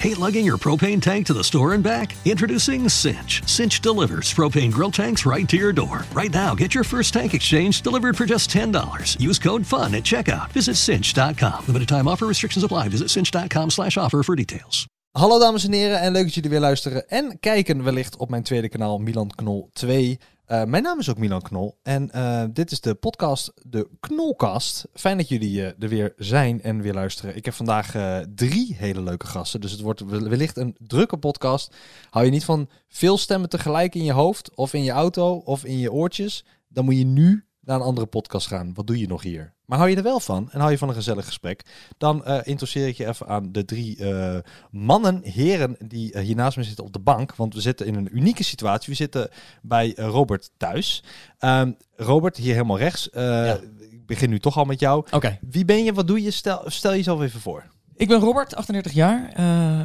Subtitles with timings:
[0.00, 2.14] Hate lugging your propane tank to the store and back?
[2.24, 3.42] Introducing Cinch.
[3.46, 6.04] Cinch delivers propane grill tanks right to your door.
[6.12, 9.20] Right now, get your first tank exchange delivered for just $10.
[9.20, 10.52] Use code FUN at checkout.
[10.52, 11.64] Visit cinch.com.
[11.66, 12.88] Limited time offer restrictions apply.
[12.88, 14.86] Visit cinch.com slash offer for details.
[15.16, 18.42] Hallo dames en heren en leuk dat jullie weer luisteren en kijken wellicht op mijn
[18.42, 20.18] tweede kanaal Milan Knol 2.
[20.48, 24.88] Uh, mijn naam is ook Milan Knol en uh, dit is de podcast De Knolkast.
[24.94, 27.36] Fijn dat jullie uh, er weer zijn en weer luisteren.
[27.36, 27.94] Ik heb vandaag
[28.34, 31.76] drie hele leuke gasten, dus het wordt wellicht een drukke podcast.
[32.10, 35.64] Hou je niet van veel stemmen tegelijk in je hoofd of in je auto of
[35.64, 38.74] in je oortjes, dan moet je nu naar een andere podcast gaan.
[38.74, 39.52] Wat doe je nog hier?
[39.64, 41.62] Maar hou je er wel van en hou je van een gezellig gesprek,
[41.98, 44.36] dan uh, interesseer ik je even aan de drie uh,
[44.70, 47.36] mannen, heren die uh, hier naast me zitten op de bank.
[47.36, 48.88] Want we zitten in een unieke situatie.
[48.88, 49.30] We zitten
[49.62, 51.04] bij Robert thuis.
[51.40, 53.08] Um, Robert, hier helemaal rechts.
[53.12, 53.58] Ja.
[53.90, 55.06] Ik begin nu toch al met jou.
[55.10, 55.38] Oké.
[55.40, 55.92] Wie ben je?
[55.92, 56.30] Wat doe je?
[56.30, 57.64] Stel, stel jezelf even voor.
[57.94, 59.40] Ik ben Robert, 38 jaar.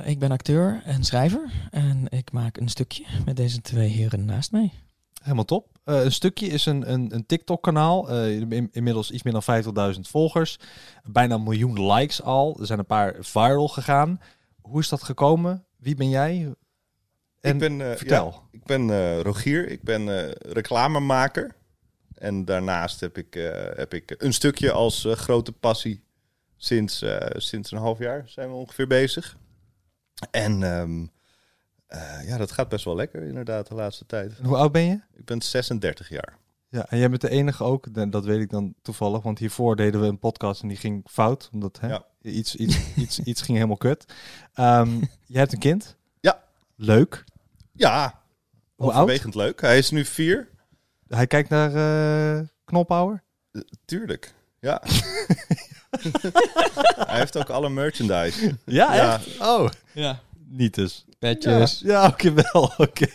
[0.07, 1.52] ik ben acteur en schrijver.
[1.71, 4.71] En ik maak een stukje met deze twee heren naast mij.
[5.23, 5.67] Helemaal top.
[5.85, 8.11] Uh, een stukje is een, een, een TikTok-kanaal.
[8.11, 10.59] Uh, in, inmiddels iets meer dan 50.000 volgers.
[11.03, 12.57] Bijna een miljoen likes al.
[12.59, 14.21] Er zijn een paar viral gegaan.
[14.61, 15.65] Hoe is dat gekomen?
[15.77, 16.53] Wie ben jij?
[17.41, 18.31] En ik ben, uh, vertel.
[18.31, 19.67] Ja, ik ben Rogier.
[19.67, 21.55] Ik ben reclamemaker.
[22.15, 23.33] En daarnaast heb ik,
[23.75, 26.03] heb ik een stukje als grote passie.
[26.58, 29.37] Sinds, sinds een half jaar zijn we ongeveer bezig.
[30.31, 30.61] En...
[30.61, 31.11] Um,
[31.95, 34.33] uh, ja, dat gaat best wel lekker inderdaad de laatste tijd.
[34.44, 34.99] Hoe oud ben je?
[35.13, 36.38] Ik ben 36 jaar.
[36.69, 40.02] Ja, en jij bent de enige ook, dat weet ik dan toevallig, want hiervoor deden
[40.02, 42.05] we een podcast en die ging fout, omdat hè, ja.
[42.21, 44.05] iets, iets, iets, iets ging helemaal kut.
[44.59, 44.99] Um,
[45.33, 45.95] jij hebt een kind?
[46.19, 46.44] Ja.
[46.75, 47.23] Leuk?
[47.71, 48.21] Ja,
[48.75, 49.61] Hoe overwegend leuk.
[49.61, 50.49] Hij is nu vier.
[51.08, 51.73] Hij kijkt naar
[52.39, 53.23] uh, Knophouwer?
[53.52, 54.81] Uh, tuurlijk, ja.
[57.08, 58.58] Hij heeft ook alle merchandise.
[58.66, 59.14] Ja, ja.
[59.14, 59.39] Echt?
[59.39, 59.69] Oh.
[59.94, 60.19] Ja.
[60.47, 61.05] Niet dus.
[61.23, 61.79] Petjes.
[61.79, 62.71] Ja, ja oké okay, wel.
[62.88, 63.07] Oké.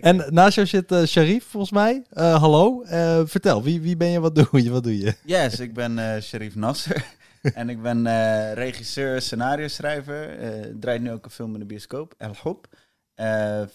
[0.00, 2.04] En naast jou zit uh, Sharif, volgens mij.
[2.12, 2.82] Uh, hallo.
[2.84, 4.20] Uh, vertel, wie, wie ben je?
[4.20, 4.70] Wat doe je?
[4.70, 5.14] Wat doe je?
[5.24, 7.04] Yes, ik ben Sharif Nasser.
[7.60, 8.04] en ik ben
[8.54, 10.38] regisseur, scenario schrijver.
[10.80, 12.66] draait nu ook een film in de bioscoop, El Hop.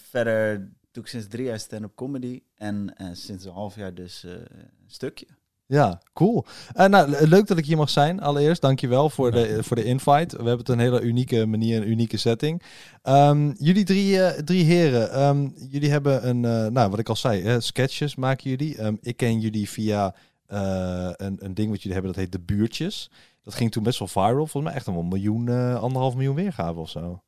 [0.09, 2.41] verder doe ik sinds drie jaar stand-up comedy.
[2.55, 4.47] En sinds een half jaar dus een
[4.88, 5.25] stukje.
[5.66, 6.46] Ja, cool.
[6.75, 8.22] Uh, nou, leuk dat ik hier mag zijn.
[8.22, 10.38] Allereerst, dankjewel voor de, voor de invite.
[10.38, 12.62] We hebben het een hele unieke manier, een unieke setting.
[13.03, 17.16] Um, jullie drie, uh, drie heren, um, jullie hebben een, uh, nou wat ik al
[17.16, 18.84] zei, hè, sketches maken jullie.
[18.84, 20.16] Um, ik ken jullie via
[20.47, 23.12] een, een ding wat jullie hebben, dat heet De Buurtjes.
[23.44, 25.50] Dat ging toen best wel viral, volgens mij echt een miljoen,
[25.80, 27.22] anderhalf miljoen weergaven of zo.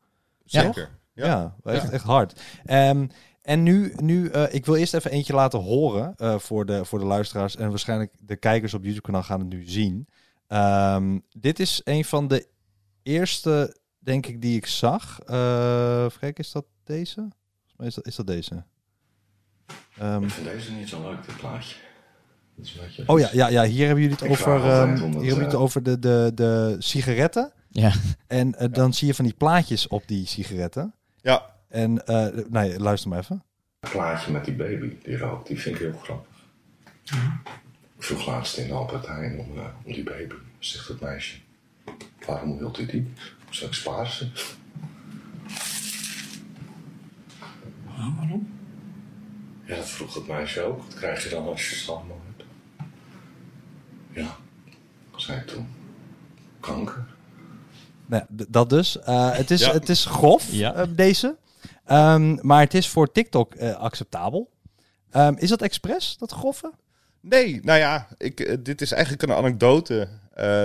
[0.46, 0.90] Zeker.
[1.14, 2.42] Ja, ja echt, echt hard.
[2.70, 3.10] Um,
[3.46, 7.00] en nu, nu uh, ik wil eerst even eentje laten horen uh, voor, de, voor
[7.00, 7.56] de luisteraars.
[7.56, 10.08] En waarschijnlijk de kijkers op YouTube-kanaal gaan het nu zien.
[10.48, 12.48] Um, dit is een van de
[13.04, 15.20] eerste, denk ik, die ik zag.
[15.30, 17.28] Uh, kijk, is dat deze?
[17.78, 18.64] Is dat, is dat deze?
[20.02, 21.76] Um, ik vind deze niet zo leuk, dit plaatje.
[23.06, 25.84] Oh ja, ja, ja, hier hebben jullie het over, um, hier hebben jullie het over
[25.84, 27.54] de, de, de sigaretten.
[27.70, 27.92] Ja.
[28.28, 30.94] En uh, dan zie je van die plaatjes op die sigaretten.
[31.22, 31.55] Ja.
[31.76, 33.44] En uh, nee, luister maar even.
[33.80, 36.36] Het plaatje met die baby die rookt, die vind ik heel grappig.
[37.04, 37.42] Ja.
[37.98, 40.36] Ik vroeg laatst in de Albert Heijn om, uh, om die baby.
[40.60, 41.38] Zegt het meisje,
[42.26, 43.14] waarom wilt u die?
[43.50, 44.28] Zal ik sparen ze?
[47.88, 48.50] Oh, waarom?
[49.66, 50.84] Ja, dat vroeg het meisje ook.
[50.84, 52.50] Wat krijg je dan als je stamboom hebt?
[54.12, 54.36] Ja,
[55.16, 55.68] zei ik toen.
[56.60, 57.06] Kanker.
[58.06, 58.98] Nou, dat dus.
[59.08, 59.72] Uh, het, is, ja.
[59.72, 60.78] het is grof, ja.
[60.78, 61.36] uh, deze.
[61.92, 64.50] Um, maar het is voor TikTok uh, acceptabel.
[65.12, 66.74] Um, is dat expres, dat grove?
[67.22, 70.08] Nee, nou ja, ik, dit is eigenlijk een anekdote.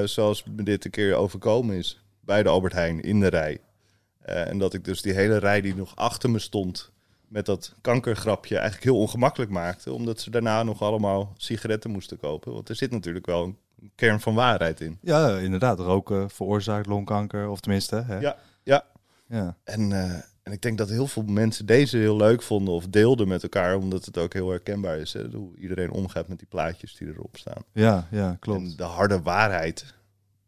[0.04, 2.04] zoals me dit een keer overkomen is.
[2.20, 3.58] Bij de Albert Heijn in de rij.
[4.22, 6.90] en dat ik dus die hele rij die nog achter me stond.
[7.28, 9.92] met dat kankergrapje eigenlijk heel ongemakkelijk maakte.
[9.92, 12.52] Omdat ze daarna nog allemaal sigaretten moesten kopen.
[12.52, 13.58] Want er zit natuurlijk wel een
[13.94, 14.98] kern van waarheid in.
[15.02, 15.78] Ja, inderdaad.
[15.78, 18.02] Roken veroorzaakt longkanker, of tenminste.
[18.06, 18.18] Hè?
[18.18, 18.84] Ja, ja.
[19.26, 19.56] ja.
[19.64, 23.28] En, uh, en ik denk dat heel veel mensen deze heel leuk vonden of deelden
[23.28, 25.12] met elkaar, omdat het ook heel herkenbaar is.
[25.12, 25.28] Hè?
[25.28, 27.62] Hoe iedereen omgaat met die plaatjes die erop staan.
[27.72, 28.60] Ja, ja, klopt.
[28.60, 29.94] En de harde waarheid,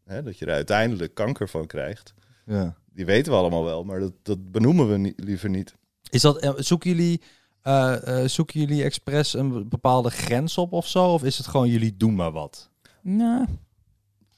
[0.05, 0.23] hè?
[0.23, 2.15] dat je er uiteindelijk kanker van krijgt,
[2.47, 2.77] ja.
[2.93, 5.75] die weten we allemaal wel, maar dat, dat benoemen we niet, liever niet.
[6.11, 7.21] Is dat, zoeken jullie...
[7.67, 11.05] Uh, uh, zoeken jullie expres een bepaalde grens op of zo?
[11.05, 12.71] Of is het gewoon jullie doen maar wat?
[13.01, 13.47] Nou,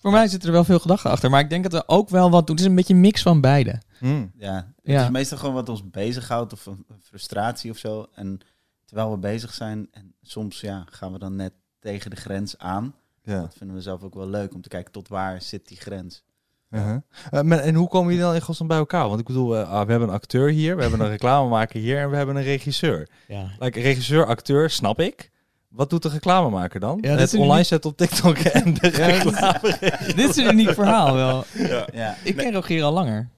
[0.05, 1.31] voor mij zit er wel veel gedachten achter.
[1.31, 2.57] Maar ik denk dat we ook wel wat doen.
[2.57, 3.81] Het is een beetje een mix van beide.
[3.99, 4.33] Hmm.
[4.37, 5.03] Ja, het ja.
[5.03, 8.07] is meestal gewoon wat ons bezighoudt of een frustratie of zo.
[8.15, 8.41] En
[8.85, 12.95] terwijl we bezig zijn en soms ja, gaan we dan net tegen de grens aan.
[13.23, 13.41] Ja.
[13.41, 16.25] Dat vinden we zelf ook wel leuk om te kijken tot waar zit die grens.
[16.71, 16.97] Uh-huh.
[17.31, 19.09] Eh, maar- en hoe komen jullie dan in godsnaam bij elkaar?
[19.09, 21.99] Want ik bedoel, eh, ah, we hebben een acteur hier, we hebben een reclamemaker hier
[21.99, 23.09] en we hebben een regisseur.
[23.29, 23.51] Ja.
[23.59, 25.31] Like, regisseur, acteur, snap ik.
[25.75, 26.99] Wat doet de reclamemaker dan?
[27.01, 29.79] Ja, het online uniek- zetten op TikTok en de Ja, reclame.
[30.17, 31.45] Dit is een uniek verhaal wel.
[31.55, 31.87] Ja.
[31.93, 32.17] Ja.
[32.25, 33.29] Ik ken Rogier al langer.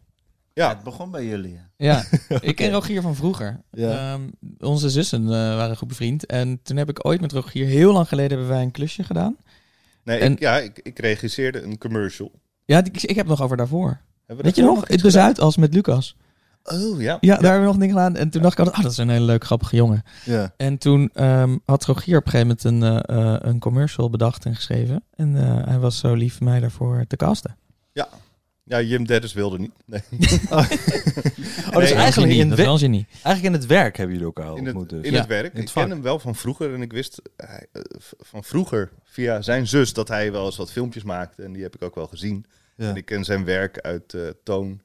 [0.52, 0.68] Ja, Ja.
[0.74, 1.60] het begon bij jullie.
[1.76, 2.04] Ja.
[2.28, 3.60] Ja, ik ken Rogier van vroeger.
[3.70, 4.12] Ja.
[4.12, 4.20] Ehm,
[4.58, 6.26] onze zussen eh, waren goed bevriend.
[6.26, 9.36] En toen heb ik ooit met Rogier, heel lang geleden, hebben wij een klusje gedaan.
[10.04, 12.30] Nee, En- ik, ja, ik, ik regisseerde een commercial.
[12.64, 14.00] Ja, die, ik heb het nog over daarvoor.
[14.26, 14.78] Weet je nog?
[14.88, 15.10] iets De gedaan?
[15.24, 16.16] Zuidas met Lucas.
[16.66, 17.16] Oh, ja.
[17.20, 18.16] Ja, daar hebben we nog dingen gedaan.
[18.16, 20.02] En toen dacht ik altijd, ah, dat is een hele leuk, grappige jongen.
[20.24, 20.52] Ja.
[20.56, 24.44] En toen ehm, had Rogier op een gegeven moment een, eh, eh, een commercial bedacht
[24.44, 25.04] en geschreven.
[25.14, 27.56] En eh, hij was zo lief mij daarvoor te casten.
[28.68, 29.72] Ja, Jim Dennis wilde niet.
[29.84, 30.00] Nee.
[30.50, 33.06] Oh, dus Nee, eigenlijk in, we- wel een genie.
[33.12, 34.88] eigenlijk in het werk hebben jullie elkaar In het, ontmoet.
[34.90, 35.04] Dus.
[35.04, 35.52] in Ja, het werk.
[35.54, 37.66] in het ik ken hem wel van vroeger en ik wist hij,
[38.18, 41.42] van vroeger via zijn zus dat hij wel eens wat filmpjes maakte.
[41.42, 42.46] En die heb ik ook wel gezien.
[42.76, 42.88] Ja.
[42.88, 44.80] En ik ken zijn werk uit eh, Toon,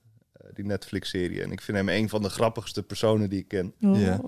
[0.54, 1.42] die Netflix-serie.
[1.44, 3.74] En ik vind hem een van de grappigste personen die ik ken.
[3.80, 4.22] Ja.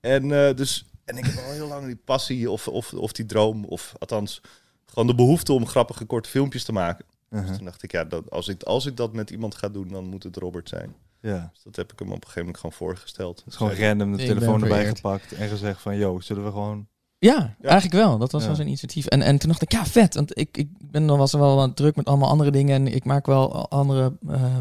[0.00, 3.26] En, eh, dus, en ik heb al heel lang die passie of, of, of die
[3.26, 4.40] droom, of althans
[4.86, 7.04] gewoon de behoefte om grappige korte filmpjes te maken.
[7.30, 7.48] Uh-huh.
[7.48, 9.88] Dus toen dacht ik, ja, dat, als, ik, als ik dat met iemand ga doen,
[9.88, 10.94] dan moet het Robert zijn.
[11.20, 11.50] Ja.
[11.52, 13.38] Dus dat heb ik hem op een gegeven moment gewoon voorgesteld.
[13.38, 16.50] Het is gewoon random de Ik telefoon erbij gepakt en gezegd van, yo, zullen we
[16.50, 16.86] gewoon...
[17.18, 17.68] Ja, Ja.
[17.68, 18.18] eigenlijk wel.
[18.18, 18.46] Dat was Ja.
[18.46, 19.06] wel zijn initiatief.
[19.06, 20.14] En, en toen dacht ik, ja, vet.
[20.14, 22.74] Want ik, ik ben dan was wel wat druk met allemaal andere dingen.
[22.74, 24.56] En ik maak wel andere eh,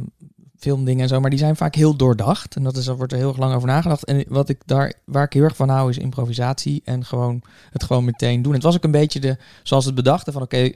[0.60, 1.20] filmdingen en zo.
[1.20, 2.56] Maar die zijn vaak heel doordacht.
[2.56, 4.06] En dat is, daar wordt er heel erg lang over nagedacht.
[4.06, 6.82] En wat ik daar, waar ik heel erg van hou, is improvisatie.
[6.86, 8.54] En gewoon het gewoon meteen doen.
[8.54, 10.72] Het was ook een beetje de, zoals het bedachten van, oké,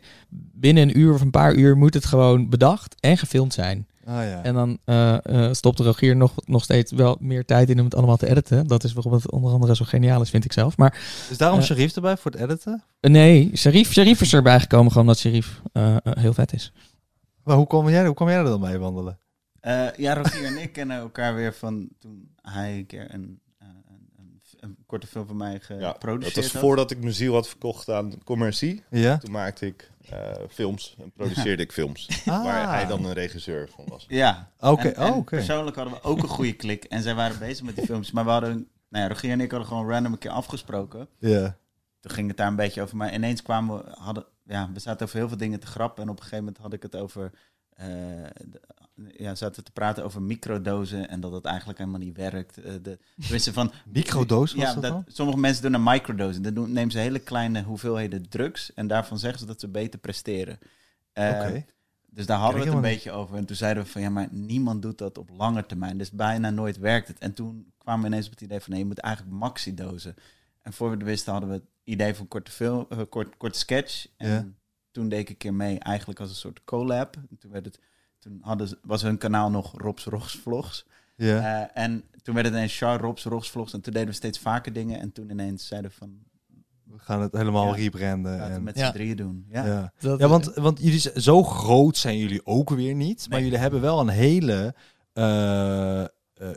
[0.53, 3.87] binnen een uur of een paar uur moet het gewoon bedacht en gefilmd zijn.
[4.05, 4.43] Ah ja.
[4.43, 7.95] En dan eh eh stopte Rogier nog, nog steeds wel meer tijd in om het
[7.95, 8.67] allemaal te editen.
[8.67, 10.77] Dat is waarom het onder andere zo geniaal is, vind ik zelf.
[10.77, 10.97] Maar
[11.29, 12.83] is daarom eh, Sharif erbij voor het editen?
[13.01, 15.61] Nee, Sharif, Sharif is erbij gekomen gewoon omdat Sharif
[16.03, 16.73] heel vet is.
[17.43, 19.17] Maar hoe kom jij, hoe kom jij er dan mee wandelen?
[19.63, 23.67] Eh, ja, Rogier en ik kennen elkaar weer van toen hij een keer een, eh,
[23.67, 27.33] een, een, een korte film van mij Ja, geproduceerd dat was voordat ik mijn ziel
[27.33, 28.83] had verkocht aan commercie.
[28.89, 29.17] Ja?
[29.17, 32.07] Toen maakte ik eh, films en produceerde ik films.
[32.25, 32.43] Ah.
[32.43, 34.05] Waar hij dan een regisseur van was.
[34.07, 34.51] Ja.
[34.59, 35.35] Oké, oh, oké.
[35.35, 36.83] Persoonlijk hadden we ook een goede klik.
[36.83, 38.11] En zij waren bezig met die films.
[38.11, 41.07] Maar we hadden, nou ja, Rogier en ik hadden gewoon random een keer afgesproken.
[41.17, 41.57] Ja.
[41.99, 42.97] Toen ging het daar een beetje over.
[42.97, 46.03] Maar ineens kwamen we, hadden, ja, we zaten over heel veel dingen te grappen.
[46.03, 47.31] En op een gegeven moment had ik het over,
[47.75, 48.61] de-
[49.17, 51.09] ja, zaten we te praten over microdozen.
[51.09, 52.57] En dat het eigenlijk helemaal niet werkt.
[52.57, 56.41] Eh, de, tenminste van, Microdoos was ja, dat dat, sommige mensen doen een microdosen.
[56.41, 58.73] Dan doen, nemen ze hele kleine hoeveelheden drugs.
[58.73, 60.59] En daarvan zeggen ze dat ze beter presteren.
[61.13, 61.65] Eh, Oké.
[62.09, 63.35] Dus daar hadden we het een beetje over.
[63.37, 65.97] En toen zeiden we van ja, maar niemand doet dat op lange termijn.
[65.97, 67.17] Dus bijna nooit werkt het.
[67.17, 70.15] En toen kwamen we ineens op het idee van nee, je moet eigenlijk maxi-dozen.
[70.61, 73.59] En voor we het wisten hadden we het idee van korte, film, eh, kort, korte
[73.59, 74.07] sketch.
[74.17, 74.45] En Ja.
[74.93, 77.15] Toen deed ik een keer mee, eigenlijk als een soort collab.
[77.29, 77.79] En toen, werd het,
[78.19, 80.85] toen hadden ze, was hun kanaal nog Robs Rogs Vlogs.
[81.15, 81.61] Ja.
[81.73, 83.73] Eh, en toen werd het ineens Char Robs Rogs Vlogs.
[83.73, 84.99] En toen deden we steeds vaker dingen.
[84.99, 86.17] En toen ineens zeiden we van,
[86.83, 87.73] We gaan het helemaal Ja.
[87.75, 88.31] rebranden.
[88.31, 88.85] laten we het En, met Ja.
[88.87, 89.45] z'n drieën doen.
[89.49, 89.65] Ja.
[89.65, 89.93] ja.
[89.99, 93.27] Dat, Ja, want, want jullie zo groot zijn jullie ook weer niet.
[93.29, 94.75] Maar jullie hebben wel een hele
[95.13, 96.07] eh, eh,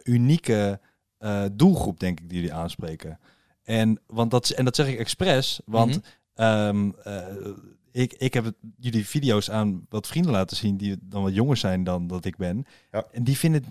[0.02, 0.80] unieke
[1.18, 3.18] eh, doelgroep, denk ik, die jullie aanspreken.
[3.62, 6.00] En, want dat, en dat zeg ik expres, want Mhm.
[6.34, 7.24] ehm, eh,
[7.96, 11.56] ik, ik heb het, jullie video's aan wat vrienden laten zien die dan wat jonger
[11.56, 12.64] zijn dan dat ik ben.
[12.92, 13.04] Ja.
[13.12, 13.64] En die, vinden,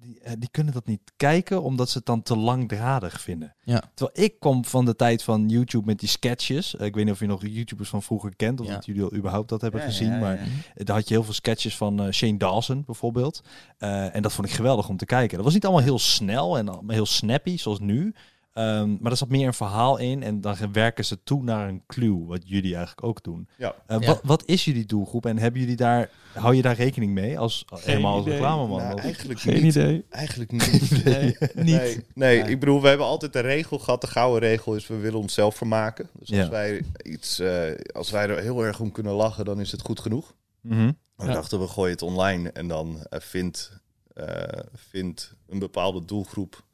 [0.00, 3.54] die, eh, die kunnen dat niet kijken, omdat ze het dan te langdradig vinden.
[3.62, 3.82] Ja.
[3.94, 6.76] Terwijl ik kom van de tijd van YouTube met die sketches.
[6.76, 8.74] Eh, Ik weet niet of je nog YouTubers van vroeger kent, of Ja.
[8.74, 10.08] dat jullie al überhaupt dat hebben Ja, gezien.
[10.08, 10.36] ja, ja, maar
[10.74, 10.84] ja.
[10.84, 13.42] daar had je heel veel sketches van eh, Shane Dawson bijvoorbeeld.
[13.78, 15.36] Eh, en dat vond ik geweldig om te kijken.
[15.36, 18.14] Dat was niet allemaal heel snel en heel snappy zoals nu.
[18.52, 21.82] Ehm, maar er zat meer een verhaal in en dan werken ze toe naar een
[21.86, 23.48] clue, wat jullie eigenlijk ook doen.
[23.58, 23.74] Ja.
[23.86, 24.06] Eh, Ja.
[24.06, 27.64] Wat, wat is jullie doelgroep en hebben jullie daar, hou je daar rekening mee als
[27.74, 28.78] helemaal als reclameman?
[28.78, 29.74] Nou, eigenlijk Geen niet.
[29.74, 30.04] idee.
[30.10, 30.90] Eigenlijk niet.
[31.04, 31.54] Nee, niet.
[31.54, 34.00] Nee, nee, ik bedoel, we hebben altijd de regel gehad.
[34.00, 36.08] De gouden regel is, we willen onszelf vermaken.
[36.12, 36.48] Dus als, Ja.
[36.48, 40.00] wij iets, eh, als wij er heel erg om kunnen lachen, dan is het goed
[40.00, 40.34] genoeg.
[40.60, 40.92] Mhm.
[41.16, 43.80] Maar we dachten, we gooien het online en dan vindt,
[44.14, 46.64] eh, vindt een bepaalde doelgroep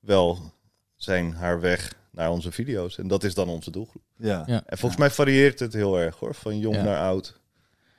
[0.00, 0.38] wel
[1.02, 2.98] zijn haar weg naar onze video's.
[2.98, 4.02] En dat is dan onze doelgroep.
[4.16, 4.42] Ja.
[4.46, 4.62] Ja.
[4.66, 6.82] En volgens mij varieert het heel erg hoor, van jong Ja.
[6.82, 7.38] naar oud.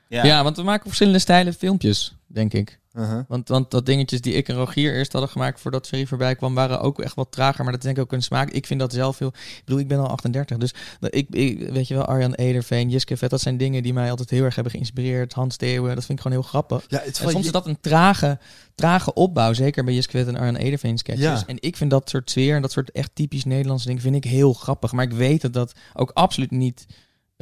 [0.08, 0.24] Ja.
[0.24, 0.42] Ja.
[0.42, 2.78] want we maken verschillende stijlen filmpjes, denk ik.
[2.96, 3.20] Uh-huh.
[3.28, 6.54] Want, want dat dingetjes die ik en Rogier eerst hadden gemaakt voordat Sherry voorbij kwam,
[6.54, 7.62] waren ook echt wat trager.
[7.64, 8.50] Maar dat is denk ik ook een smaak.
[8.50, 9.28] Ik vind dat zelf heel...
[9.28, 10.56] Ik bedoel, ik ben al 38.
[10.56, 14.10] Dus ik, ik, weet je wel, Arjan Ederveen, Jiske Vet, dat zijn dingen die mij
[14.10, 15.32] altijd heel erg hebben geïnspireerd.
[15.32, 16.84] Hans Theeuwen, dat vind ik gewoon heel grappig.
[16.88, 18.38] Ja, En soms je- is dat een trage,
[18.74, 21.24] trage opbouw, zeker bij Jiske Vet en Arjan Ederveen sketches.
[21.24, 21.42] Ja.
[21.46, 24.24] En ik vind dat soort sfeer en dat soort echt typisch Nederlandse dingen vind ik
[24.24, 24.92] heel grappig.
[24.92, 26.86] Maar ik weet dat dat ook absoluut niet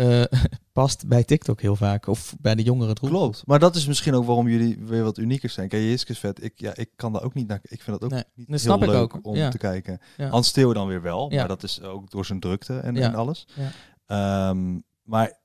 [0.00, 0.25] eh,
[0.73, 2.07] past bij TikTok heel vaak.
[2.07, 3.21] Of bij de jongere doelgroep.
[3.21, 3.47] Klopt.
[3.47, 5.69] Maar dat is misschien ook waarom jullie weer wat unieker zijn.
[5.69, 6.45] Kijk, is vet.
[6.45, 7.61] Ik, ja, ik kan daar ook niet naar.
[7.62, 9.19] Ik vind dat ook Nee, niet dat heel snap ik leuk ook.
[9.26, 9.49] om Ja.
[9.50, 9.99] te kijken.
[10.16, 10.28] Ja.
[10.28, 11.38] Hans Theo dan weer wel, Ja.
[11.38, 13.02] maar dat is ook door zijn drukte en, Ja.
[13.09, 13.47] en alles.
[13.54, 13.71] Ja.
[14.07, 15.38] Ehm, maar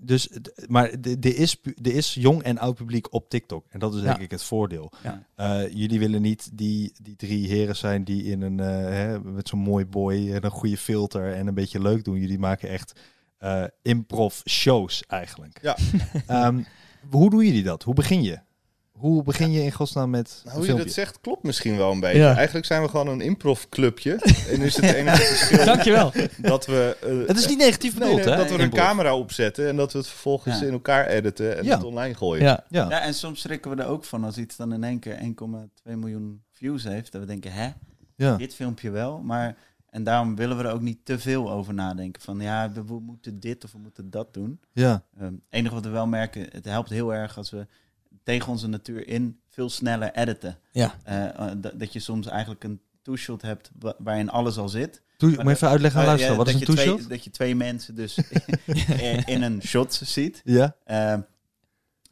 [0.00, 3.66] dus, d- maar er is, er is jong en oud publiek op TikTok.
[3.68, 4.92] En dat is denk ik het voordeel.
[5.34, 9.48] Eh, jullie willen niet die, die drie heren zijn die in een, eh, hè, met
[9.48, 12.18] zo'n mooi boy en een goede filter en een beetje leuk doen.
[12.18, 13.00] Jullie maken echt
[13.38, 15.58] eh improv shows eigenlijk.
[15.62, 15.76] Ja.
[16.26, 16.62] Ehm,
[17.10, 17.82] hoe doen jullie dat?
[17.82, 18.38] Hoe begin je?
[18.92, 22.00] Hoe begin je in godsnaam met Nou, hoe je dat zegt klopt misschien wel een
[22.00, 22.18] beetje.
[22.18, 22.34] Ja.
[22.34, 24.12] Eigenlijk zijn we gewoon een improv-clubje.
[24.50, 26.12] en is het enige verschil Dankjewel.
[26.38, 26.96] dat we...
[27.02, 28.36] eh, Het is niet negatief bedoeld, nee, hè?
[28.36, 28.80] dat we een improv.
[28.80, 30.66] camera opzetten en dat we het vervolgens Ja.
[30.66, 31.74] in elkaar editen en Ja.
[31.76, 32.44] het online gooien.
[32.44, 32.64] Ja.
[32.68, 32.88] Ja.
[32.88, 35.96] Ja, en soms schrikken we er ook van als iets dan in één keer 1,2
[35.96, 37.12] miljoen views heeft.
[37.12, 37.68] Dat we denken, hè,
[38.16, 38.36] Ja.
[38.36, 39.18] dit filmpje wel.
[39.18, 39.56] Maar,
[39.94, 42.22] en daarom willen we er ook niet te veel over nadenken.
[42.22, 44.60] Van ja, we, we moeten dit of we moeten dat doen.
[44.72, 45.04] Ja.
[45.18, 47.66] Ehm, Het enige wat we wel merken, het helpt heel erg als we
[48.22, 50.58] tegen onze natuur in veel sneller editen.
[50.72, 50.94] Ja.
[51.04, 55.02] Eh, eh, dat, je soms eigenlijk een two-shot hebt wa- waarin alles al zit.
[55.16, 56.96] Doe, Maar even uitleggen aan Eh, ja, Wat is een dat je two-shot?
[56.98, 58.18] twee- Dat je twee mensen dus
[58.66, 60.40] in- in een shot ziet.
[60.44, 60.76] Ja.
[60.84, 61.20] Ehm,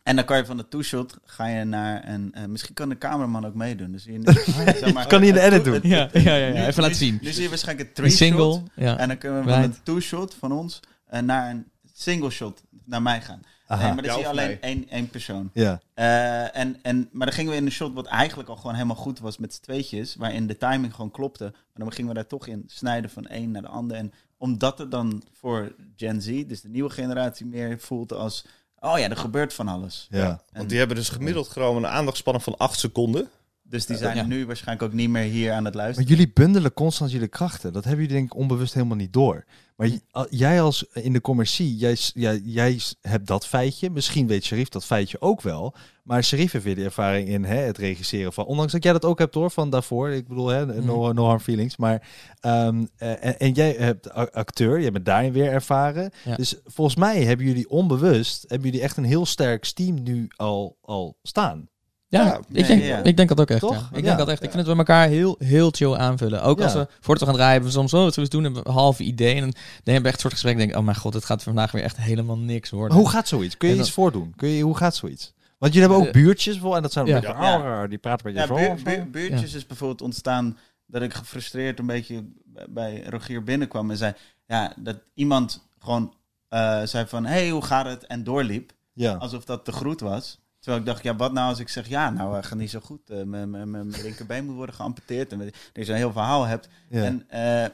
[0.03, 2.33] en dan kan je van de two-shot ga je naar een.
[2.35, 3.93] eh, misschien kan de cameraman ook meedoen.
[3.93, 4.21] Dus je,
[4.81, 5.81] zeg maar, Kan hij in de edit doen?
[5.83, 6.53] Ja, ja, ja, ja.
[6.53, 7.19] nu- even laten zien.
[7.23, 8.19] Nu zie je waarschijnlijk een three-shot.
[8.19, 8.63] single.
[8.75, 8.97] Ja.
[8.99, 13.03] En dan kunnen we van een two-shot van ons eh, naar een single shot naar
[13.03, 13.41] mij gaan.
[13.67, 13.85] Aha.
[13.85, 15.51] Nee, maar dan Ja, zie je alleen één, één persoon.
[15.53, 15.81] Ja.
[15.95, 18.97] Eh, en, en, maar dan gingen we in een shot wat eigenlijk al gewoon helemaal
[18.97, 20.15] goed was met z'n tweetjes.
[20.15, 21.45] Waarin de timing gewoon klopte.
[21.45, 23.97] Maar dan gingen we daar toch in snijden van één naar de ander.
[23.97, 28.47] En omdat het dan voor Gen Z, dus de nieuwe generatie, meer voelt als...
[28.85, 30.07] Oh ja, er gebeurt van alles.
[30.11, 30.43] Ja.
[30.53, 33.31] Want die hebben dus gemiddeld gewoon een aandachtspannen van 8 seconden.
[33.63, 34.27] Dus die zijn Ja.
[34.27, 36.11] nu waarschijnlijk ook niet meer hier aan het Maar luisteren.
[36.11, 37.73] jullie bundelen constant jullie krachten.
[37.73, 39.45] Dat hebben jullie denk ik onbewust helemaal niet door.
[39.77, 39.89] Maar
[40.31, 43.91] jij als in de commercie, jij, jij, jij hebt dat feitje.
[43.91, 45.75] Misschien weet Sharif dat feitje ook wel.
[46.03, 48.45] Maar Sharif heeft weer de ervaring in hè, het regisseren van...
[48.45, 50.11] Ondanks dat jij dat ook hebt hoor, van daarvoor.
[50.11, 51.77] Ik bedoel, hè, no, no harm feelings.
[51.77, 52.09] Maar,
[52.41, 56.11] ehm, eh, en, en jij hebt acteur, jij bent daarin weer ervaren.
[56.25, 56.37] Ja.
[56.37, 58.45] Dus volgens mij hebben jullie onbewust...
[58.49, 61.69] hebben jullie echt een heel sterk team nu al, al staan.
[62.13, 62.99] Ja, Ja, ik, denk, ja.
[63.03, 63.61] ik denk dat ook echt.
[63.61, 63.73] Toch?
[63.73, 63.89] Ja.
[63.93, 64.03] Ik Ja.
[64.03, 64.43] denk dat echt.
[64.43, 66.43] Ik vind dat we elkaar heel, heel chill aanvullen.
[66.43, 68.63] Ook als we voordat we gaan draaien, hebben we soms oh, wat we doen, hebben
[68.63, 69.35] we een halve idee.
[69.35, 70.57] En dan, dan hebben we echt een soort gesprek.
[70.57, 72.89] Denk oh mijn god, het gaat vandaag weer echt helemaal niks worden.
[72.97, 73.57] Maar hoe gaat zoiets?
[73.57, 74.33] Kun je iets voordoen?
[74.37, 75.33] Kun je, hoe gaat zoiets?
[75.59, 76.77] Want jullie hebben ook Eh, buurtjes bijvoorbeeld.
[76.77, 77.15] En dat zijn ja.
[77.15, 77.83] een beetje, Ja.
[77.83, 78.55] "Oh, die praten met je Ja, zo.
[78.55, 82.25] buur- of zo." buur- buurtjes is bijvoorbeeld ontstaan dat ik gefrustreerd een beetje
[82.69, 84.13] bij Rogier binnenkwam en zei...
[84.47, 86.15] Ja, dat iemand gewoon
[86.49, 88.07] eh, zei van, hey, hoe gaat het?
[88.07, 88.73] En doorliep.
[88.95, 89.13] Ja.
[89.15, 90.39] alsof dat te groet was.
[90.63, 92.81] Terwijl ik dacht, ja, wat nou als ik zeg, ja, nou, uh, gaat niet zo
[92.81, 93.09] goed.
[93.25, 95.33] mijn- mijn mijn linkerbeen moet worden geamputeerd.
[95.33, 96.69] En dat je zo'n heel verhaal hebt.
[96.89, 97.03] ja.
[97.05, 97.67] En eh,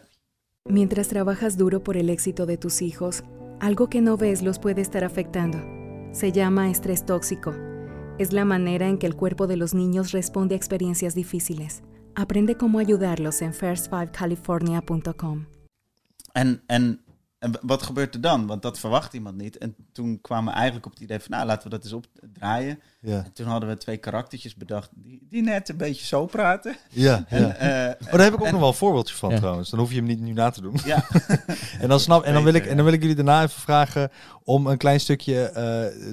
[0.73, 3.21] Mientras trabajas duro por el éxito de tus hijos,
[3.59, 5.59] algo que no ves los puede estar afectando.
[6.13, 7.53] Se llama estrés tóxico.
[8.19, 11.83] Es la manera en que el cuerpo de los niños responde a experiencias difíciles.
[12.15, 15.47] Aprende cómo ayudarlos en first5california.com.
[16.35, 17.01] en, en,
[17.39, 18.47] en wat gebeurt er dan?
[18.47, 19.59] Want dat verwacht iemand niet.
[19.59, 22.81] En toen kwamen we eigenlijk op het idee van, nou, laten we dat eens opdraaien.
[23.01, 23.17] Ja.
[23.25, 26.77] En toen hadden we twee karaktertjes bedacht die, die net een beetje zo praten.
[26.91, 27.55] Ja, En, ja.
[27.55, 29.37] eh, Oh, daar heb ik ook en- nog wel een voorbeeldje van Ja.
[29.37, 29.71] trouwens.
[29.71, 30.75] Dan hoef je hem niet nu na te doen.
[30.85, 31.05] Ja,
[31.81, 34.11] En dan, snap, en, dan wil ik, en dan wil ik jullie daarna even vragen
[34.45, 35.53] om een klein stukje eh,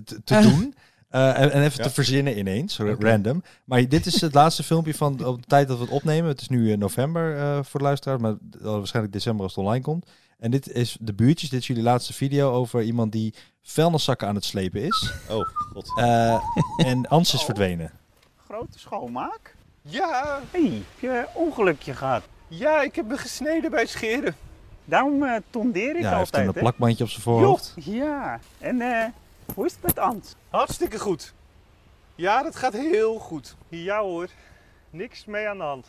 [0.04, 0.42] te, te Eh.
[0.42, 0.74] doen.
[1.10, 1.84] Eh, en, en even Ja.
[1.84, 3.44] te verzinnen ineens, random.
[3.66, 6.30] Maar dit is het laatste filmpje van op de tijd dat we het opnemen.
[6.30, 9.84] Het is nu in november eh, voor de luisteraars, maar waarschijnlijk december als het online
[9.84, 10.06] komt.
[10.38, 11.50] En dit is de buurtjes.
[11.50, 15.12] Dit is jullie laatste video over iemand die vuilniszakken aan het slepen is.
[15.30, 15.98] Oh, god.
[16.00, 16.42] Eh,
[16.78, 17.92] en Ans is verdwenen.
[18.46, 19.56] Grote schoonmaak?
[19.82, 22.24] Ja, Hé, hey, heb je een ongelukje gehad?
[22.48, 24.36] ja, ik heb me gesneden bij scheren.
[24.86, 26.60] Daarom eh, tondeer ik Ja, hij heeft altijd, een hè?
[26.60, 27.74] plakbandje op zijn voorhoofd.
[27.76, 29.06] Ja, en eh,
[29.54, 30.36] hoe is het met Ans?
[30.50, 31.34] Hartstikke goed.
[32.16, 33.56] Ja, dat gaat heel goed.
[33.70, 34.28] Ja hoor,
[34.90, 35.88] niks mee aan de hand.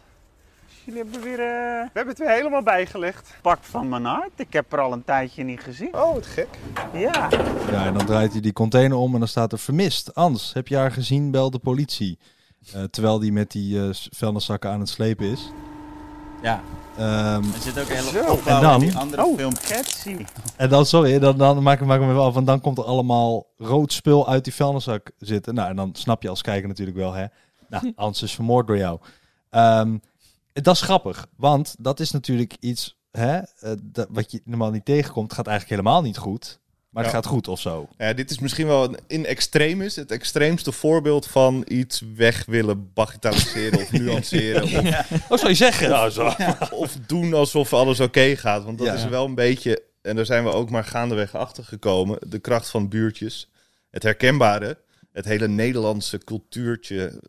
[0.86, 1.46] Jullie hebben weer eh
[1.82, 3.34] We hebben het weer helemaal bijgelegd.
[3.42, 4.30] pak van mijn hart.
[4.36, 5.94] Ik heb er al een tijdje niet gezien.
[5.94, 6.48] Oh, wat gek.
[6.92, 7.28] Ja,
[7.70, 10.14] Ja, en dan draait hij die container om en dan staat er vermist.
[10.14, 11.30] Ans, heb je haar gezien?
[11.30, 12.18] Bel de politie.
[12.74, 15.50] Eh, terwijl die met die eh vuilniszakken aan het slepen is.
[16.42, 16.60] ja.
[16.96, 18.80] Ehm, Er zit ook hele opbouw En dan?
[18.80, 20.24] die andere oh, film.
[20.56, 22.34] En dan, sorry, dan, dan maak, ik- maak ik me wel af.
[22.34, 25.54] Want dan komt er allemaal rood spul uit die vuilniszak zitten.
[25.54, 27.24] Nou, en dan snap je als kijker natuurlijk wel, hè.
[27.68, 28.98] Nou, Ans is vermoord door jou.
[29.50, 29.96] Ehm,
[30.62, 34.84] dat is grappig, want dat is natuurlijk iets hè, eh, dat, wat je normaal niet
[34.84, 35.32] tegenkomt.
[35.32, 36.60] Gaat eigenlijk helemaal niet goed.
[36.90, 37.18] Maar het Ja.
[37.20, 37.88] gaat goed of zo.
[37.98, 42.92] Ja, dit is misschien wel een, in extremis het extreemste voorbeeld van iets weg willen
[42.92, 44.62] bagatelliseren of nuanceren.
[44.62, 45.88] Of, Oh, zou je zeggen?
[45.88, 46.32] Ja, zo.
[46.70, 48.64] of doen alsof alles oké gaat.
[48.64, 48.92] Want dat Ja.
[48.94, 52.68] is wel een beetje en daar zijn we ook maar gaandeweg achter gekomen, de kracht
[52.68, 53.50] van buurtjes.
[53.90, 54.78] Het herkenbare,
[55.12, 57.20] het hele Nederlandse cultuurtje,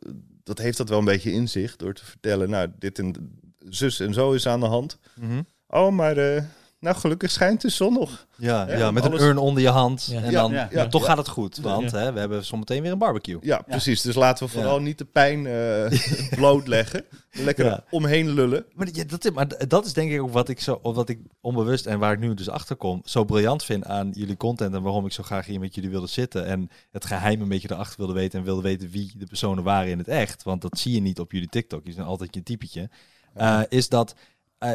[0.47, 3.99] dat heeft dat wel een beetje in zich door te vertellen, nou, dit en zus
[3.99, 4.99] en zo is aan de hand.
[5.15, 5.41] Mhm.
[5.67, 6.43] Oh, maar eh,
[6.79, 8.25] nou, gelukkig schijnt de zon nog.
[8.35, 10.07] Ja, Ja, ja, met alles- een urn onder je hand.
[10.11, 10.21] Ja.
[10.21, 11.07] En Ja, dan, ja, toch ja.
[11.07, 11.57] gaat het goed.
[11.57, 13.37] Want hè, we hebben zometeen weer een barbecue.
[13.41, 14.01] Ja, precies.
[14.01, 14.81] Dus laten we vooral Ja.
[14.83, 15.99] niet de pijn eh,
[16.39, 17.05] blootleggen.
[17.31, 17.83] Lekker Ja.
[17.89, 18.65] omheen lullen.
[18.73, 21.09] Maar, ja, dat, is- maar dat is denk ik ook wat ik, zo, of wat
[21.09, 24.73] ik onbewust en waar ik nu dus achter kom, zo briljant vind aan jullie content
[24.75, 27.71] en waarom ik zo graag hier met jullie wilde zitten en het geheim een beetje
[27.71, 30.79] erachter wilde weten en wilde weten wie de personen waren in het echt, want dat
[30.79, 32.89] zie je niet op jullie TikTok, je zijn altijd je typetje,
[33.33, 34.15] eh, is dat
[34.57, 34.71] eh,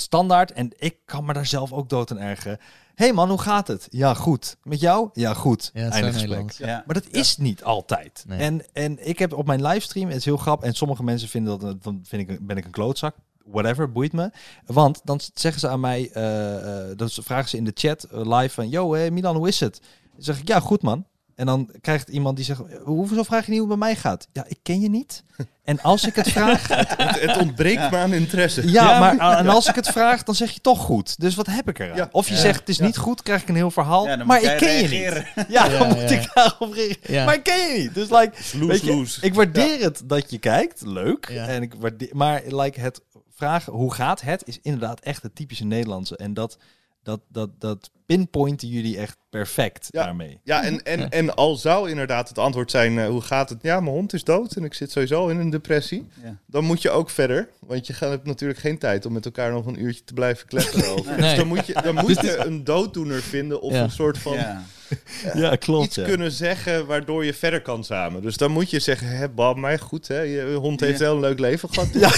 [0.00, 2.58] standaard en ik kan me daar zelf ook dood aan ergeren.
[2.94, 3.86] hey man, hoe gaat het?
[3.90, 4.56] Ja, goed.
[4.62, 5.10] Met jou?
[5.12, 5.70] Ja, goed.
[5.74, 6.50] Ja, Einde gesprek.
[6.50, 6.82] Ja.
[6.86, 8.24] Maar dat is niet altijd.
[8.26, 8.38] Nee.
[8.38, 11.58] En, en ik heb op mijn livestream, het is heel grappig, en sommige mensen vinden
[11.58, 13.16] dat, dan vind ik, ben ik een klootzak.
[13.44, 14.30] Whatever, boeit me.
[14.66, 18.38] Want dan zeggen ze aan mij, eh, eh, dan vragen ze in de chat eh,
[18.38, 19.80] live van, yo hey, Milan, hoe is het?
[20.12, 21.06] Dan zeg ik, ja, goed man.
[21.38, 24.28] En dan krijgt iemand die zegt, hoezo vraag je niet hoe het bij mij gaat?
[24.32, 25.22] Ja, ik ken je niet.
[25.64, 28.70] En als ik het vraag, Het, het ontbreekt me aan interesse.
[28.70, 31.20] ja, maar en als ik het vraag, dan zeg je toch goed.
[31.20, 31.96] Dus wat heb ik eraan?
[31.96, 32.08] Ja.
[32.12, 32.40] Of je Ja.
[32.40, 34.06] zegt het is niet goed, krijg ik een heel verhaal.
[34.06, 35.24] Ja, maar ik ken je niet.
[35.34, 36.16] Ja, Ja, dan ja, moet ja.
[36.20, 37.12] ik daarop reageren.
[37.14, 37.24] Ja.
[37.24, 37.94] Maar ik ken je niet.
[37.94, 41.28] Dus like, Sloes, weet je, ik waardeer het dat je kijkt, leuk.
[41.30, 41.46] Ja.
[41.46, 43.00] En ik waardeer, maar like het
[43.34, 46.16] vragen hoe gaat het is inderdaad echt het typische Nederlandse.
[46.16, 46.58] En dat,
[47.02, 50.04] dat, dat, dat pinpointen jullie echt perfect Ja.
[50.04, 50.40] daarmee.
[50.44, 53.58] Ja, en, en, en al zou inderdaad het antwoord zijn, eh, hoe gaat het?
[53.62, 56.06] Ja, mijn hond is dood en ik zit sowieso in een depressie.
[56.22, 56.36] Ja.
[56.46, 59.52] Dan moet je ook verder, want je gaat, hebt natuurlijk geen tijd om met elkaar
[59.52, 60.46] nog een uurtje te blijven
[60.96, 61.10] over.
[61.10, 61.16] Nee.
[61.20, 63.82] Dus dan moet je, dan moet je een dooddoener vinden of Ja.
[63.82, 64.62] een soort van Ja.
[65.34, 65.86] Ja, klopt.
[65.86, 68.22] iets kunnen zeggen waardoor je verder kan samen.
[68.22, 70.20] Dus dan moet je zeggen, hè, Bam, mij goed, hè?
[70.20, 71.04] je hond heeft Ja.
[71.04, 71.88] wel een leuk leven gehad.
[72.00, 72.08] Ja,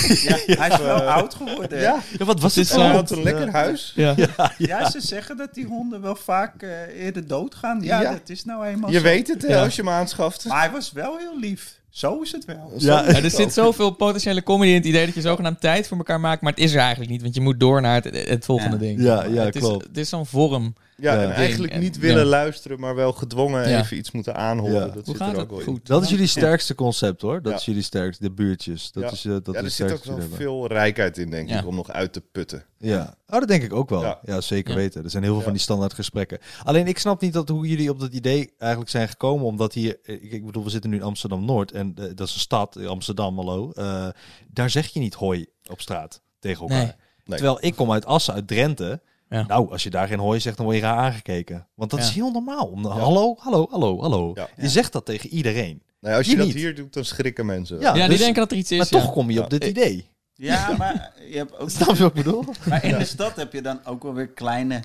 [0.56, 1.80] hij is wel oud geworden.
[1.80, 3.92] Ja, Ja, wat was Het het is een lekker huis.
[3.97, 4.14] Ja.
[4.59, 7.81] Ja, ze zeggen dat die honden wel vaak eh, eerder doodgaan.
[7.83, 8.11] Ja, Ja.
[8.13, 9.03] dat is nou eenmaal Je zo.
[9.03, 9.63] weet het hè, Ja.
[9.63, 10.45] als je hem aanschaft.
[10.45, 11.79] Maar hij was wel heel lief.
[11.91, 12.73] Zo is het wel.
[12.79, 15.97] Ja, Ja, er zit zoveel potentiële comedy in het idee dat je zogenaamd tijd voor
[15.97, 18.45] elkaar maakt, maar het is er eigenlijk niet, want je moet door naar het, het
[18.45, 18.83] volgende Ja.
[18.83, 19.03] ding.
[19.03, 19.87] Ja, ja, het is, klopt.
[19.87, 20.75] Het is zo'n vorm.
[21.01, 22.29] Ja, en eigenlijk niet En- willen ja.
[22.29, 23.81] luisteren, maar wel gedwongen Ja.
[23.81, 24.75] even iets moeten aanhoren.
[24.75, 24.85] Ja.
[24.87, 25.65] Dat Hoe zit gaat er ook wel in.
[25.65, 25.87] Goed.
[25.87, 27.43] Dat is jullie sterkste concept hoor.
[27.43, 27.59] Dat Ja.
[27.59, 28.93] is jullie sterkste, de buurtjes.
[28.93, 29.11] Dat Ja.
[29.11, 31.59] is, eh, dat ja, is er zit ook wel veel rijkheid in, denk Ja.
[31.59, 32.65] ik, om nog uit te putten.
[32.79, 34.03] Ja, oh, dat denk ik ook wel.
[34.03, 34.41] Ja, Ja.
[34.41, 34.77] zeker Ja.
[34.77, 35.05] weten.
[35.05, 35.47] Er zijn heel veel Ja.
[35.47, 36.39] van die standaard gesprekken.
[36.65, 39.47] Alleen ik snap niet dat, hoe jullie op dat idee eigenlijk zijn gekomen.
[39.47, 41.73] Omdat hier, eh, ik, bedoel, we zitten nu in Amsterdam-Noord.
[41.73, 43.71] En eh, dat is een stad, Amsterdam, hallo.
[43.75, 44.09] Eh,
[44.49, 46.77] daar zeg je niet hoi op straat tegen elkaar.
[46.79, 46.93] Nee.
[47.25, 47.39] Nee.
[47.39, 49.01] Terwijl ik kom uit Assen, uit Drenthe.
[49.31, 49.45] Ja.
[49.47, 51.66] Nou, als je daar geen hoi zegt, dan word je raar aangekeken.
[51.75, 52.07] Want dat Ja.
[52.07, 52.66] is heel normaal.
[52.66, 54.31] Om, Hallo, hallo, hallo, hallo.
[54.35, 54.49] Ja.
[54.57, 55.83] Je zegt dat tegen iedereen.
[56.01, 56.57] Nou, als je Hier dat niet.
[56.57, 57.81] hier doet, dan schrikken mensen.
[57.81, 58.79] Ja, Ja, die dus- denken dat er iets is.
[58.79, 58.99] Maar ja.
[59.07, 60.09] toch kom je op dit idee.
[60.35, 61.71] Ja, maar je hebt ook...
[61.71, 62.45] Snap je wat ik bedoel?
[62.69, 64.83] Maar in de stad heb je dan ook wel weer kleine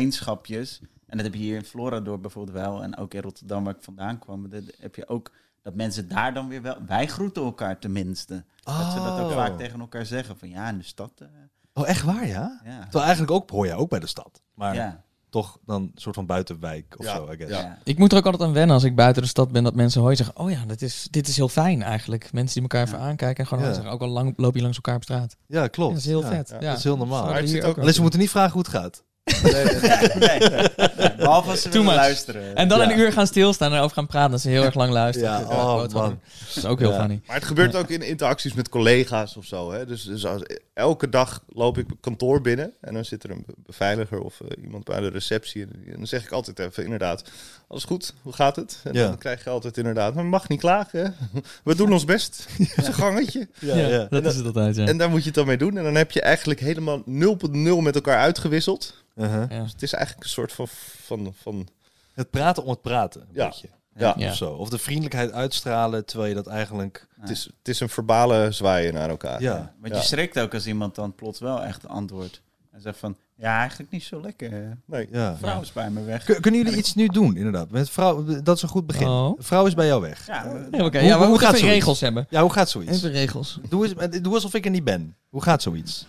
[0.00, 0.80] gemeenschapjes.
[1.06, 2.82] En dat heb je hier in Florador bijvoorbeeld wel.
[2.82, 4.50] En ook in Rotterdam, waar ik vandaan kwam.
[4.50, 5.30] Dat heb je ook
[5.62, 6.76] dat mensen daar dan weer wel...
[6.86, 8.44] Wij groeten elkaar tenminste.
[8.62, 9.34] Dat ze dat ook Oh.
[9.34, 10.38] vaak tegen elkaar zeggen.
[10.38, 11.10] Van ja, in de stad...
[11.18, 11.26] eh,
[11.78, 12.60] Oh, echt waar, ja?
[12.64, 12.80] ja.
[12.82, 14.40] Terwijl eigenlijk ook hoor je ook bij de stad.
[14.54, 15.04] Maar ja.
[15.30, 17.52] toch dan een soort van buitenwijk of Ja, zo, I guess.
[17.52, 17.60] ja.
[17.60, 17.78] ja.
[17.84, 20.00] Ik moet er ook altijd aan wennen als ik buiten de stad ben, dat mensen
[20.00, 22.32] hooi zeggen, oh ja, dit is, dit is heel fijn eigenlijk.
[22.32, 23.92] Mensen die elkaar even aankijken en gewoon zeggen.
[23.92, 25.36] Ook al lang loop je langs elkaar op straat.
[25.46, 25.88] Ja, klopt.
[25.88, 26.28] Ja, dat is heel Ja.
[26.28, 26.48] vet.
[26.48, 26.56] ja.
[26.60, 26.68] Ja.
[26.68, 27.22] Dat is heel normaal.
[27.34, 29.04] Alleen ze moeten niet vragen hoe het gaat.
[29.42, 29.64] Nee,
[30.18, 30.68] nee, nee.
[31.16, 32.56] Behalve als ze willen luisteren.
[32.56, 32.90] En dan Ja.
[32.90, 34.30] een uur gaan stilstaan en over gaan praten.
[34.30, 35.30] Dat ze heel erg lang luisteren.
[35.30, 36.18] Ja, oh, man.
[36.46, 36.98] Dat is ook heel Ja.
[37.00, 37.20] funny.
[37.26, 39.72] Maar het gebeurt ook in interacties met collega's of zo.
[39.72, 39.86] Hè?
[39.86, 40.42] Dus, dus als,
[40.74, 44.62] elke dag loop ik kantoor binnen en dan zit er een be- beveiliger of eh,
[44.64, 45.62] iemand bij de receptie.
[45.62, 47.22] En dan zeg ik altijd even inderdaad,
[47.68, 48.80] alles goed, hoe gaat het?
[48.84, 49.06] En Ja.
[49.06, 51.14] dan krijg je altijd inderdaad, maar mag niet klagen.
[51.64, 52.46] We doen ons best.
[52.58, 53.48] Het is een gangetje.
[53.58, 54.06] Ja, Ja, ja.
[54.10, 54.86] dat is het altijd, ja.
[54.86, 55.76] En daar moet je het dan mee doen.
[55.78, 59.04] En dan heb je eigenlijk helemaal 0.0 met elkaar uitgewisseld.
[59.16, 59.44] Uh-huh.
[59.50, 59.62] Ja.
[59.62, 60.66] Dus het is eigenlijk een soort van...
[61.04, 61.68] van, van
[62.14, 63.46] Het praten om het praten, een Ja.
[63.46, 63.68] beetje.
[63.96, 64.28] ja, Ja.
[64.28, 64.52] Of zo.
[64.52, 67.06] Of de vriendelijkheid uitstralen, terwijl je dat eigenlijk...
[67.20, 69.42] Het, is, het is een verbale zwaaien naar elkaar.
[69.42, 69.72] Ja.
[69.80, 69.98] Want Ja.
[70.00, 72.40] je schrikt ook als iemand dan plots wel echt antwoordt.
[72.72, 74.52] En zegt van, ja, eigenlijk niet zo lekker.
[74.52, 74.68] eh.
[74.84, 75.08] Nee.
[75.10, 75.36] Ja.
[75.36, 76.24] Vrouw is bij me weg.
[76.24, 77.70] Kun- Kunnen jullie iets nu doen, inderdaad?
[77.70, 79.06] Met vrouw, dat is een goed begin.
[79.08, 79.38] Oh.
[79.38, 80.26] Vrouw is bij jou weg.
[80.26, 80.98] Ja, we- Ja, oké.
[80.98, 81.78] Hoe- ja, we hoe moeten gaat even zoiets?
[81.78, 82.26] regels hebben.
[82.30, 82.96] Ja, hoe gaat zoiets?
[82.96, 83.60] Even regels.
[83.68, 85.16] Doe, eens, doe alsof ik er niet ben.
[85.28, 86.04] Hoe gaat zoiets?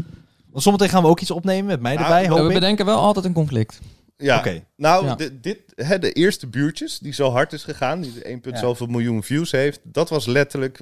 [0.51, 2.53] Want zometeen gaan we ook iets opnemen met mij Nou, erbij, hoop we ik.
[2.53, 3.79] bedenken wel altijd een conflict.
[4.17, 4.63] Ja, Oké.
[4.75, 5.15] nou, Ja.
[5.15, 8.57] de- dit, hè, de eerste buurtjes die zo hard is gegaan, die de 1, Ja.
[8.57, 10.79] zoveel miljoen views heeft, dat was letterlijk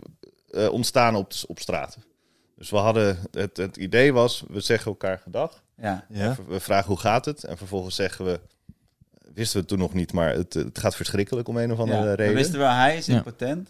[0.50, 2.04] eh, ontstaan op, op straten.
[2.58, 6.06] Dus we hadden, het, het idee was, we zeggen elkaar gedag, ja.
[6.10, 6.36] Ja?
[6.48, 8.40] we vragen hoe gaat het, en vervolgens zeggen we,
[9.34, 12.00] wisten we het toen nog niet, maar het, het gaat verschrikkelijk om een of andere
[12.00, 12.36] Ja, We reden.
[12.36, 13.16] wisten wel, hij is Ja.
[13.16, 13.70] impotent.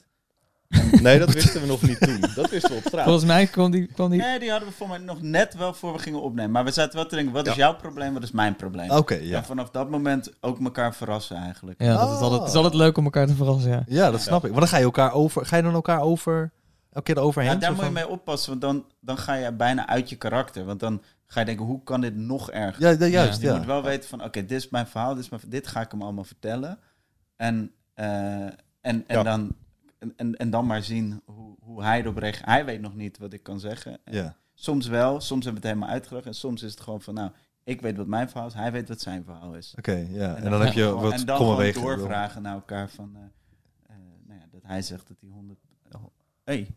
[1.02, 2.20] Nee, dat wisten we nog niet toen.
[2.36, 3.04] Dat wisten we op straat.
[3.04, 3.86] Volgens mij kwam die...
[3.86, 4.22] Kwam die...
[4.22, 6.52] Nee, die hadden we voor mij nog net wel voor we gingen opnemen.
[6.52, 8.92] Maar we zaten wel te denken, wat is jouw probleem, wat is mijn probleem?
[8.92, 9.38] Oké, ja.
[9.38, 11.82] En vanaf dat moment ook elkaar verrassen eigenlijk.
[11.82, 13.84] Ja, dat is altijd, het is altijd leuk om elkaar te verrassen, ja.
[13.88, 14.50] Ja, dat snap ik.
[14.50, 15.46] Want dan ga je elkaar over...
[15.46, 16.52] Ga je dan elkaar over...
[16.92, 17.52] Elke keer eroverheen?
[17.52, 20.66] Ja, daar moet je mee oppassen, want dan, dan ga je bijna uit je karakter.
[20.66, 22.84] Want dan ga je denken, hoe kan dit nog erger?
[22.84, 23.56] Ja, ja, juist, Je ja.
[23.58, 25.92] moet wel weten van, oké, dit is mijn verhaal, dit, is mijn, dit ga ik
[25.92, 26.80] hem allemaal vertellen.
[27.36, 28.06] En, eh,
[28.46, 29.24] en, en, Ja.
[29.24, 29.56] dan,
[30.06, 32.46] en, en, en dan maar zien hoe, hoe hij erop reageert.
[32.46, 33.98] Hij weet nog niet wat ik kan zeggen.
[34.04, 34.36] En Ja.
[34.54, 36.26] Soms wel, soms hebben we het helemaal uitgelegd.
[36.26, 37.32] En soms is het gewoon van, nou,
[37.64, 39.74] ik weet wat mijn verhaal is, hij weet wat zijn verhaal is.
[39.78, 40.36] Oké, ja.
[40.36, 41.82] En dan dan heb je gewoon- wat En dan gewoon wegen.
[41.82, 43.22] doorvragen naar elkaar van, eh,
[43.90, 43.96] eh,
[44.28, 45.60] nou ja, dat hij zegt dat hij 100...
[45.92, 46.04] Oh,
[46.44, 46.68] hey.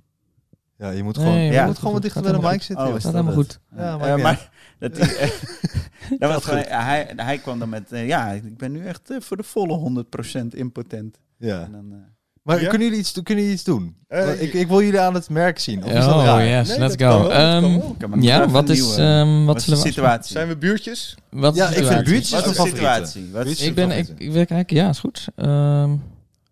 [0.77, 2.63] Ja, je moet Nee, gewoon, je ja, moet goed, gewoon wat dichter bij de mic
[2.63, 2.87] zitten.
[2.87, 3.61] Oh, is Gaat dat helemaal goed.
[3.77, 5.05] Ja, Eh, maar dat, die,
[6.19, 9.43] dat was gewoon, hij, hij kwam dan met, ja, ik ben nu echt voor de
[9.43, 10.05] volle
[10.45, 11.19] 100% impotent.
[11.37, 11.63] Ja.
[11.63, 11.99] En dan, eh,
[12.49, 12.69] Maar Ja?
[12.69, 13.97] kunnen, jullie iets, kunnen jullie iets doen?
[14.09, 15.85] Eh, ik, ik wil jullie aan het merk zien.
[15.85, 17.09] Of is dat Oh, yes, Nee, let's go.
[17.09, 19.89] wel, Ehm, ja, wat een is, ehm, wat wat is zullen de we...
[19.91, 20.33] situatie?
[20.33, 21.15] Zijn we buurtjes?
[21.31, 22.13] Wat is Ja, de ik vind situatie?
[22.13, 23.07] buurtjes Wat mijn is de favoriete.
[23.09, 23.33] situatie?
[23.33, 25.27] Wat is- Ik ben, ik, ik wil kijken, ja, is goed.
[25.37, 25.91] Ehm,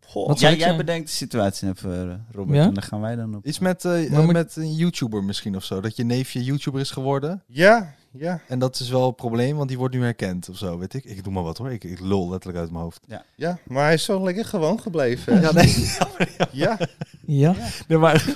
[0.06, 0.26] Goh.
[0.26, 2.56] Wat zou Jij, jij bedenkt de situatie even, eh, Robert.
[2.58, 2.64] Ja?
[2.64, 3.46] En dan gaan wij dan op.
[3.46, 5.80] Iets met, eh, met een YouTuber misschien of zo.
[5.80, 7.42] Dat je neefje YouTuber is geworden.
[7.46, 8.40] Ja, ja.
[8.48, 10.78] En dat is wel een probleem, want die wordt nu herkend of zo.
[10.78, 11.04] Weet ik.
[11.04, 11.70] Ik doe maar wat hoor.
[11.72, 13.00] Ik, ik lul letterlijk uit mijn hoofd.
[13.36, 15.40] Ja, maar hij is zo lekker gewoon gebleven.
[15.40, 15.86] Ja, nee.
[16.52, 16.78] Ja,
[17.26, 17.54] ja.
[17.88, 18.24] nee maar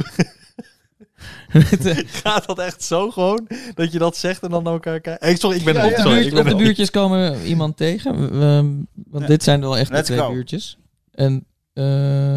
[2.22, 3.48] gaat dat echt zo gewoon?
[3.74, 5.22] Dat je dat zegt en dan naar elkaar kijkt?
[5.22, 5.90] Hey, sorry, ik ben Ja, erop.
[5.90, 5.96] ja.
[5.98, 8.20] op, de sorry, buurt- ik ben op de buurtjes komen we iemand tegen.
[8.20, 9.26] We- we- want Ja.
[9.26, 10.32] dit zijn wel echt de twee go.
[10.32, 10.78] buurtjes.
[11.12, 12.36] En eh,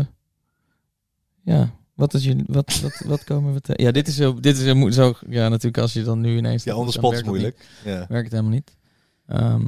[1.43, 3.83] ja, wat, is je, wat, wat, wat komen we tegen?
[3.83, 5.13] Ja, dit is zo, dit is zo.
[5.29, 6.63] Ja, natuurlijk als je dan nu ineens...
[6.63, 7.67] Ja, dan spot is het moeilijk.
[7.83, 8.05] Ja.
[8.07, 8.75] Werkt het helemaal niet.
[9.27, 9.65] Ehm,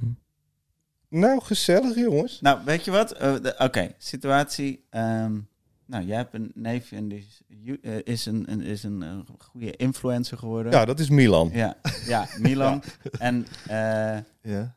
[1.09, 2.41] nou gezellig jongens.
[2.41, 3.11] Nou, weet je wat?
[3.11, 4.85] Eh, Oké, situatie.
[4.89, 5.37] ehm,
[5.85, 7.43] nou, jij hebt een neefje en die is,
[7.81, 10.71] eh, is, een, een, is een, eh, goede influencer geworden.
[10.71, 11.49] Ja, dat is Milan.
[11.53, 12.83] ja, ja Milan.
[13.19, 14.75] En, eh, Ja.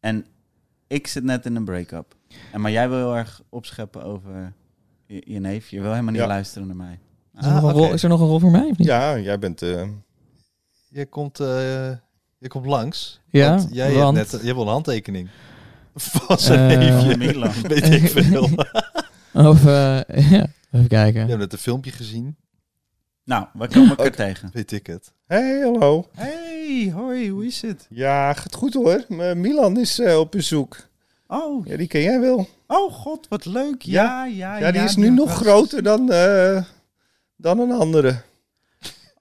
[0.00, 0.26] en
[0.86, 2.16] ik zit net in een break-up.
[2.52, 4.52] En, maar jij wil heel erg opscheppen over
[5.06, 5.76] je, je neefje.
[5.76, 6.26] Je wil helemaal niet Ja.
[6.26, 6.98] luisteren naar mij.
[7.38, 7.78] is, er Ah, nog een oké.
[7.84, 8.86] rol, is er nog een rol voor mij of niet?
[8.86, 9.62] Ja, jij bent...
[9.62, 9.88] eh,
[10.88, 11.46] Je komt, eh,
[12.38, 13.20] je komt langs.
[13.30, 15.28] Ja, want jij want- hebt net je wil een handtekening.
[15.94, 17.16] Van zijn Eh, neefje.
[17.16, 17.52] Milan.
[17.62, 18.48] Weet ik veel.
[19.32, 21.20] Of, eh, ja, even kijken.
[21.20, 22.36] Je hebt net een filmpje gezien.
[23.24, 24.50] Nou, we komen elkaar tegen.
[24.52, 25.12] Weet ik het.
[25.26, 26.06] Hey, hallo.
[26.14, 27.86] Hey, hoi, hoe is het?
[27.90, 29.04] Ja, gaat goed hoor.
[29.36, 30.88] Milan is eh, op bezoek.
[31.28, 32.48] Oh, Ja, die ken jij wel.
[32.66, 33.82] oh god, wat leuk.
[33.82, 36.62] Ja, ja, Ja, die is nu nog groter dan, eh,
[37.36, 38.16] dan een andere.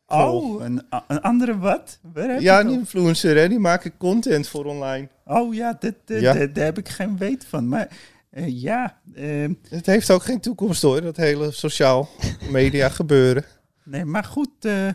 [0.08, 2.00] Oh, een, een andere wat?
[2.40, 3.50] Ja, een influencer, hè.
[3.50, 5.08] Die maken content voor online.
[5.26, 6.34] Oh ja, dit, dit- Ja.
[6.34, 7.68] dit- daar heb ik geen weet van.
[7.68, 7.88] Maar
[8.30, 12.10] eh, ja, eh, Het heeft ook geen toekomst hoor, dat hele sociaal
[12.50, 13.44] media gebeuren.
[13.84, 14.88] nee, maar goed, eh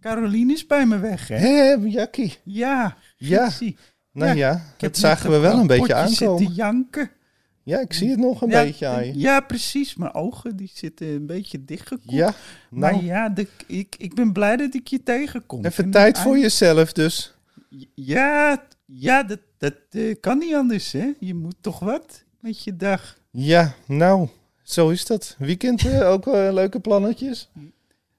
[0.00, 1.36] Caroline is bij me weg, hè?
[1.36, 2.36] Hé, Jackie.
[2.44, 3.50] Ja, Ja.
[4.16, 6.38] Nou Ja, dat zagen we wel een beetje aankomen.
[6.38, 7.10] zitten janken.
[7.66, 9.18] Ja, ik zie het nog een ja, beetje aan je.
[9.18, 9.94] Ja, precies.
[9.94, 12.10] Mijn ogen die zitten een beetje dichtgekoeld.
[12.10, 12.34] Ja,
[12.70, 15.64] Maar nou, ja, de, ik, ik ben blij dat ik je tegenkom.
[15.64, 17.34] even En tijd voor jezelf dus.
[17.94, 21.12] Ja, ja dat, dat eh, kan niet anders, hè?
[21.18, 23.18] Je moet toch wat met je dag.
[23.30, 24.28] Ja, nou,
[24.62, 25.36] zo is dat.
[25.38, 27.50] Weekend eh, ook eh, leuke plannetjes?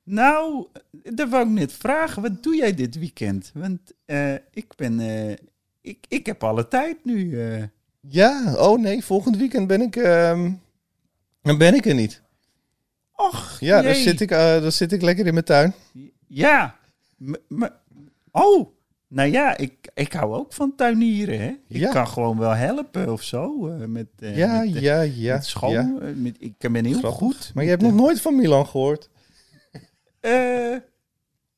[0.04, 2.22] Nou, dat wou ik net vragen.
[2.22, 3.52] Wat doe jij dit weekend?
[3.54, 3.80] Want
[4.52, 5.00] ik ben...
[5.88, 7.42] eh, ik, ik heb alle tijd nu.
[7.42, 7.64] eh.
[8.10, 10.52] Ja, oh nee, volgend weekend ben ik, ehm,
[11.42, 12.22] dan ben ik er niet.
[13.16, 15.74] Och, Ja, dan zit, ik, eh, dan zit ik lekker in mijn tuin.
[16.28, 16.76] Ja.
[17.48, 17.74] Maar-
[18.32, 18.70] oh,
[19.08, 21.48] nou ja, ik, ik hou ook van tuinieren, hè?
[21.68, 21.92] Ik Ja.
[21.92, 23.68] kan gewoon wel helpen of zo.
[23.68, 25.34] eh, met, eh, ja, met, eh, ja, ja.
[25.34, 25.72] met school.
[25.72, 25.94] ja.
[26.02, 27.20] eh, met, ik ben heel Grappig.
[27.20, 27.52] goed.
[27.54, 29.10] Maar je hebt nog nooit van Milan gehoord.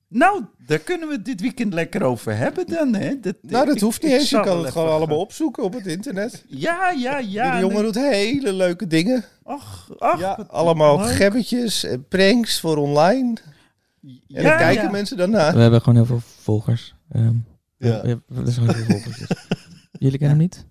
[0.10, 3.20] Nou, daar kunnen we het dit weekend lekker over hebben dan, hè?
[3.20, 4.30] Dat, Nou, dat ik- hoeft niet eens.
[4.30, 6.44] Je kan het gewoon allemaal opzoeken op het internet.
[6.48, 7.52] Ja, ja, ja.
[7.52, 7.84] Die jongen nee.
[7.84, 9.26] doet hele leuke dingen.
[9.44, 11.10] Ach, ach, ja, allemaal leuk.
[11.16, 13.38] gebbetjes en pranks voor online.
[14.02, 14.92] En Ja, dan kijken ja.
[14.92, 15.54] mensen daarna.
[15.54, 16.96] We hebben gewoon heel veel volgers.
[17.12, 17.26] Ehm
[17.78, 18.02] Ja.
[18.02, 19.18] we hebben- zijn heel veel volgers.
[19.18, 19.38] dus.
[20.00, 20.66] Jullie kennen hem niet?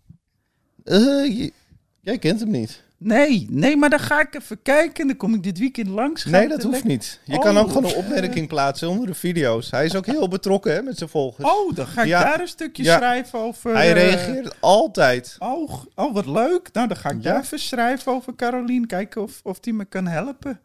[0.84, 1.52] Eh, je-
[2.00, 2.82] jij kent hem niet.
[3.00, 5.06] Nee, nee, maar dan ga ik even kijken.
[5.06, 6.24] Dan kom ik dit weekend langs.
[6.24, 7.20] Nee, dat hoeft niet.
[7.24, 9.70] Je Oh, kan ook gewoon een opmerking plaatsen onder de video's.
[9.70, 11.48] Hij is ook heel betrokken hè, met zijn volgers.
[11.50, 12.22] Oh, dan ga ik Ja.
[12.22, 12.96] daar een stukje Ja.
[12.96, 13.74] schrijven over...
[13.74, 15.36] Hij eh, reageert altijd.
[15.38, 16.68] Oh, oh, wat leuk.
[16.72, 17.32] Nou, dan ga ik Ja.
[17.32, 18.86] daar even schrijven over Carolien.
[18.86, 20.60] Kijken of, of die me kan helpen.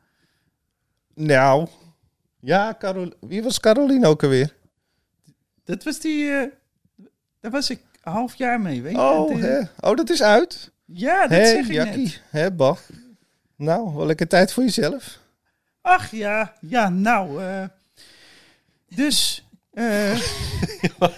[1.16, 1.68] Nou,
[2.40, 3.14] ja, Carol...
[3.20, 4.56] wie was Caroline ook alweer?
[5.64, 6.32] Dat was die...
[6.32, 6.48] eh,
[7.40, 9.00] daar was ik een half jaar mee, weet je.
[9.02, 9.60] Oh, hè?
[9.80, 10.72] oh dat is uit.
[10.94, 12.04] Ja, dat Hé, zeg ik Jackie.
[12.04, 12.22] net.
[12.30, 12.78] Hè, bah.
[13.56, 15.20] Nou, wel lekker tijd voor jezelf.
[15.82, 17.44] Ach ja, ja, nou.
[17.44, 17.64] eh,
[18.96, 19.48] dus.
[19.74, 20.16] Eh,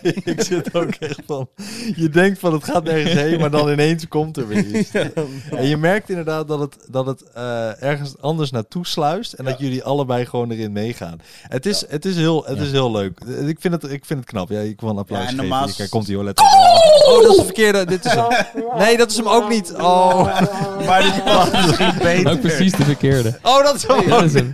[0.24, 1.48] ik zit ook echt van...
[1.96, 4.90] Je denkt van het gaat nergens heen, maar dan ineens komt er weer iets.
[5.58, 9.34] En je merkt inderdaad dat het, dat het eh, ergens anders naartoe sluist.
[9.34, 11.22] En dat jullie allebei gewoon erin meegaan.
[11.42, 12.64] Het is, het is, heel, het Ja.
[12.64, 13.20] is heel leuk.
[13.48, 14.50] Ik vind het, ik vind het knap.
[14.50, 15.36] Ja, ik wil een applaus geven.
[15.36, 16.24] normaal- Kijk, komt hij hoor.
[16.24, 16.46] Let op.
[17.08, 17.86] Oh, dat is de verkeerde.
[17.86, 18.26] Dit is hem.
[18.78, 19.74] Nee, dat is hem ook niet.
[19.74, 20.24] Oh,
[20.86, 22.32] maar dit was misschien beter.
[22.32, 23.38] Ook precies de verkeerde.
[23.42, 24.52] oh dat is hem dat is hem.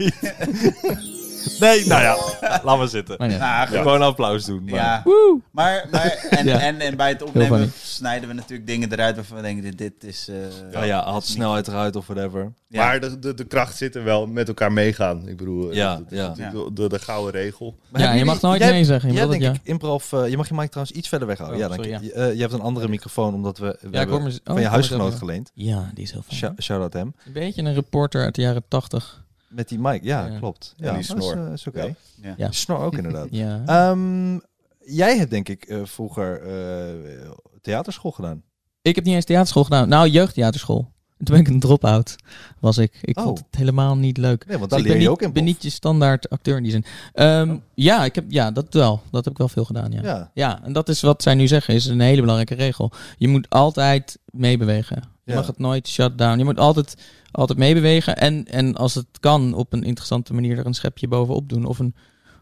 [1.59, 2.17] Nee, nou ja.
[2.63, 3.15] Laat maar zitten.
[3.17, 3.37] Maar ja.
[3.37, 3.67] Nou.
[3.81, 4.63] Gewoon een applaus doen.
[4.63, 4.73] Maar.
[4.73, 5.03] Ja,
[5.51, 6.59] maar, maar en, Ja.
[6.59, 10.03] en, en bij het opnemen snijden we natuurlijk dingen eruit waarvan we denken, dit, dit
[10.03, 10.27] is...
[10.71, 12.51] eh, Oh ja, had snelheid eruit of whatever.
[12.67, 12.85] Ja.
[12.85, 15.27] Maar de, de, de kracht zit er wel met elkaar meegaan.
[15.27, 16.27] Ik bedoel, eh, Ja, dat is ja.
[16.27, 17.75] natuurlijk De, de, de gouden regel.
[17.89, 19.09] Maar Ja, je mag nooit jij- nee zeggen.
[19.09, 20.13] Je Jij denk ik improv...
[20.13, 21.57] eh, je mag je mic trouwens iets verder weghouden.
[21.59, 22.07] Oh, ja, dank sorry, je.
[22.07, 24.29] Je, eh, je hebt een andere microfoon omdat we, we Ja, ik hebben hoor me-
[24.33, 25.51] oh, van ik je huisgenoot geleend.
[25.53, 26.37] Ja, die is heel fijn.
[26.37, 27.13] Shout- Shout-out hem.
[27.25, 29.23] Een beetje een reporter uit de jaren tachtig.
[29.51, 30.37] Met die mic, ja, Ja.
[30.39, 30.73] klopt.
[30.77, 31.45] En Ja, die maar dat is, snor.
[31.47, 31.81] eh, is oké.
[31.83, 31.93] Ja.
[32.21, 32.33] Ja.
[32.37, 32.51] Ja.
[32.51, 33.27] Snor ook inderdaad.
[33.31, 33.61] Ja.
[33.65, 34.39] Ehm,
[34.79, 37.29] jij hebt denk ik eh, vroeger eh,
[37.61, 38.43] theaterschool gedaan.
[38.81, 39.89] Ik heb niet eens theaterschool gedaan.
[39.89, 40.91] Nou, jeugdtheaterschool.
[41.21, 42.15] En toen ben ik een drop-out,
[42.59, 42.99] was ik.
[43.01, 43.23] Ik Oh.
[43.23, 44.45] vond het helemaal niet leuk.
[44.47, 45.33] Nee, want Dus daar ik leer ben je niet, ook in.
[45.33, 46.85] ben niet je standaard acteur in die zin.
[47.13, 49.01] Ehm, Ja, ik heb, ja, dat wel.
[49.11, 50.01] Dat heb ik wel veel gedaan, ja.
[50.03, 50.31] ja.
[50.33, 52.91] Ja, en dat is wat zij nu zeggen, is een hele belangrijke regel.
[53.17, 55.03] Je moet altijd meebewegen.
[55.23, 55.37] Je Ja.
[55.37, 56.37] mag het nooit shut down.
[56.37, 56.95] Je moet altijd,
[57.31, 58.17] altijd meebewegen.
[58.17, 61.65] En, en als het kan, op een interessante manier er een schepje bovenop doen.
[61.65, 61.95] Of een,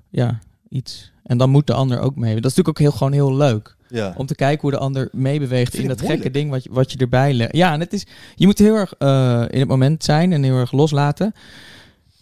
[0.09, 0.39] ja,
[0.69, 1.11] iets.
[1.23, 2.35] En dan moet de ander ook mee.
[2.41, 3.75] Dat is natuurlijk ook heel, gewoon heel leuk.
[3.89, 4.13] Ja.
[4.17, 6.97] Om te kijken hoe de ander meebeweegt in dat gekke ding wat je, wat je
[6.97, 7.56] erbij legt.
[7.56, 10.56] Ja, en het is, je moet heel erg eh, in het moment zijn en heel
[10.58, 11.34] erg loslaten.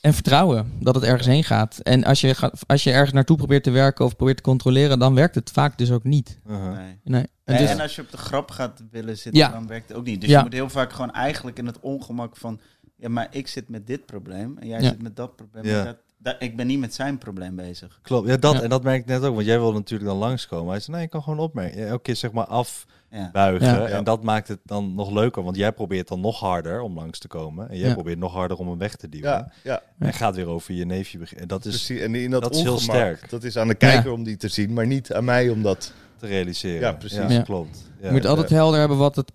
[0.02, 1.80] En vertrouwen dat het ergens heen gaat.
[1.84, 5.00] En als je, gaat, als je ergens naartoe probeert te werken of probeert te controleren,
[5.00, 6.40] dan werkt het vaak dus ook niet.
[6.50, 6.76] Uh-huh.
[6.78, 7.00] Nee.
[7.04, 7.26] Nee.
[7.44, 9.50] En dus- en als je op de grap gaat willen zitten, Ja.
[9.52, 10.22] dan werkt het ook niet.
[10.22, 10.38] Dus Ja.
[10.38, 12.60] je moet heel vaak gewoon eigenlijk in het ongemak van...
[12.96, 14.90] Ja, maar ik zit met dit probleem en jij Ja.
[14.90, 15.84] zit met dat probleem.
[15.86, 15.98] Dat,
[16.40, 18.00] ik ben niet met zijn probleem bezig.
[18.02, 18.62] Klopt, ja, dat, Ja.
[18.62, 20.70] en dat merk ik net ook, want jij wilde natuurlijk dan langskomen.
[20.72, 21.88] Hij zei, nee, je kan gewoon opmerken.
[21.88, 23.68] Elke keer zeg maar afbuigen.
[23.68, 23.88] Ja.
[23.88, 23.88] Ja.
[23.88, 27.20] En dat maakt het dan nog leuker, want jij probeert dan nog harder om langs
[27.20, 27.70] te komen.
[27.70, 27.94] En jij Ja.
[27.94, 29.30] probeert nog harder om hem weg te duwen.
[29.30, 29.82] Ja, ja.
[30.00, 31.42] En gaat weer over je neefje beginnen.
[31.42, 32.04] En dat is Precies.
[32.06, 33.30] En in dat, dat is heel sterk.
[33.30, 35.94] Dat is aan de kijker om die te zien, maar niet aan mij om dat...
[36.20, 36.80] te realiseren.
[36.80, 37.18] Ja, precies.
[37.18, 37.42] Ja, Ja.
[37.42, 37.90] klopt.
[38.00, 38.30] Ja, je moet ja.
[38.30, 39.32] altijd helder hebben wat het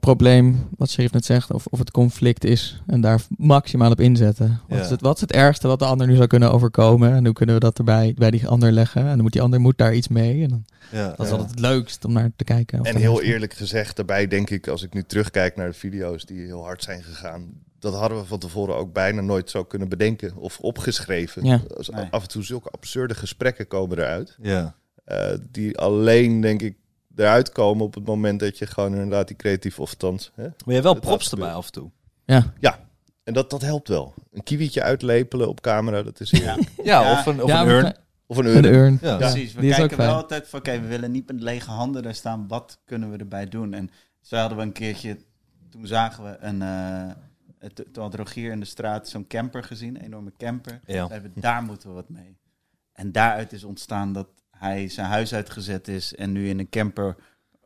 [0.00, 2.82] probleem, wat Sheriff net zegt, of, of het conflict is.
[2.86, 4.60] En daar maximaal op inzetten.
[4.68, 4.84] Wat, Ja.
[4.84, 7.12] is het, wat is het ergste wat de ander nu zou kunnen overkomen?
[7.12, 9.00] En hoe kunnen we dat erbij bij die ander leggen?
[9.02, 10.42] En dan moet die ander moet daar iets mee.
[10.42, 11.32] En dan, Ja, dat is ja.
[11.32, 12.82] altijd het leukst om naar te kijken.
[12.84, 16.40] En heel eerlijk gezegd, daarbij denk ik, als ik nu terugkijk naar de video's die
[16.40, 20.36] heel hard zijn gegaan, dat hadden we van tevoren ook bijna nooit zo kunnen bedenken
[20.36, 21.44] of opgeschreven.
[21.44, 21.60] Ja.
[22.10, 24.74] Af en toe zulke absurde gesprekken komen eruit, Ja.
[25.04, 26.74] eh, die alleen, denk ik,
[27.16, 30.32] eruit komen op het moment dat je gewoon inderdaad die creatief of althans...
[30.34, 30.42] Hè?
[30.42, 31.90] Maar je hebt wel props erbij af en toe.
[32.24, 32.78] Ja,
[33.24, 34.14] En dat, dat helpt wel.
[34.32, 36.30] Een kiewietje uitlepelen op camera, dat is.
[36.30, 37.12] Ja, Ja.
[37.12, 37.94] of een, of ja een urn.
[38.26, 38.74] Of een Een urn.
[38.74, 38.98] urn.
[39.02, 39.16] Ja.
[39.16, 40.18] Precies, we die kijken wel fijn.
[40.18, 42.48] altijd van, oké, we willen niet met lege handen daar staan.
[42.48, 43.74] Wat kunnen we erbij doen?
[43.74, 45.16] En zo hadden we een keertje,
[45.70, 47.10] toen zagen we een, eh,
[47.58, 50.80] het- toen had Rogier in de straat zo'n camper gezien, een enorme camper.
[50.86, 51.06] Ja.
[51.06, 52.36] Zeiden we, daar moeten we wat mee.
[52.92, 57.16] En daaruit is ontstaan dat hij zijn huis uitgezet is en nu in een camper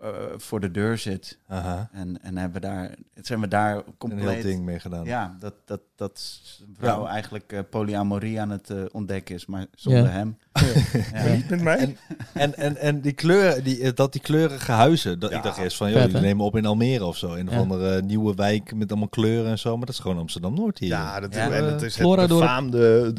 [0.00, 1.38] eh, voor de deur zit.
[1.48, 1.88] Aha.
[1.92, 4.42] En, en hebben daar, zijn we daar Een heel compleet...
[4.42, 5.04] ding mee gedaan.
[5.04, 9.66] Ja, dat, dat, dat een vrouw eigenlijk eh, polyamorie aan het eh, ontdekken is, maar
[9.74, 10.08] zonder Ja.
[10.08, 10.36] hem.
[11.12, 11.34] Ja.
[11.34, 11.78] Niet met mij.
[11.78, 11.96] En,
[12.32, 15.36] en, en, en die kleuren, die, dat die kleurige huizen, dat, Ja.
[15.36, 17.34] ik dacht eerst van, joh, die nemen op in Almere of zo.
[17.34, 19.76] Een of andere nieuwe wijk met allemaal kleuren en zo.
[19.76, 20.88] Maar dat is gewoon Amsterdam-Noord hier.
[20.88, 22.28] Ja, dat en het is het dorp.
[22.28, 23.12] befaamde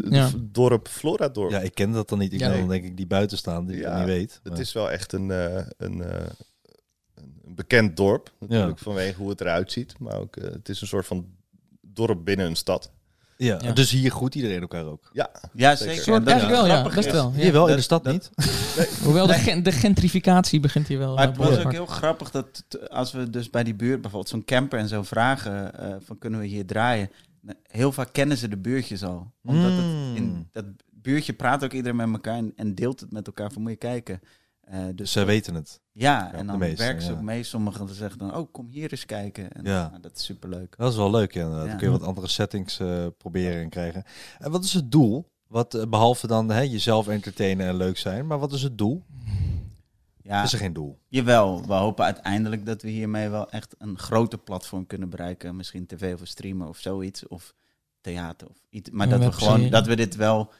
[0.52, 1.52] dorp Flora-dorp.
[1.52, 2.34] Ja, ik ken dat dan niet.
[2.34, 2.66] Ik Ja, ben nee.
[2.68, 4.40] dan denk ik die buiten staan, die ik niet weet.
[4.44, 6.26] Het is wel echt een, eh, een, eh, een
[7.56, 8.32] bekend dorp.
[8.40, 10.00] Natuurlijk vanwege hoe het eruit ziet.
[10.00, 11.26] Maar ook, eh, het is een soort van
[11.82, 12.92] dorp binnen een stad.
[13.38, 13.72] ja, Ja.
[13.72, 15.10] dus hier groet iedereen elkaar ook.
[15.14, 15.78] Ja, Ja, Zeker.
[15.94, 16.04] zeker.
[16.04, 16.84] Soort, En dat eigenlijk wel, ja.
[16.84, 17.32] Best is- wel.
[17.36, 17.42] Ja.
[17.42, 18.30] hier wel, in de stad dat- niet.
[19.04, 21.16] Hoewel de, gen- de gentrificatie begint hier wel.
[21.16, 24.46] Maar het was ook heel grappig dat als we dus bij die buurt bijvoorbeeld zo'n
[24.46, 27.10] camper en zo vragen eh, van kunnen we hier draaien.
[27.42, 29.32] Nou, Heel vaak kennen ze de buurtjes al.
[29.44, 29.84] Omdat het
[30.18, 30.48] in Mm.
[30.52, 33.72] dat buurtje praat ook iedereen met elkaar en, en deelt het met elkaar van moet
[33.72, 34.22] je kijken.
[34.72, 35.82] Eh, dus zij weten het.
[35.92, 37.14] ja, en dan werken ze ja.
[37.14, 37.44] ook mee.
[37.44, 39.52] Sommigen zeggen dan, oh kom hier eens kijken.
[39.52, 39.88] En, Ja.
[39.90, 40.76] nou, dat is superleuk.
[40.78, 41.64] Dat is wel leuk, ja, inderdaad.
[41.66, 41.70] Ja.
[41.72, 44.04] Dan kun je wat andere settings eh, proberen en krijgen.
[44.40, 45.26] En wat is het doel?
[45.48, 48.28] Wat, eh, behalve dan hè, jezelf entertainen en leuk zijn.
[48.28, 49.04] Maar wat is het doel?
[50.24, 51.00] Ja, Is er geen doel?
[51.08, 55.56] Jawel, we hopen uiteindelijk dat we hiermee wel echt een groter platform kunnen bereiken.
[55.56, 57.28] Misschien tv of streamen of zoiets.
[57.28, 57.54] Of
[58.02, 58.90] theater of iets.
[58.90, 60.52] Maar Ja, dat we gewoon, dat we dit wel...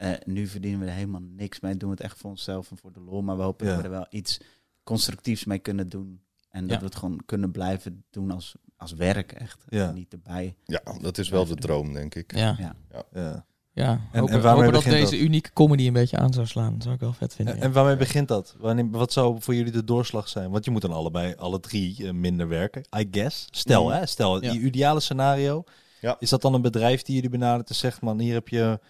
[0.00, 1.76] eh, nu verdienen we er helemaal niks mee.
[1.76, 3.22] Doen we het echt voor onszelf en voor de lol.
[3.22, 3.72] Maar we hopen Ja.
[3.72, 4.40] dat we er wel iets
[4.82, 6.20] constructiefs mee kunnen doen.
[6.50, 6.78] En dat Ja.
[6.78, 9.64] we het gewoon kunnen blijven doen als, als werk echt.
[9.68, 9.88] Ja.
[9.88, 10.54] En niet erbij.
[10.64, 12.34] ja, dat is wel de droom, denk ik.
[12.36, 12.56] Ja.
[12.58, 12.74] Ja.
[13.14, 13.44] Ja.
[13.72, 15.24] Ja, en hopen, waarmee hopen dat begint deze dat?
[15.26, 16.72] unieke comedy een beetje aan zou slaan.
[16.72, 17.54] Dat zou ik wel vet vinden.
[17.54, 17.66] En, ja.
[17.66, 18.54] en waarmee begint dat?
[18.58, 20.50] Wanneer, wat zou voor jullie de doorslag zijn?
[20.50, 23.46] Want je moet dan allebei, alle drie, eh, minder werken, I guess.
[23.50, 23.94] Stel, Mhm.
[23.96, 24.50] hè, stel, Ja.
[24.52, 25.64] die ideale scenario.
[26.00, 26.16] Ja.
[26.18, 28.80] Is dat dan een bedrijf die jullie benadert en zegt, man, hier heb je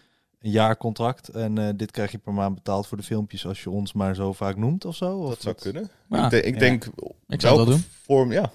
[0.40, 3.62] een jaar contract en eh, dit krijg je per maand betaald voor de filmpjes als
[3.62, 5.18] je ons maar zo vaak noemt of zo?
[5.18, 5.62] Of Dat zou wat?
[5.62, 5.90] kunnen.
[6.08, 6.60] Ja, ik, denk- ik ja.
[6.60, 6.86] denk,
[7.28, 7.84] Ik zou doen.
[8.02, 8.50] vorm, ja.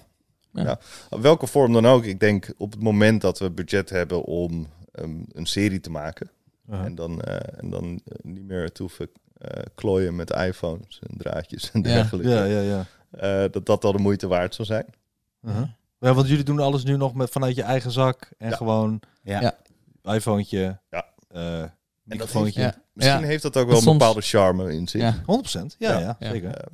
[0.52, 0.78] Ja.
[1.10, 2.04] Welke vorm dan ook.
[2.04, 6.30] Ik denk op het moment dat we budget hebben om ehm, een serie te maken.
[6.70, 6.84] Uh-huh.
[6.84, 11.16] En dan, eh, en dan eh, niet meer te hoeven eh, klooien met iPhones en
[11.18, 12.28] draadjes en dergelijke.
[12.30, 12.86] Ja, ja, ja.
[13.44, 14.86] Eh, dat dat al de moeite waard zal zijn.
[15.42, 15.62] Uh-huh.
[16.00, 18.56] Ja, want jullie doen alles nu nog met, vanuit je eigen zak en Ja.
[18.56, 19.40] gewoon Ja.
[20.02, 20.14] Ja.
[20.14, 21.04] iPhonetje, Ja.
[21.28, 21.64] Eh
[22.04, 22.54] dat.
[22.54, 22.74] Ja.
[22.92, 23.26] Misschien Ja.
[23.26, 25.00] heeft dat ook wel een Soms- bepaalde charme in zich.
[25.00, 25.22] Ja.
[25.26, 26.54] 100%, ja, ja, zeker.
[26.54, 26.66] Eh,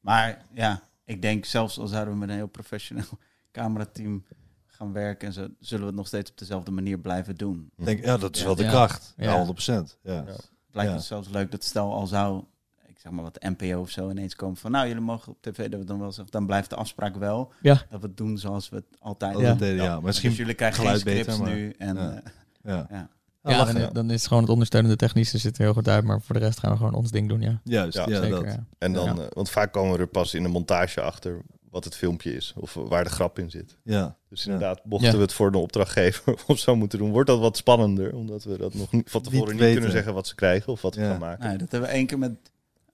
[0.00, 3.04] Maar ja, ik denk zelfs al zouden we met een heel professioneel
[3.52, 4.24] camerateam
[4.66, 7.70] gaan werken en zo, zullen we het nog steeds op dezelfde manier blijven doen.
[7.76, 8.46] Ik Denk, ja, dat is Ja.
[8.46, 9.14] wel de kracht.
[9.16, 9.36] Ja, Ja.
[9.36, 9.98] 100%.
[10.02, 10.12] Ja.
[10.12, 10.18] Ja.
[10.24, 10.96] Het lijkt Ja.
[10.96, 12.44] me zelfs leuk dat stel al zou,
[12.86, 15.38] ik zeg maar wat de NPO of zo ineens komen van, nou jullie mogen op
[15.42, 17.74] tv, dat we dan wel zeggen, dan blijft de afspraak wel Ja.
[17.90, 19.48] dat we het doen zoals we het altijd Dat Ja.
[19.48, 19.58] doen.
[19.58, 19.94] deden, ja.
[19.94, 22.20] Dus Misschien, jullie krijgen geen beter, scripts maar- nu en Ja.
[22.62, 23.08] eh, ja.
[23.44, 23.50] Ja.
[23.50, 26.04] Ja, lachen, dan, dan is het gewoon het ondersteunende technische zit er heel goed uit.
[26.04, 27.60] Maar voor de rest gaan we gewoon ons ding doen, ja.
[27.64, 28.44] Juist, ja, Ja, Zeker, dat.
[28.44, 28.64] ja.
[28.78, 29.22] En dan, Ja.
[29.22, 32.52] eh, want vaak komen we er pas in de montage achter wat het filmpje is.
[32.56, 33.76] Of waar de grap in zit.
[33.84, 34.16] Ja.
[34.28, 35.16] Dus inderdaad, mochten Ja.
[35.16, 38.14] we het voor de opdrachtgever of zo moeten doen, wordt dat wat spannender.
[38.14, 39.72] Omdat we dat nog niet, van tevoren niet, weten.
[39.74, 41.48] kunnen zeggen wat ze krijgen of wat we gaan maken.
[41.48, 42.32] Nee, dat hebben we één keer met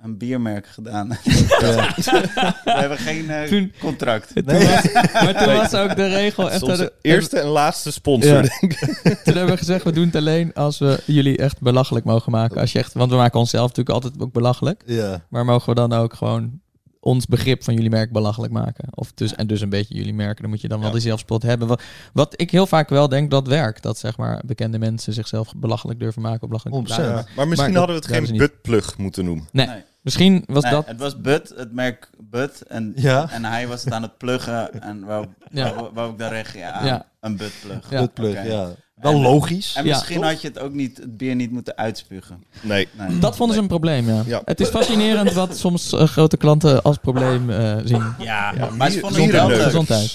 [0.03, 1.09] een biermerk gedaan.
[1.61, 1.95] Ja.
[2.65, 4.35] we hebben geen eh, Toen- contract.
[4.35, 6.67] Toen was- maar toen was ook de regel Dat echt...
[6.67, 8.41] dat- eerste en laatste sponsor, Ja.
[8.61, 9.03] denk ik.
[9.03, 12.61] Toen hebben we gezegd, we doen het alleen als we jullie echt belachelijk mogen maken.
[12.61, 14.83] Als je echt, want we maken onszelf natuurlijk altijd ook belachelijk.
[14.87, 15.25] ja.
[15.29, 16.61] Maar mogen we dan ook gewoon
[17.01, 18.89] ons begrip van jullie merk belachelijk maken?
[18.91, 20.43] Of dus, en dus een beetje jullie merken.
[20.43, 20.93] Dan moet je dan wel Ja.
[20.95, 21.69] die zelfspot hebben.
[21.69, 21.83] Wat,
[22.13, 23.83] wat ik heel vaak wel denk dat werkt.
[23.83, 26.49] Dat zeg maar bekende mensen zichzelf belachelijk durven maken.
[26.49, 26.83] Belachelijk 100%.
[26.85, 27.27] blijven.
[27.37, 29.49] Maar misschien Maar hadden we het geen buttplug moeten noemen.
[29.53, 29.83] Nee, Nee.
[30.03, 30.87] Misschien was Nee, dat...
[30.87, 32.63] Het was Bud, het merk Bud.
[32.69, 33.31] En, Ja.
[33.31, 34.83] en hij was het aan het pluggen.
[34.83, 35.75] En wou, Ja.
[35.75, 36.61] wou, wou ik daar reageren?
[36.69, 37.07] Ja, Ja.
[37.21, 37.91] een Bud-plug.
[37.91, 38.03] Ja.
[38.03, 38.27] Oké.
[38.43, 38.69] ja.
[38.95, 39.75] Wel En- logisch.
[39.77, 39.91] En Ja.
[39.91, 42.45] misschien had je het ook niet, het bier niet moeten uitspugen.
[42.61, 42.89] Nee.
[42.93, 43.19] Nee.
[43.19, 44.23] Dat vonden ze een probleem, ja.
[44.27, 44.43] Ja.
[44.45, 48.15] Het is fascinerend wat soms eh, grote klanten als probleem eh, zien.
[48.19, 50.11] Ja, Ja, maar ze vonden het wel bierenneuk.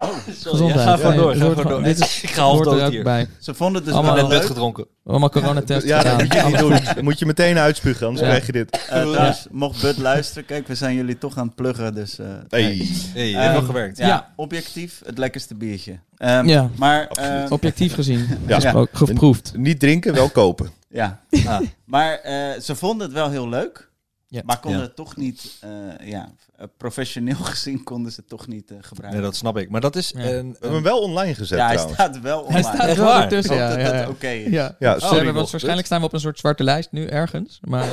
[0.08, 0.36] Gezondheid.
[0.50, 0.80] Gezondheid.
[0.80, 1.78] ga gewoon Nee, door, ga.
[1.82, 3.02] Dit is, Ik ga half dood hier.
[3.02, 3.26] bij.
[3.38, 4.44] ze vonden het dus Allemaal net leuk.
[4.44, 4.86] gedronken.
[5.04, 6.26] Allemaal coronatest Ja, dat gedaan.
[6.26, 6.94] moet je niet doen.
[6.94, 8.32] Dan moet je meteen uitspugen, anders Ja.
[8.32, 8.70] krijg je dit.
[8.90, 11.94] Eh, trouwens, mocht Bud luisteren, kijk, we zijn jullie toch aan het pluggen.
[11.94, 12.86] Dus, eh, Hey.
[13.14, 13.98] Hey, Ehm, heeft wel gewerkt.
[13.98, 14.32] Ja, Ja.
[14.36, 15.98] objectief het lekkerste biertje.
[16.16, 16.70] Ehm, Ja.
[16.76, 17.44] Maar, Absoluut.
[17.44, 18.28] eh, Objectief gezien.
[18.46, 18.54] Ja.
[18.60, 19.52] Gesproken- geproefd.
[19.56, 20.70] Niet drinken, wel kopen.
[20.88, 21.20] ja.
[21.46, 21.60] Ah.
[21.84, 23.88] Maar eh, ze vonden het wel heel leuk.
[24.32, 24.42] Ja.
[24.44, 24.86] Maar konden Ja.
[24.86, 26.28] het toch niet, eh, ja,
[26.76, 29.20] professioneel gezien konden ze het toch niet eh, gebruiken.
[29.20, 29.70] Nee, dat snap ik.
[29.70, 30.12] Maar dat is...
[30.16, 30.20] Ja.
[30.20, 32.00] een- We hebben hem wel online gezet ja, hij trouwens.
[32.02, 32.52] staat wel online.
[32.52, 33.56] Hij staat Echt wel ertussen.
[33.56, 34.08] Ja, dat ja, dat ja.
[34.08, 34.50] oké is.
[34.52, 34.76] Ja.
[34.78, 35.18] Ja, Oh, sorry.
[35.18, 37.58] we hebben- waarschijnlijk staan we op een soort zwarte lijst nu ergens.
[37.64, 37.88] Maar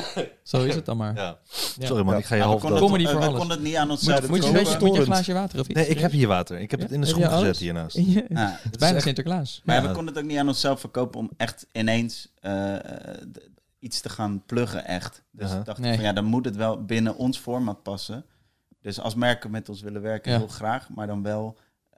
[0.42, 1.14] zo is het dan maar.
[1.14, 1.22] Ja.
[1.78, 1.86] Ja.
[1.86, 2.18] Sorry man, Ja.
[2.20, 2.88] ik ga je half konden dood.
[2.88, 3.38] Comedy het, voor we alles.
[3.38, 4.62] konden het niet aan ons Moet, zuiden moet, je, kopen.
[4.64, 5.78] weet je, moet je een glaasje water of iets?
[5.80, 6.60] Nee, ik heb hier water.
[6.60, 7.96] Ik heb het in de schoen gezet hiernaast.
[8.32, 9.60] Het is bijna Sinterklaas.
[9.64, 12.74] Maar we konden het ook niet aan onszelf verkopen om echt ineens eh,
[13.82, 15.22] iets te gaan pluggen, echt.
[15.30, 15.94] Dus ik dacht Nee.
[15.94, 18.24] van ja, dan moet het wel binnen ons format passen.
[18.80, 20.38] Dus als merken met ons willen werken, Ja.
[20.38, 21.56] heel graag, maar dan wel...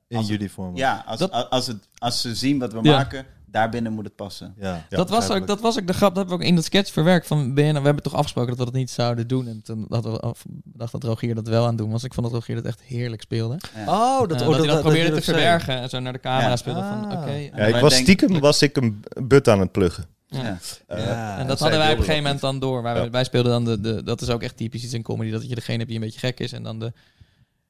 [0.09, 0.77] In jullie vorm.
[0.77, 2.97] Ja, als, Dat- als, als, het, als ze zien wat we Ja.
[2.97, 4.55] maken, daarbinnen moet het passen.
[4.57, 4.75] Ja.
[4.75, 6.65] Ja, dat, was ook, dat was ook de grap, dat hebben we ook in dat
[6.65, 7.27] sketch verwerkt.
[7.27, 9.47] Van, ben je nou- we hebben toch afgesproken dat we dat niet zouden doen.
[9.49, 12.05] En toen hadden we af- dacht dat Rogier dat wel aan doen was.
[12.05, 13.59] Ik vond dat Rogier dat echt heerlijk speelde.
[13.75, 13.85] Ja.
[13.87, 15.37] Oh, dat, Dat, oh, dat, hij dat probeerde te zei.
[15.37, 16.57] verbergen en zo naar de camera Ja.
[16.57, 17.21] speelde van Ah.
[17.21, 17.33] oké.
[17.33, 20.05] Ja, ik was stiekem was ik een but aan het pluggen.
[20.43, 20.43] Ja.
[20.89, 20.97] Ja.
[20.97, 22.83] Eh, Ja, En dat hadden wij op een gegeven moment dan door.
[22.83, 23.11] Wij, Ja.
[23.11, 24.03] wij speelden dan de, de...
[24.03, 25.31] Dat is ook echt typisch iets in comedy.
[25.31, 26.53] Dat je degene hebt die een beetje gek is.
[26.53, 26.93] En dan de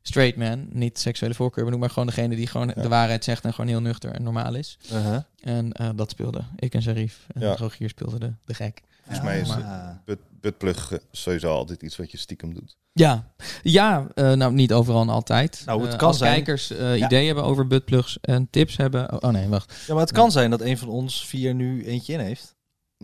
[0.02, 0.66] straight man.
[0.70, 1.80] Niet seksuele voorkeur benoemen.
[1.86, 2.82] Maar gewoon degene die gewoon Ja.
[2.82, 3.44] de waarheid zegt.
[3.44, 4.78] En gewoon heel nuchter en normaal is.
[4.92, 5.16] Uh-huh.
[5.40, 7.26] En eh, dat speelde ik en Sharif.
[7.34, 7.54] En Ja.
[7.56, 8.82] Rogier speelde de, de gek.
[9.02, 12.76] Volgens mij is maar- het but, buttplug sowieso altijd iets wat je stiekem doet.
[12.92, 15.62] Ja, ja eh, nou niet overal en altijd.
[15.66, 16.34] Nou, het kan als zijn.
[16.34, 19.12] kijkers eh, ideeën hebben over buttplugs en tips hebben...
[19.12, 19.74] Oh, oh nee, wacht.
[19.86, 22.53] Ja, maar het kan zijn dat een van ons vier nu eentje in heeft.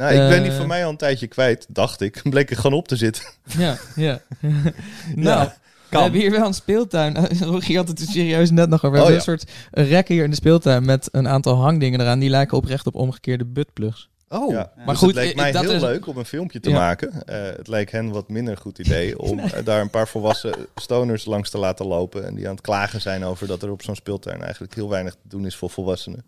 [0.01, 0.57] Nou, ik ben die Eh.
[0.59, 2.21] van mij al een tijdje kwijt, dacht ik.
[2.31, 3.25] Bleek er gewoon op te zitten.
[3.59, 4.21] Ja, ja.
[5.15, 5.49] nou,
[5.91, 7.17] we hebben hier wel een speeltuin.
[7.41, 8.91] Rogier had het er serieus net nog over.
[8.99, 9.51] We Oh, hebben een soort
[9.89, 12.19] rek hier in de speeltuin met een aantal hangdingen eraan.
[12.19, 14.09] Die lijken oprecht op omgekeerde buttplugs.
[14.29, 14.73] Oh, Ja.
[14.77, 16.77] Maar Dus goed, het leek mij dat heel is- leuk om een filmpje te Ja.
[16.77, 17.27] maken.
[17.27, 21.25] Eh, het leek hen wat minder goed idee om eh, daar een paar volwassen stoners
[21.25, 22.27] langs te laten lopen.
[22.27, 25.13] En die aan het klagen zijn over dat er op zo'n speeltuin eigenlijk heel weinig
[25.13, 26.25] te doen is voor volwassenen.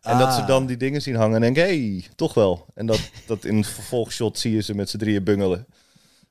[0.00, 0.46] En dat ze Ah.
[0.46, 2.66] dan die dingen zien hangen en denken, hé, hey, toch wel.
[2.74, 5.66] En dat, dat in het vervolgshot zie je ze met z'n drieën bungelen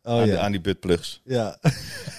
[0.04, 0.24] oh aan, ja.
[0.24, 1.22] die, aan die buttplugs.
[1.26, 1.58] ja.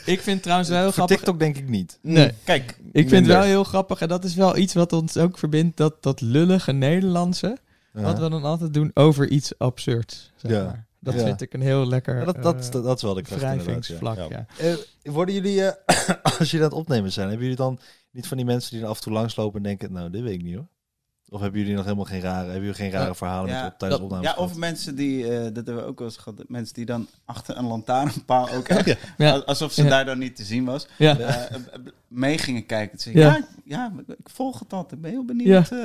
[0.04, 1.16] Ik vind trouwens wel heel Voor grappig...
[1.16, 1.98] TikTok denk ik niet.
[2.02, 2.32] Nee.
[2.44, 5.38] Kijk, Ik vind het wel heel grappig, en dat is wel iets wat ons ook
[5.38, 7.58] verbindt, dat, dat lullige Nederlandse.
[7.92, 10.32] Wat we dan altijd doen over iets absurds.
[10.36, 10.64] Zeg Ja.
[10.64, 10.86] maar.
[11.00, 11.20] Dat Ja.
[11.24, 14.16] vind ik een heel lekker Ja, dat, dat, eh, dat, dat is wel de wrijvingsvlak.
[14.16, 14.26] Ja.
[14.28, 14.46] Ja.
[14.58, 14.74] Eh,
[15.12, 16.08] worden jullie, eh,
[16.38, 17.78] als jullie aan het opnemen zijn, hebben jullie dan
[18.10, 20.34] niet van die mensen die er af en toe langslopen en denken, nou, dit weet
[20.34, 20.66] ik niet hoor?
[21.30, 23.14] Of hebben jullie nog helemaal geen rare, hebben jullie geen rare Ja.
[23.14, 24.30] verhalen Ja, met op, tijdens dat- opnames?
[24.30, 24.58] Ja, of gehad?
[24.58, 27.66] mensen die, eh, dat hebben we ook wel eens gehad, mensen die dan achter een
[27.66, 29.30] lantaarnpaal ook echt, Ja.
[29.30, 29.88] al- alsof ze Ja.
[29.88, 31.18] daar dan niet te zien was, Ja.
[31.18, 31.56] eh, eh,
[32.08, 32.98] mee gingen kijken.
[32.98, 33.40] Ze Ja.
[33.64, 33.92] ja.
[34.06, 34.92] Ik volg het altijd.
[34.92, 35.78] Ik ben heel benieuwd eh,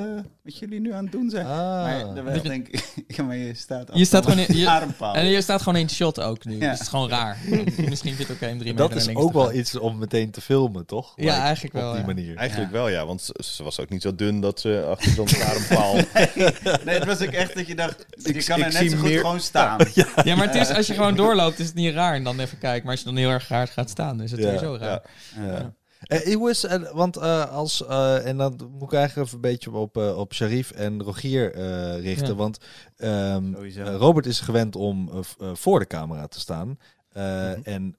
[0.44, 1.46] wat jullie nu aan het doen zijn.
[1.46, 1.52] Ah.
[1.84, 5.16] Maar terwijl denk ik, ja, maar je staat Je staat gewoon in- je- een lantaarnpaal.
[5.16, 6.54] En je staat gewoon in shot ook nu.
[6.54, 6.60] Ja.
[6.60, 7.38] Dus het is gewoon raar.
[7.90, 9.56] Misschien vind je het oké om drie meter dat is ook wel gaan.
[9.56, 11.14] iets om meteen te filmen, toch?
[11.16, 12.14] Ja, Like, eigenlijk wel, Op die ja.
[12.14, 12.36] manier.
[12.36, 12.78] Eigenlijk Ja.
[12.78, 13.06] wel, ja.
[13.06, 15.28] Want ze, ze was ook niet zo dun dat ze achter zo'n
[15.70, 15.96] paal...
[16.86, 18.98] Nee, het was ook echt dat je dacht, je Ik- kan ik er net zo
[18.98, 19.80] goed meer- gewoon staan.
[20.24, 22.16] Ja, maar het is, als je gewoon doorloopt, is het niet raar.
[22.16, 22.82] En dan even kijken.
[22.84, 25.02] Maar als je dan heel erg raar gaat staan, is het Ja, sowieso raar.
[25.36, 25.74] ja.
[26.04, 29.98] Eh, eh, want eh, als, eh, en dan moet ik eigenlijk even een beetje op,
[29.98, 32.28] op Sharif en Rogier eh, richten.
[32.28, 32.34] Ja.
[32.36, 32.58] Want
[32.98, 35.10] ehm, eh, Robert is gewend om
[35.54, 36.78] voor de camera te staan.
[37.12, 37.96] Eh, En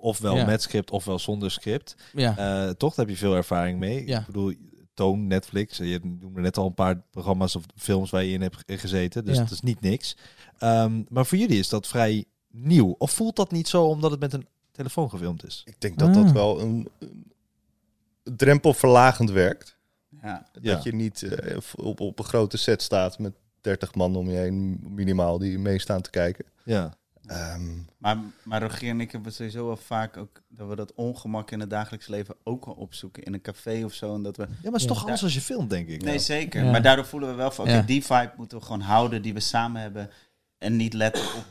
[0.00, 0.44] ofwel Ja.
[0.44, 1.94] met script ofwel zonder script.
[2.12, 2.36] Ja.
[2.36, 4.06] Eh, toch, daar heb je veel ervaring mee.
[4.06, 4.18] Ja.
[4.18, 4.52] Ik bedoel,
[4.98, 5.76] Toon, Netflix.
[5.76, 9.24] Je noemde net al een paar programma's of films waar je in hebt ge- gezeten.
[9.24, 9.42] Dus Ja.
[9.42, 10.16] het is niet niks.
[10.58, 12.94] Ehm, maar voor jullie is dat vrij nieuw.
[12.98, 15.62] Of voelt dat niet zo omdat het met een telefoon gefilmd is?
[15.64, 16.32] Ik denk dat dat Ah.
[16.32, 19.76] wel een, een drempelverlagend werkt.
[20.22, 20.46] Ja.
[20.60, 20.74] Ja.
[20.74, 24.36] Dat je niet eh, op, op een grote set staat met 30 man om je
[24.36, 26.44] heen, minimaal, die meestaan te kijken.
[26.64, 26.94] Ja.
[27.30, 27.62] Ehm,
[27.98, 31.60] Maar, maar Rogier en ik hebben sowieso wel vaak ook dat we dat ongemak in
[31.60, 34.14] het dagelijks leven ook wel opzoeken in een café of zo.
[34.14, 34.88] En dat we, Ja, maar het is Ja.
[34.88, 36.02] toch anders als je filmt, denk ik.
[36.02, 36.64] nee, zeker.
[36.64, 36.70] Ja.
[36.70, 37.82] Maar daardoor voelen we wel van, oké, Ja.
[37.82, 40.10] die vibe moeten we gewoon houden die we samen hebben.
[40.58, 41.44] En niet letten op,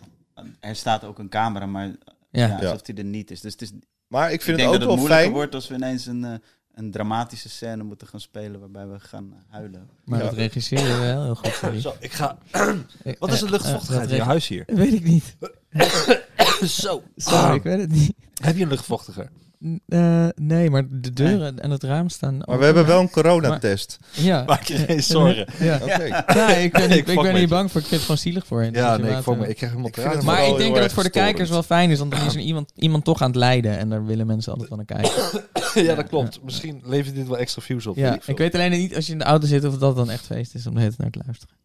[0.59, 1.85] er staat ook een camera, maar
[2.31, 2.47] ja.
[2.47, 2.55] Ja.
[2.55, 3.41] alsof die er niet is.
[3.41, 3.71] Dus het is,
[4.07, 5.33] maar ik ik vind denk het dat ook het wel moeilijker fijn.
[5.33, 6.33] wordt als we ineens een, eh,
[6.73, 9.89] een dramatische scène moeten gaan spelen waarbij we gaan eh, huilen.
[10.03, 10.25] Maar Ja.
[10.25, 11.81] dat regisseren we wel heel goed.
[11.81, 12.37] Zo, ik ga...
[13.19, 14.63] Wat is de luchtvochtigheid in je dat huis hier?
[14.83, 15.35] Weet ik niet.
[16.65, 17.03] Zo.
[17.15, 18.13] Sorry, ik weet het niet.
[18.41, 19.29] Heb je een luchtvochtiger?
[19.65, 22.37] N- eh, nee, maar de deuren en het raam staan...
[22.37, 23.97] Maar we hebben wel een coronatest.
[24.11, 24.43] Ja.
[24.47, 25.47] Maak je geen zorgen.
[25.59, 25.79] Ja.
[25.83, 26.23] Oké.
[26.47, 27.47] Nee, ik ben, Ik niet- ik ben met niet je.
[27.47, 27.81] bang voor.
[27.81, 28.73] Ik vind het gewoon zielig voor hen.
[28.73, 30.25] Ja, nee, ik, me, ik krijg helemaal Ik vind het tranen.
[30.25, 32.39] Maar ik denk dat het voor de kijkers wel fijn is, want dan is er
[32.41, 33.77] iemand, iemand toch aan het lijden.
[33.77, 35.43] En daar willen mensen altijd van naar kijken.
[35.87, 36.39] ja, dat klopt.
[36.43, 37.95] Misschien levert dit wel extra views op.
[37.95, 40.25] Ja, ik weet alleen niet als je in de auto zit of dat dan echt
[40.25, 41.55] feest is om de hele tijd naar te luisteren.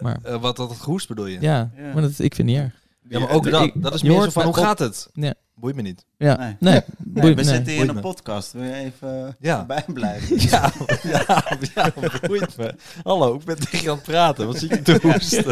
[0.00, 1.40] Maar Eh, wat dat het hoest bedoel je?
[1.40, 1.92] ja, Ja.
[1.92, 2.72] maar dat, ik vind het niet erg.
[3.08, 3.62] Ja, maar ook dat.
[3.62, 5.08] ik- Dat is meer zo van, hoe gaat het?
[5.12, 5.34] Ja.
[5.54, 6.04] Boeit me niet.
[6.18, 6.56] Ja, Nee.
[6.60, 7.44] nee, Nee, boeit- we nee.
[7.54, 8.00] zitten hier in een me.
[8.00, 8.52] podcast.
[8.52, 9.64] Wil je even eh, Ja.
[9.64, 10.36] bij blijven?
[10.50, 11.44] Ja, ja,
[11.74, 11.92] ja,
[12.26, 12.74] boeit me.
[13.02, 14.46] Hallo, ik ben tegen je aan het praten.
[14.46, 15.44] Wat zit je te hoesten?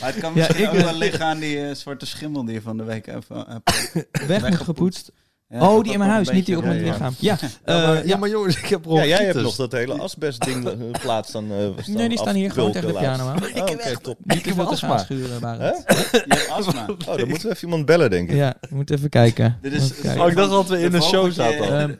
[0.00, 2.54] Maar het kan Ja, misschien ik ook wel liggen aan die eh, zwarte schimmel die
[2.54, 3.94] je van de week even hebt
[4.26, 5.12] Weg moet gepoetst.
[5.50, 7.14] Ja, Oh, die in mijn huis, niet die op mijn lichaam.
[7.18, 8.16] Ja, Ja, eh, maar, ja, ja.
[8.16, 9.42] maar jongens, ik heb Ja, jij hebt bronchitis.
[9.42, 11.52] nog dat hele asbestding eh, plaats dan.
[11.52, 13.42] eh, staan Nee, die staan hier gewoon tegen de piano aan.
[13.42, 14.18] Oh, Oké, top.
[14.24, 15.40] Niet te heb veel gaan schuren?
[15.58, 16.86] Je hebt astma.
[17.08, 18.36] Oh, dan moeten we even iemand bellen, denk ik.
[18.36, 19.58] Ja, je moet even kijken.
[19.62, 20.22] Dit is kijken.
[20.22, 21.98] Oh, ik dacht dat we in De een show zaten.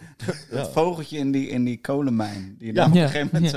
[0.51, 2.57] Het vogeltje in die, in die kolenmijn.
[2.59, 3.51] Die op een gegeven moment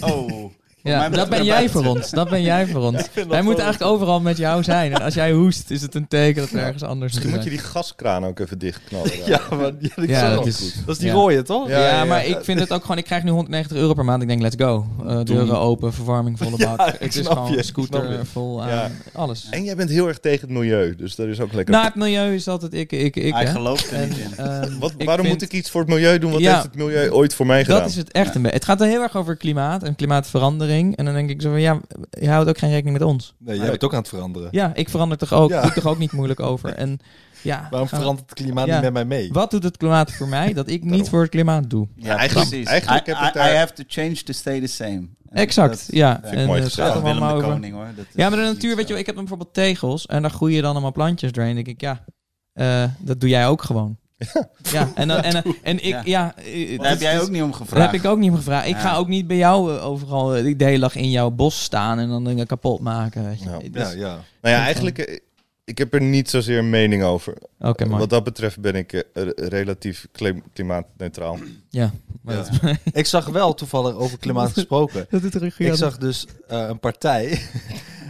[0.00, 0.06] zo...
[0.14, 0.50] Oh.
[0.90, 1.82] Ja, dat ben jij buiten.
[1.82, 2.10] voor ons.
[2.10, 3.08] Dat ben jij voor ons.
[3.28, 4.92] Wij moeten eigenlijk overal met jou zijn.
[4.92, 7.50] En als jij hoest, is het een teken dat we ergens anders Misschien moet je
[7.50, 9.10] die gaskraan ook even dichtknallen.
[9.26, 9.72] Ja, maar
[10.06, 11.14] ja, dat is- dat is die ja.
[11.14, 11.68] rode, toch?
[11.68, 12.36] Ja, Ja, ja, maar ja.
[12.36, 12.98] ik vind het ook gewoon...
[12.98, 14.22] Ik krijg nu 190 euro per maand.
[14.22, 14.86] Ik denk, let's go.
[15.06, 16.88] Eh, deuren open, verwarming volle Ja, bak.
[16.88, 18.24] ik het is snap gewoon je, scooter je.
[18.24, 18.90] vol aan Ja.
[19.12, 19.46] alles.
[19.50, 21.74] En jij bent heel erg tegen het milieu, dus dat is ook lekker.
[21.74, 23.32] Na het milieu is altijd ik, ik, ik.
[23.34, 23.50] Hij hè.
[23.50, 24.36] gelooft er niet in.
[24.36, 26.30] ehm, Wat, waarom moet ik iets voor het milieu doen?
[26.32, 27.80] Wat heeft het milieu ooit voor mij gedaan?
[27.80, 28.56] Dat is het echt een beetje.
[28.56, 30.72] Het gaat er heel erg over klimaat en klimaatverandering.
[30.80, 33.34] En dan denk ik zo van, ja, je houdt ook geen rekening met ons.
[33.38, 34.48] Nee, jij bent ook aan het veranderen.
[34.50, 35.50] Ja, ik verander toch ook.
[35.50, 35.62] Ja.
[35.62, 36.74] Doe toch ook niet moeilijk over.
[36.74, 36.98] En
[37.42, 38.72] ja, Waarom verandert het klimaat Ja.
[38.74, 39.32] niet met mij mee?
[39.32, 41.88] Wat doet het klimaat voor mij dat ik niet voor het klimaat doe?
[41.96, 42.66] Ja, eigenlijk- precies.
[42.68, 45.08] eigenlijk I, heb ik I- daar- I have to change to stay the same.
[45.28, 46.22] En Exact, dat- ja.
[46.22, 47.48] En mooi het gaat er Willem allemaal over.
[47.48, 47.86] Koning hoor.
[47.96, 50.22] Dat is Ja, maar de natuur, weet je wel, ik heb dan bijvoorbeeld tegels en
[50.22, 51.54] daar groeien dan allemaal plantjes doorheen.
[51.54, 52.04] Dan denk ik, ja,
[52.52, 53.96] eh, dat doe jij ook gewoon.
[54.72, 56.02] Ja, en, dan, en, en ik, Ja.
[56.04, 56.34] ja.
[56.36, 57.90] eh, Daar heb jij dus- ook niet om Daar gevraagd.
[57.92, 58.66] heb ik ook niet om gevraagd.
[58.66, 58.80] Ik Ja.
[58.80, 61.98] ga ook niet bij jou eh, overal eh, de hele dag in jouw bos staan
[61.98, 63.24] en dan dingen kapot maken.
[63.24, 63.48] Weet je.
[63.50, 63.58] Ja.
[63.70, 64.18] Dus- Ja, ja.
[64.40, 65.22] Nou ja, eigenlijk,
[65.64, 67.34] ik heb er niet zozeer een mening over.
[67.60, 67.98] Oké, maar.
[67.98, 71.38] Wat dat betreft ben ik re- relatief klim- klimaatneutraal.
[71.70, 71.90] Ja.
[72.22, 72.42] maar Ja.
[72.60, 75.06] dat- Ik zag wel toevallig over klimaat gesproken.
[75.10, 77.40] Dat er Ik zag dus eh, een partij.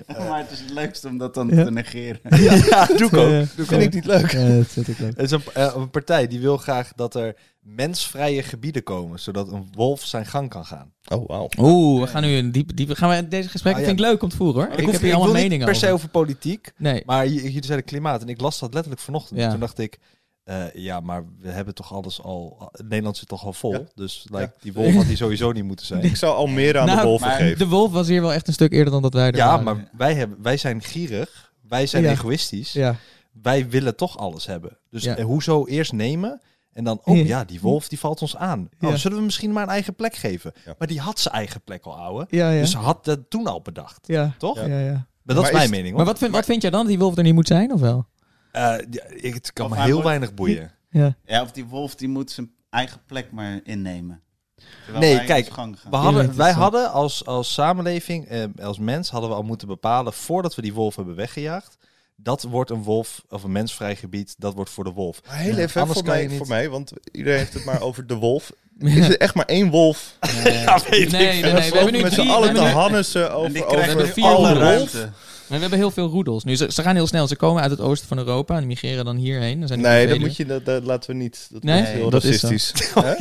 [0.29, 1.65] maar het is het leukste om dat dan Ja.
[1.65, 2.21] te negeren.
[2.71, 3.31] ja, doe ik ook.
[3.31, 3.45] Ja.
[3.57, 4.31] Doe ik niet leuk.
[4.33, 5.07] Ja, dat zit ik ook.
[5.07, 9.53] Het is een, eh, een partij die wil graag dat er mensvrije gebieden komen, zodat
[9.53, 10.93] een wolf zijn gang kan gaan.
[11.09, 11.49] Oh, wauw.
[11.59, 12.91] Oeh, we gaan nu een diep, diep.
[12.95, 13.83] Gaan we deze gesprekken?
[13.83, 13.95] Ah, ja.
[13.95, 14.73] Vind ik leuk om te voeren hoor.
[14.79, 15.87] Ik, hoef- heb hier allemaal meningen per over.
[15.89, 17.03] se over politiek, Nee.
[17.07, 19.41] maar jullie zeiden klimaat en ik las dat letterlijk vanochtend.
[19.41, 19.51] Ja.
[19.51, 19.99] Toen dacht ik,
[20.45, 22.71] Eh, ja, maar we hebben toch alles al...
[22.85, 23.73] Nederland zit toch al vol.
[23.73, 23.81] Ja.
[23.95, 24.53] Dus like, Ja.
[24.61, 26.03] die wolf had die sowieso niet moeten zijn.
[26.11, 27.59] Ik zou Almere aan Nou, de wolven maar geven.
[27.59, 29.65] De wolf was hier wel echt een stuk eerder dan dat wij er Ja, waren.
[29.65, 31.53] maar wij, hebben, wij zijn gierig.
[31.69, 32.11] Wij zijn Ja.
[32.11, 32.73] egoïstisch.
[32.73, 32.97] Ja.
[33.43, 34.77] Wij willen toch alles hebben.
[34.91, 35.17] Dus Ja.
[35.17, 36.41] eh, hoezo eerst nemen
[36.73, 37.01] en dan...
[37.05, 37.45] Oh Ja.
[37.45, 38.69] die wolf die valt ons aan.
[38.81, 38.97] Oh, Ja.
[38.97, 40.53] zullen we misschien maar een eigen plek geven?
[40.65, 40.75] Ja.
[40.79, 42.27] Maar die had zijn eigen plek al, ouwe.
[42.31, 42.61] Ja, ja.
[42.61, 44.07] Dus ze had dat toen al bedacht.
[44.07, 44.35] ja.
[44.39, 44.57] Toch?
[44.67, 45.07] Ja, ja.
[45.23, 45.97] Maar dat Maar is mijn is- mening, hoor.
[45.97, 47.81] Maar wat vind, wat vind jij dan dat die wolf er niet moet zijn, of
[47.81, 48.07] wel?
[48.55, 50.71] Eh, ja, ik- het kan Of me heel wordt- weinig boeien.
[50.91, 51.15] Ja.
[51.27, 54.23] Ja, of die wolf die moet zijn eigen plek maar innemen.
[54.85, 55.55] Terwijl Nee, wij kijk.
[55.55, 59.69] We Ja, hadden, wij hadden als, als samenleving, eh, als mens, hadden we al moeten
[59.69, 61.77] bepalen voordat we die wolf hebben weggejaagd.
[62.17, 65.21] Dat wordt een wolf of een mensvrij gebied, dat wordt voor de wolf.
[65.27, 67.55] Maar heel Ja, even anders voor kan mij, je niet- voor mij, want iedereen heeft
[67.55, 68.53] het maar over de wolf.
[68.79, 70.19] Is er echt maar één wolf?
[70.21, 73.25] Nee, nee, nee, En we we hebben nu met z'n allen hebben te nu- hannessen
[73.29, 75.15] En over, over alle wolven.
[75.55, 76.45] We hebben heel veel roedels.
[76.45, 77.27] Nu, ze, ze gaan heel snel.
[77.27, 79.59] Ze komen uit het oosten van Europa en die migreren dan hierheen.
[79.59, 81.47] Dan zijn Nee, dat moet je, dat, dat laten we niet.
[81.51, 82.47] Dat Nee, is heel dat is zo.
[82.49, 82.93] racistisch.
[82.95, 83.15] Hè?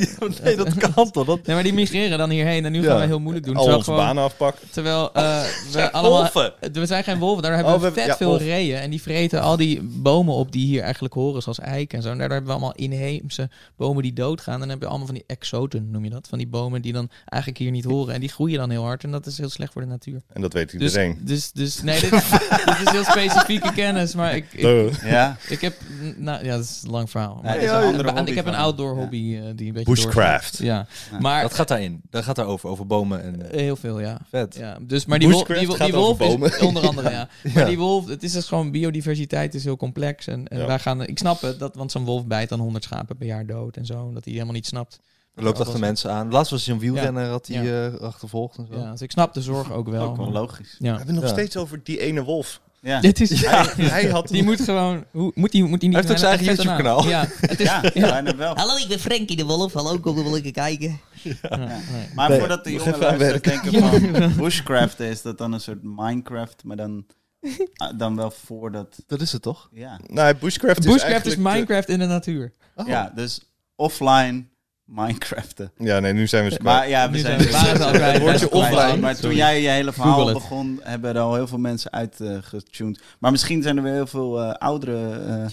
[0.44, 1.26] nee, dat kan toch?
[1.26, 1.46] Dat...
[1.46, 2.88] Nee, maar die migreren dan hierheen en nu Ja.
[2.90, 3.56] gaan we heel moeilijk doen.
[3.56, 4.68] Al onze gewoon- banen afpakken.
[4.72, 6.20] Terwijl eh, we allemaal...
[6.22, 6.54] wolven.
[6.72, 8.78] We zijn geen wolven, daar hebben Oh, we, vet ja, veel reeën.
[8.78, 12.10] En die vreten al die bomen op die hier eigenlijk horen, zoals eiken en zo.
[12.12, 14.54] En daardoor hebben we allemaal inheemse bomen die doodgaan.
[14.54, 16.28] En dan heb je allemaal van die exoten, noem je dat.
[16.30, 18.14] Van die bomen die dan eigenlijk hier niet horen.
[18.14, 19.04] En die groeien dan heel hard.
[19.04, 20.22] En dat is heel slecht voor de natuur.
[20.34, 21.18] En dat weet Dus, iedereen.
[21.22, 22.10] dus, dus nee, dit,
[22.66, 24.16] dit is heel specifieke kennis.
[24.16, 24.94] Maar ik, ik, Duh.
[25.06, 25.76] Ja, ik heb...
[26.18, 27.40] Nou ja, dat is een lang verhaal.
[27.44, 29.00] Maar dat is een ik- andere ik, hobby heb een outdoor ja.
[29.02, 30.58] hobby eh, die een beetje Bushcraft.
[30.58, 31.20] Ja, Ja.
[31.20, 32.02] maar Dat gaat daarin.
[32.10, 33.52] Dat gaat daarover, over bomen en...
[33.52, 34.18] eh, heel veel, ja.
[34.30, 34.56] Vet.
[34.60, 37.28] Ja, dus, maar die, wolf, die, gaat die wolf is onder andere, ja.
[37.44, 37.52] Ja.
[37.54, 40.28] Maar die wolf, het is dus gewoon biodiversiteit is heel complex.
[40.28, 40.66] En, en Ja.
[40.66, 43.46] wij gaan, ik snap het, dat, want zo'n wolf bijt dan 100 schapen per jaar
[43.46, 44.12] dood en zo.
[44.14, 45.00] Dat hij helemaal niet snapt.
[45.36, 46.32] Loopt achter mensen aan.
[46.32, 47.88] Laatst was hij een wielrenner, had hij Ja.
[47.92, 48.80] eh, achtervolgd en zo.
[48.80, 50.04] Ja, dus ik snap de zorg ook wel.
[50.04, 50.76] ook wel maar- logisch.
[50.80, 50.96] We ja.
[50.96, 51.38] hebben het nog Ja.
[51.40, 52.62] steeds over die ene wolf.
[52.82, 55.98] Ja, Dit is, Hij, hij had die moet gewoon, hoe, moet die, moet die niet...
[55.98, 56.56] Hij heeft ook zijn eigen?
[56.56, 57.08] YouTube-kanaal.
[57.16, 58.36] Ja, het is, ja, ja.
[58.36, 58.56] wel.
[58.60, 59.74] Hallo, ik ben Frankie de Wolf.
[59.74, 61.00] Hallo, kom er wel even kijken.
[61.24, 62.08] Ja, nee.
[62.16, 63.74] Maar Nee, voordat de jongen luisteren denken
[64.22, 67.06] van bushcraften, is dat dan een soort Minecraft, maar dan,
[67.76, 69.04] ah, dan wel voordat...
[69.08, 69.70] Dat is het toch?
[69.72, 72.54] Ja, Nou, bushcraft, is Bushcraft is de- Minecraft in de natuur.
[72.76, 72.88] Oh.
[72.88, 73.42] ja dus
[73.76, 74.46] offline
[74.86, 75.72] Minecraften.
[75.78, 78.14] Ja, nee, nu zijn we ze Maar ja, we Nu zijn zijn we- kwijt.
[78.14, 78.98] het woordje Wij zijn offline.
[79.02, 79.30] Maar Sorry.
[79.30, 83.02] toen jij je hele verhaal begon, hebben er al heel veel mensen uitgetuned.
[83.20, 85.46] maar misschien zijn er weer heel veel eh, oudere eh,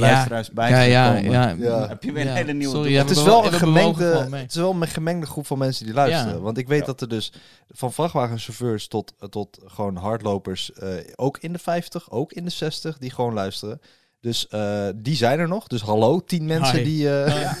[0.00, 0.70] luisteraars bij.
[0.70, 1.48] Ja, ja, ja.
[1.58, 1.88] Ja.
[1.88, 4.50] Heb je weer een Ja, hele nieuwe sorry, Het is we wel een gemengde, het
[4.50, 6.34] is wel een gemengde groep van mensen die luisteren.
[6.34, 6.40] Ja.
[6.40, 6.86] Want ik weet Ja.
[6.86, 7.32] dat er dus
[7.70, 12.98] van vrachtwagenchauffeurs tot, tot gewoon hardlopers, eh, ook in de 50, ook in de 60,
[12.98, 13.80] die gewoon luisteren.
[14.24, 15.66] Dus eh, die zijn er nog.
[15.66, 16.84] Dus hallo, tien mensen Hi.
[16.84, 17.26] die, eh,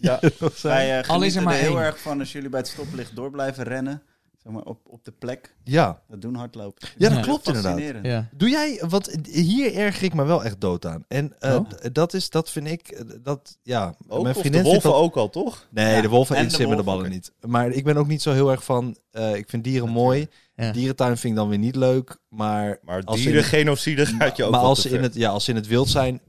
[0.00, 0.16] Ja.
[0.20, 0.74] die er nog zijn.
[0.74, 1.84] Wij eh, Al is er genieten maar er heel één.
[1.84, 4.02] erg van als jullie bij het stoplicht door blijven rennen.
[4.42, 5.54] Zeg maar op, op de plek.
[5.64, 6.02] Ja.
[6.08, 6.88] Dat doen hardlopen.
[6.98, 7.24] ja, dat Ja.
[7.24, 7.80] klopt inderdaad.
[8.02, 8.28] Ja.
[8.36, 11.04] Doe jij, want hier erger ik me wel echt dood aan.
[11.08, 11.70] En eh, Oh?
[11.92, 15.00] dat is, dat vind ik, eh, dat, ja, Ook, mijn vriendin de wolven dat...
[15.00, 15.66] ook al, toch?
[15.70, 17.32] Nee, Ja, de wolven en de de ballen niet.
[17.40, 20.26] Maar ik ben ook niet zo heel erg van, eh, ik vind dieren mooi.
[20.56, 20.72] Ja.
[20.72, 22.78] Dierentuin vind ik dan weer niet leuk, maar...
[22.82, 25.44] Maar Als ze in- dierengenocide gaat je ook maar als ze, in het, ja, als
[25.44, 26.20] ze in het wild zijn,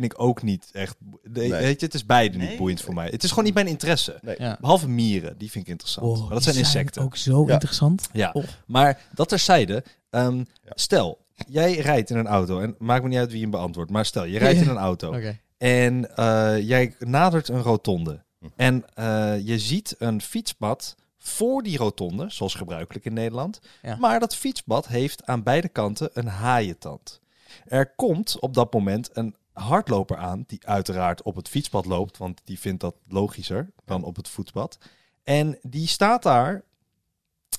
[0.00, 0.96] vind ik ook niet echt...
[1.22, 1.50] de- Nee.
[1.50, 2.48] Weet je, het is beide Nee.
[2.48, 3.08] niet boeiend voor mij.
[3.10, 4.18] Het is gewoon niet mijn interesse.
[4.22, 4.34] Nee.
[4.38, 4.56] Ja.
[4.60, 6.06] Behalve mieren, die vind ik interessant.
[6.06, 7.02] Oh, maar dat zijn insecten.
[7.02, 7.52] Ook zo Ja.
[7.52, 8.08] interessant.
[8.12, 8.44] Ja, Oh.
[8.66, 9.84] maar dat terzijde.
[10.10, 10.44] ehm Ja.
[10.74, 11.18] Stel,
[11.48, 12.60] jij rijdt in een auto.
[12.60, 13.90] En maakt me niet uit wie hem beantwoordt.
[13.90, 15.20] Maar stel, je rijdt in een auto.
[15.58, 18.22] En eh, jij nadert een rotonde.
[18.38, 18.46] Hm.
[18.56, 23.60] En eh, je ziet een fietspad voor die rotonde, zoals gebruikelijk in Nederland.
[23.82, 23.96] Ja.
[23.96, 27.20] Maar dat fietspad heeft aan beide kanten een haaientand.
[27.66, 32.40] Er komt op dat moment een hardloper aan, die uiteraard op het fietspad loopt, want
[32.44, 34.78] die vindt dat logischer dan op het voetpad.
[35.22, 36.64] En die staat daar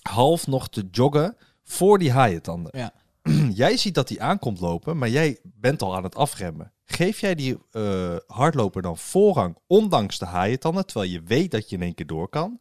[0.01, 2.77] half nog te joggen voor die haaientanden.
[2.77, 2.93] Ja.
[3.63, 6.71] jij ziet dat hij aankomt lopen, maar jij bent al aan het afremmen.
[6.85, 11.75] Geef jij die eh, hardloper dan voorrang, ondanks de haaientanden, terwijl je weet dat je
[11.75, 12.59] in één keer door kan?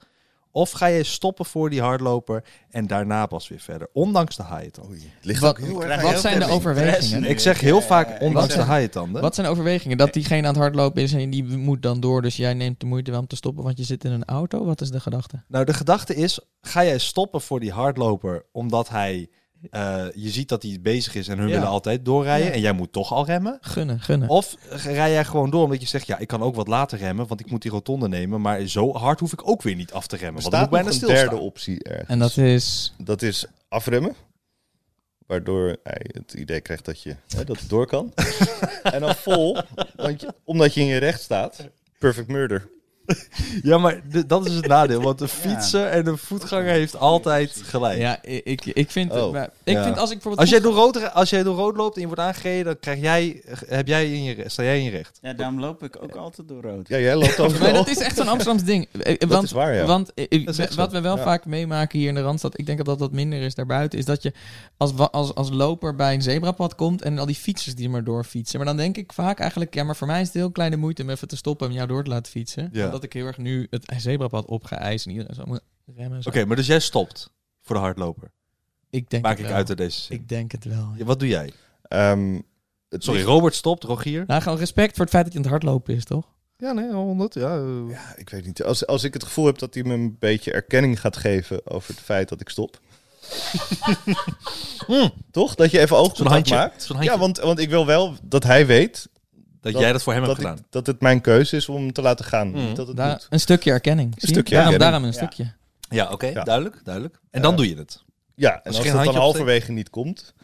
[0.57, 4.79] Of ga je stoppen voor die hardloper en daarna pas weer verder, ondanks de het
[5.23, 7.31] ligt Wat- ook heel erg wat zijn de overwegingen?
[7.31, 9.23] Ik zeg heel vaak ondanks Wat de zijn- haaientanden.
[9.23, 9.97] Wat zijn de overwegingen?
[9.97, 12.87] Dat diegene aan het hardlopen is en die moet dan door, dus jij neemt de
[12.87, 14.65] moeite wel om te stoppen, want je zit in een auto?
[14.65, 15.43] Wat is de gedachte?
[15.49, 19.31] Nou, de gedachte is, ga jij stoppen voor die hardloper omdat hij,
[19.71, 21.53] eh, je ziet dat hij bezig is en hun Ja.
[21.55, 22.53] willen altijd doorrijden Ja.
[22.53, 23.59] en jij moet toch al remmen?
[23.61, 24.29] Gunnen, gunnen.
[24.29, 27.27] Of rij jij gewoon door omdat je zegt, ja, ik kan ook wat later remmen,
[27.27, 30.07] want ik moet die rotonde nemen, maar zo hard hoef ik ook weer niet af
[30.07, 31.29] te remmen, Er want dan moet staat bijna een stilstaan.
[31.29, 32.09] derde optie ergens.
[32.09, 32.95] En dat is...
[32.99, 34.15] Dat is afremmen.
[35.27, 38.12] Waardoor hij het idee krijgt dat, je, hè, dat het door kan.
[38.83, 39.59] en dan vol,
[39.97, 41.69] want je, omdat je in je recht staat.
[41.99, 42.69] Perfect murder.
[43.63, 45.03] Ja, maar dat is het nadeel.
[45.03, 47.99] Want de fietser en de voetganger heeft altijd gelijk.
[47.99, 49.13] Ja, ik, ik, vind...
[49.13, 49.85] Oh, maar ik ja.
[49.85, 50.41] vind als ik bijvoorbeeld...
[50.41, 53.01] Als jij, door rood, als jij door rood loopt en je wordt aangereden, dan krijg
[53.01, 55.19] jij, heb jij in je, sta jij in je recht.
[55.23, 56.89] Ja, daarom loop ik ook altijd door rood.
[56.89, 58.89] Ja, jij loopt over Maar dat is echt zo'n Amsterdams ding.
[59.05, 59.87] Eh, Dat want, is waar, ja.
[59.87, 60.97] Want eh, Dat wat zo.
[60.97, 61.23] we wel Ja.
[61.23, 64.23] vaak meemaken hier in de Randstad, ik denk dat dat minder is daarbuiten, is dat
[64.23, 64.33] je
[64.77, 68.57] als, als, als loper bij een zebrapad komt en al die fietsers die maar doorfietsen.
[68.59, 71.03] Maar dan denk ik vaak eigenlijk, ja, maar voor mij is het heel kleine moeite
[71.03, 72.69] om even te stoppen en jou door te laten fietsen.
[72.73, 72.94] Ja.
[72.95, 76.17] Omdat ik heel erg nu het zebrapad op ga eisen en iedereen zo moet remmen.
[76.17, 76.29] en zo.
[76.29, 77.31] Oké, maar dus jij stopt
[77.63, 78.31] voor de hardloper.
[78.91, 79.57] ik denk Maak het ik wel.
[79.57, 80.17] uit uit deze zin.
[80.17, 80.93] Ik denk het wel.
[80.97, 81.53] Ja, wat doe jij?
[81.83, 82.41] Ehm,
[82.89, 84.25] het Sorry, Robert stopt, Rogier.
[84.27, 86.33] Nou, gewoon respect voor het feit dat je aan het hardlopen is, toch?
[86.57, 87.35] Ja, nee, 100.
[87.35, 87.55] Ja.
[87.89, 88.63] Ja, ik weet niet.
[88.63, 91.95] Als, als ik het gevoel heb dat hij me een beetje erkenning gaat geven over
[91.95, 92.81] het feit dat ik stop.
[95.31, 95.55] Toch?
[95.55, 96.91] Dat je even oogcontact maakt.
[97.01, 99.09] Ja, want, want ik wil wel dat hij weet
[99.65, 100.57] dat, dat- jij dat voor hem hebt gedaan.
[100.57, 102.49] ik, dat het mijn keuze is om hem te laten gaan.
[102.49, 102.55] Mm.
[102.55, 104.15] Niet dat het een stukje erkenning.
[104.19, 104.27] Je?
[104.27, 104.81] stukje daarom, erkenning.
[104.81, 105.27] daarom een Ja.
[105.27, 105.53] stukje.
[105.97, 106.45] Ja, oké, Ja.
[106.45, 107.21] duidelijk, duidelijk.
[107.31, 107.57] En dan Ja.
[107.57, 108.03] doe je het.
[108.35, 110.35] Ja, en Als het dan halverwege niet komt,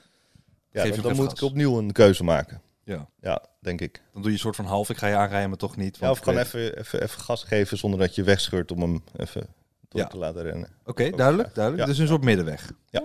[0.73, 2.61] ja, dan, moet ik opnieuw een keuze maken.
[2.85, 3.07] Ja.
[3.21, 4.03] Ja, denk ik.
[4.13, 5.97] Dan doe je een soort van half, ik ga je aanrijden, maar toch niet.
[6.01, 9.03] Ja, of ik gewoon even, even, even gas geven zonder dat je wegscheurt om hem
[9.17, 9.47] even
[9.89, 10.07] door Ja.
[10.07, 10.69] te laten rennen.
[10.85, 11.85] Oké, duidelijk, duidelijk.
[11.85, 11.91] Ja.
[11.93, 12.71] Dus een soort middenweg.
[12.91, 13.03] Ja.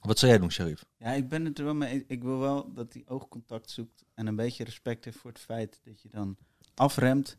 [0.00, 0.84] Wat zou jij doen, Sharif?
[0.98, 2.04] Ja, ik ben het er wel mee.
[2.08, 5.80] Ik wil wel dat hij oogcontact zoekt en een beetje respect heeft voor het feit
[5.84, 6.36] dat je dan
[6.74, 7.36] afremt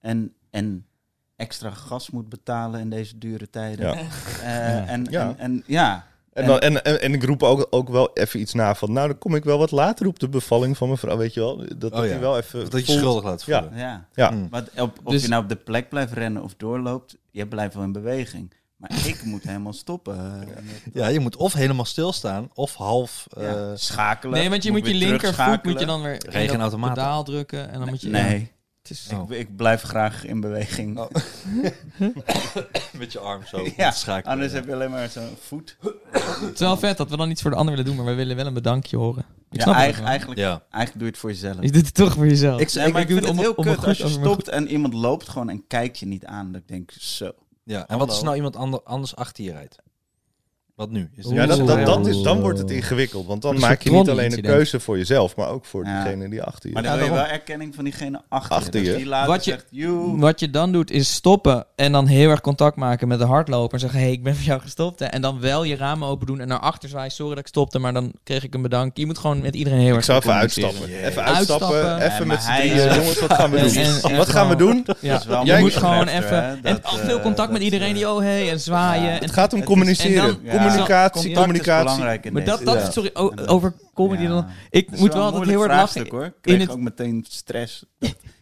[0.00, 0.86] en, en
[1.36, 3.86] extra gas moet betalen in deze dure tijden.
[3.86, 3.94] Ja.
[4.42, 5.28] Eh, En, Ja.
[5.28, 6.06] En, en ja.
[6.32, 8.92] En, En- dan, en, en, en ik roep ook, ook wel even iets na van,
[8.92, 11.40] nou dan kom ik wel wat later op de bevalling van mijn vrouw, weet je
[11.40, 11.56] wel.
[11.56, 12.10] Dat, dat Oh ja.
[12.10, 13.60] hij wel even Dat je schuldig laat Ja.
[13.62, 13.78] voelen.
[13.78, 14.08] Ja.
[14.14, 14.30] Ja.
[14.30, 14.46] Mm.
[14.50, 17.74] Maar op, of Dus- je nou op de plek blijft rennen of doorloopt, je blijft
[17.74, 18.52] wel in beweging.
[18.76, 20.48] Maar ik moet helemaal stoppen.
[20.92, 23.26] Ja, je moet of helemaal stilstaan, of half...
[23.36, 24.38] ja, eh, schakelen.
[24.38, 26.94] Nee, want je moet je linkervoet moet je dan weer in Regen dat automaten.
[26.94, 28.08] pedaal drukken en dan moet je...
[28.08, 28.52] Nee,
[28.82, 29.30] Het is, Oh.
[29.30, 30.98] ik, ik blijf graag in beweging.
[30.98, 31.10] Oh.
[32.98, 33.68] Met je arm zo.
[33.76, 34.32] Ja, schakelen.
[34.32, 35.76] Anders heb je alleen maar zo'n voet.
[36.20, 38.14] het is wel vet dat we dan iets voor de ander willen doen, maar we
[38.14, 39.24] willen wel een bedankje horen.
[39.50, 40.10] Ik Ja, snap het eigen- wel.
[40.10, 40.62] eigenlijk, Ja.
[40.70, 41.56] eigenlijk doe je het voor jezelf.
[41.60, 42.60] Je doet het toch voor jezelf.
[42.60, 44.48] Ik- Nee, maar ik, doe het heel om- om een kut als je om stopt
[44.48, 46.52] en iemand loopt gewoon en kijkt je niet aan.
[46.52, 47.30] Dat ik denk, zo.
[47.66, 49.76] Ja, en wat is nou iemand ander, anders achter je rijdt?
[50.76, 51.08] Wat nu?
[51.16, 53.26] Is Ja, dat, dat, dat is, dan wordt het ingewikkeld.
[53.26, 56.02] Want dan maak je niet alleen een keuze voor jezelf, maar ook voor Ja.
[56.04, 58.86] degene die achter je Maar dan wil je wel erkenning van diegene achter, Achter je.
[58.86, 59.66] Dus die later Wat je- zegt.
[60.20, 63.72] Wat je dan doet is stoppen en dan heel erg contact maken met de hardloper.
[63.74, 64.98] En zeggen, hé, hey, ik ben voor jou gestopt.
[64.98, 65.06] Hè.
[65.06, 67.10] En dan wel je ramen open doen en naar achter zwaaien.
[67.10, 68.96] Sorry dat ik stopte, maar dan kreeg ik een bedank.
[68.96, 70.82] Je moet gewoon met iedereen heel Ik erg zou even uitstappen.
[70.88, 71.68] Even Uitstappen.
[71.68, 71.78] uitstappen.
[72.06, 72.94] Ja, Even met z'n drieën.
[72.94, 73.74] Jongens, wat gaan we doen?
[73.74, 74.86] En- en Wat gaan we doen?
[75.00, 76.64] Ja, wel je Jij moet gewoon even...
[76.64, 79.12] en eh, veel contact met iedereen die oh hey en zwaaien.
[79.12, 80.38] Het gaat om communiceren.
[80.68, 81.84] Communicatie, contact is communicatie.
[81.84, 82.90] belangrijk in maar dat, deze dat Ja.
[82.90, 84.28] sorry, o- over comedy Ja.
[84.28, 84.46] dan.
[84.70, 86.06] Ik moet wel altijd heel hard lachen.
[86.10, 86.24] hoor.
[86.24, 87.84] Ik in kreeg het- ook meteen stress.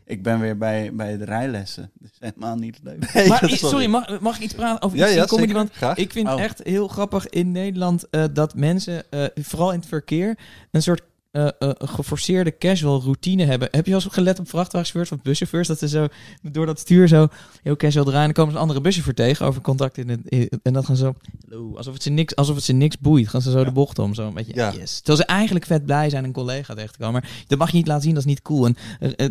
[0.05, 1.91] ik ben weer bij, bij de rijlessen.
[1.95, 3.13] Dat is helemaal niet leuk.
[3.15, 5.49] Nee, maar i- sorry, mag, mag ik iets praten over Ja, iets ja, in comedy?
[5.49, 5.63] zeker.
[5.63, 5.97] Want Graag.
[5.97, 6.41] ik vind Oh.
[6.43, 10.39] echt heel grappig in Nederland eh, dat mensen, eh, vooral in het verkeer,
[10.71, 11.03] een soort
[11.35, 13.69] eh, geforceerde casual routine hebben.
[13.71, 15.69] Heb je wel eens gelet op vrachtwagenchauffeurs of buschauffeurs?
[15.69, 16.07] Dat ze zo
[16.43, 17.29] door dat stuur zo
[17.63, 18.21] heel casual draaien.
[18.29, 20.21] En dan komen ze een andere buschauffeur tegen over contact in het...
[20.25, 21.15] in- en dat gaan zo...
[21.49, 23.29] Hallo, alsof het ze niks, alsof het ze niks boeit.
[23.29, 24.15] Gaan ze zo de bocht om.
[24.15, 24.73] Zo een beetje, Ja.
[24.79, 24.97] yes.
[24.97, 27.13] Terwijl ze eigenlijk vet blij zijn een collega tegen te komen.
[27.23, 28.67] Maar dat mag je niet laten zien, dat is niet cool.
[28.67, 28.77] En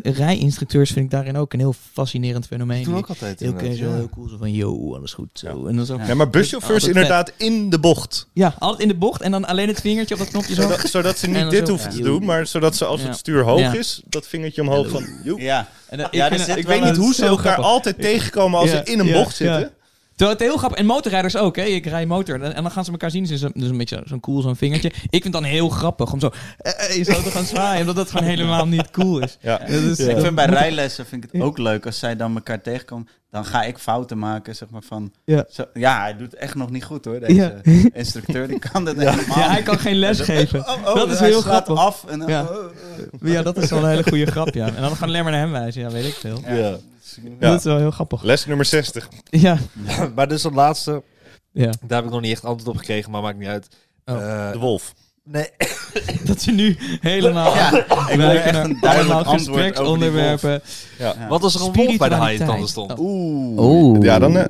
[0.04, 2.84] rijinstructeurs vind ik daarin ook een heel fascinerend fenomeen.
[2.84, 3.96] Die- ook altijd Heel casual, ja.
[3.96, 4.28] heel cool.
[4.28, 5.30] Zo van, yo, alles goed.
[5.34, 5.66] Zo.
[5.68, 6.00] En dan zo.
[6.08, 8.28] Ja, maar buschauffeurs inderdaad in de bocht.
[8.34, 10.62] Ja, altijd in de bocht en dan alleen het vingertje op dat knopje zo.
[10.62, 13.08] Zodat, zodat ze niet dan dit zo- hoeven te doen, maar zodat ze als Ja.
[13.08, 13.74] het stuur hoog Ja.
[13.74, 15.06] is, dat vingertje omhoog van...
[15.24, 15.40] joep.
[15.40, 18.70] Ja, En Ja, ik vind het- Ik weet niet hoe ze elkaar altijd tegenkomen als
[18.70, 19.72] ze in een bocht zitten.
[20.16, 21.64] Terwijl het heel grappig En motorrijders ook, hè.
[21.64, 22.42] Ik rij motor.
[22.42, 23.24] En dan gaan ze elkaar zien.
[23.24, 24.88] Dus een, dus een beetje zo- zo'n cool, zo'n vingertje.
[24.90, 27.80] Ik vind het dan heel grappig om zo, eh, eh, zo te gaan zwaaien.
[27.80, 29.38] Omdat dat gewoon helemaal niet cool is.
[29.42, 29.58] Ja.
[29.58, 32.36] Dat is- ik dat vind bij rijlessen vind ik het ook leuk als zij dan
[32.36, 33.08] elkaar tegenkomen.
[33.32, 35.12] Dan ga ik fouten maken, zeg maar van...
[35.26, 35.46] Ja.
[35.50, 37.54] Zo, ja, hij doet het echt nog niet goed hoor, deze Ja.
[37.94, 38.48] instructeur.
[38.48, 40.60] Die kan dit helemaal Ja, hij kan geen les geven.
[40.60, 41.78] Oh, oh, dat is hij heel grappig.
[41.78, 42.28] af en dan...
[42.28, 42.42] Ja.
[42.42, 42.66] oh, oh.
[43.30, 44.66] Ja, dat is wel een hele goede grap, ja.
[44.66, 45.82] En dan gaan alleen maar naar hem wijzen.
[45.82, 46.40] Ja, weet ik veel.
[46.48, 46.76] Ja.
[47.24, 47.30] Ja.
[47.50, 48.24] Dat is wel heel grappig.
[48.24, 49.10] Les nummer 60.
[49.30, 49.58] Ja.
[50.16, 51.04] maar dus dat laatste,
[51.52, 51.66] ja.
[51.82, 53.68] daar heb ik nog niet echt antwoord op gekregen, maar maakt niet uit.
[54.06, 54.16] Oh.
[54.16, 54.94] Eh, De wolf.
[55.24, 55.50] nee,
[56.26, 57.54] Dat je nu helemaal...
[57.56, 57.78] Ja,
[58.10, 60.62] ik wil echt een duidelijk gespreksontwerpen.
[60.98, 61.14] Ja.
[61.18, 61.28] Ja.
[61.28, 62.70] wat als er een wolf bij de haaien Spiritualiteit.
[62.70, 62.92] stond?
[62.92, 63.00] Oh.
[63.00, 63.60] Oeh.
[63.60, 64.02] Oeh.
[64.04, 64.38] Ja, dan...
[64.38, 64.46] eh,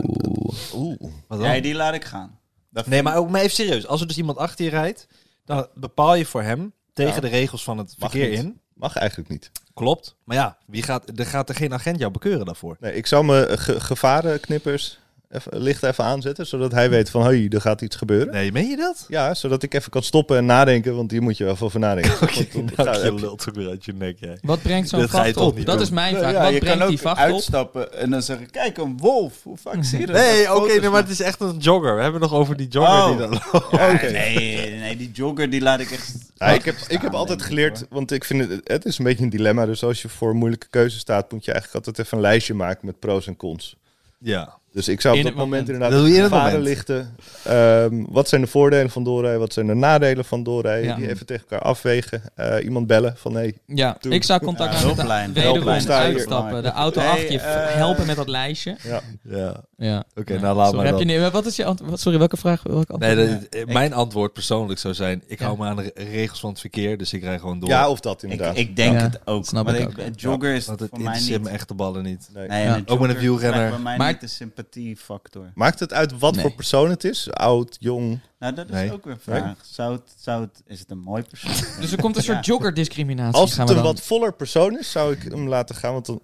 [0.75, 0.99] Oeh.
[1.27, 1.47] Wat dan?
[1.47, 2.39] Nee, die laat ik gaan.
[2.69, 3.87] Dat Nee, maar ook maar even serieus.
[3.87, 5.07] Als er dus iemand achter je rijdt,
[5.45, 7.19] dan bepaal je voor hem tegen Ja.
[7.19, 8.59] de regels van het verkeer in.
[8.83, 9.51] Mag eigenlijk niet.
[9.73, 10.15] Klopt.
[10.23, 12.77] Maar ja, wie gaat, er gaat er geen agent jou bekeuren daarvoor.
[12.79, 14.99] Nee, ik zou me ge- gevarenknippers
[15.33, 18.33] even, licht even aanzetten, zodat hij weet van, hé, er gaat iets gebeuren.
[18.33, 19.05] Nee, meen je dat?
[19.07, 21.79] Ja, zodat ik even kan stoppen en nadenken, want hier moet je wel even over
[21.79, 22.11] nadenken.
[22.53, 24.37] Want dan Nou, je heb je- lult ook weer uit je nek, jij.
[24.41, 25.55] Wat brengt zo'n vacht op?
[25.55, 25.81] Dat doen?
[25.81, 26.31] is mijn vraag.
[26.31, 27.23] ja, Wat je brengt kan die ook vacht op?
[27.33, 29.43] uitstappen en dan zeggen, kijk, een wolf.
[29.43, 30.15] Hoe vaak zie je dat?
[30.15, 31.95] Nee, oké, nee, maar het is echt een jogger.
[31.95, 33.07] We hebben het nog over die jogger Oh.
[33.07, 33.39] die dan...
[33.79, 36.13] Ja, nee, nee, die jogger die laat ik echt...
[36.37, 39.23] Ja, ik heb, ik heb altijd geleerd, want ik vind het, het is een beetje
[39.23, 39.65] een dilemma.
[39.65, 42.53] Dus als je voor een moeilijke keuze staat, moet je eigenlijk altijd even een lijstje
[42.53, 43.75] maken met pro's en cons.
[44.17, 44.57] Ja.
[44.73, 45.83] Dus ik zou op In dat het moment, moment.
[45.83, 47.15] inderdaad in het lichten.
[47.43, 49.39] Ehm, wat zijn de voordelen van doorrijden?
[49.39, 50.87] Wat zijn de nadelen van doorrijden?
[50.89, 50.95] Ja.
[50.95, 52.21] Die even tegen elkaar afwegen.
[52.35, 53.55] Eh, iemand bellen van nee.
[53.65, 54.13] Ja, Doe.
[54.13, 56.63] ik zou contact Ja, aan de uitstappen.
[56.63, 58.75] De auto Hey, achter je eh, helpen met dat lijstje.
[58.83, 59.01] Ja.
[59.23, 59.63] Ja.
[59.77, 60.03] Ja.
[60.15, 60.39] Oké, Ja.
[60.39, 61.99] nou laat Sorry, maar heb je niet- Wat is je antwoord?
[61.99, 62.63] Sorry, welke vraag?
[62.63, 63.51] Welke Nee, antwoord?
[63.51, 65.23] dat- eh, mijn antwoord persoonlijk zou zijn...
[65.27, 65.45] Ik Ja.
[65.45, 67.69] hou me aan de re- regels van het verkeer, dus ik rij gewoon door.
[67.69, 68.57] ja, of dat Ik, inderdaad.
[68.57, 69.45] ik denk Ja, het ook.
[69.45, 70.19] snap maar ik ik, ook.
[70.19, 71.49] jogger is Want het voor mij interesseert niet.
[71.49, 72.29] me echt de ballen niet.
[72.33, 72.47] Nee.
[72.47, 73.71] Nee, Ook met een wielrenner.
[73.95, 75.51] krijgt sympathiefactor.
[75.55, 76.41] Maakt het uit wat Nee.
[76.41, 77.31] voor persoon het is?
[77.31, 78.19] Oud, jong?
[78.39, 78.91] Nou, dat is Nee.
[78.93, 79.57] ook weer een vraag.
[79.65, 81.51] Zou het, zou het, is het een mooi persoon?
[81.81, 82.53] Dus er komt een soort Ja.
[82.53, 83.39] joggerdiscriminatie.
[83.41, 83.85] Als gaan het een dan.
[83.93, 85.93] wat voller persoon is, zou ik hem laten gaan.
[85.93, 86.21] Want dan,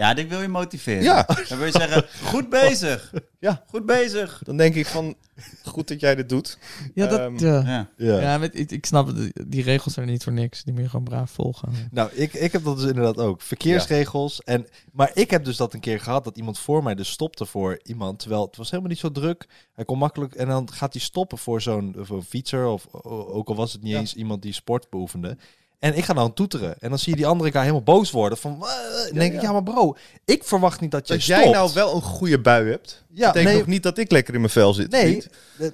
[0.00, 1.02] Ja, dit wil je motiveren.
[1.02, 1.22] Ja.
[1.48, 3.12] Dan wil je zeggen, goed bezig.
[3.38, 3.64] Ja.
[3.66, 4.42] Goed bezig.
[4.44, 5.14] dan denk ik van,
[5.64, 6.58] goed dat jij dit doet.
[6.94, 7.62] Ja, dat, Ehm, ja.
[7.66, 7.88] Ja.
[7.96, 8.20] Ja.
[8.20, 9.32] Ja, met, ik, ik snap het.
[9.46, 10.62] Die regels zijn er niet voor niks.
[10.64, 11.72] Die moet je gewoon braaf volgen.
[11.90, 13.42] Nou, ik, ik heb dat dus inderdaad ook.
[13.42, 14.42] Verkeersregels.
[14.42, 17.46] En, maar ik heb dus dat een keer gehad dat iemand voor mij dus stopte
[17.46, 18.18] voor iemand.
[18.18, 19.46] Terwijl het was helemaal niet zo druk.
[19.72, 20.34] Hij kon makkelijk.
[20.34, 22.66] En dan gaat hij stoppen voor zo'n voor een fietser.
[22.66, 23.98] Of ook al was het niet Ja.
[23.98, 25.36] eens iemand die sport beoefende.
[25.80, 26.74] En ik ga dan toeteren.
[26.80, 28.38] En dan zie je die andere guy helemaal boos worden.
[28.38, 28.64] Van,
[29.12, 31.40] denk ik, ja maar bro, ik verwacht niet dat je Dat stopt.
[31.42, 34.34] jij nou wel een goede bui hebt, Ja, betekent nee, nog niet dat ik lekker
[34.34, 34.90] in mijn vel zit.
[34.90, 35.22] Nee,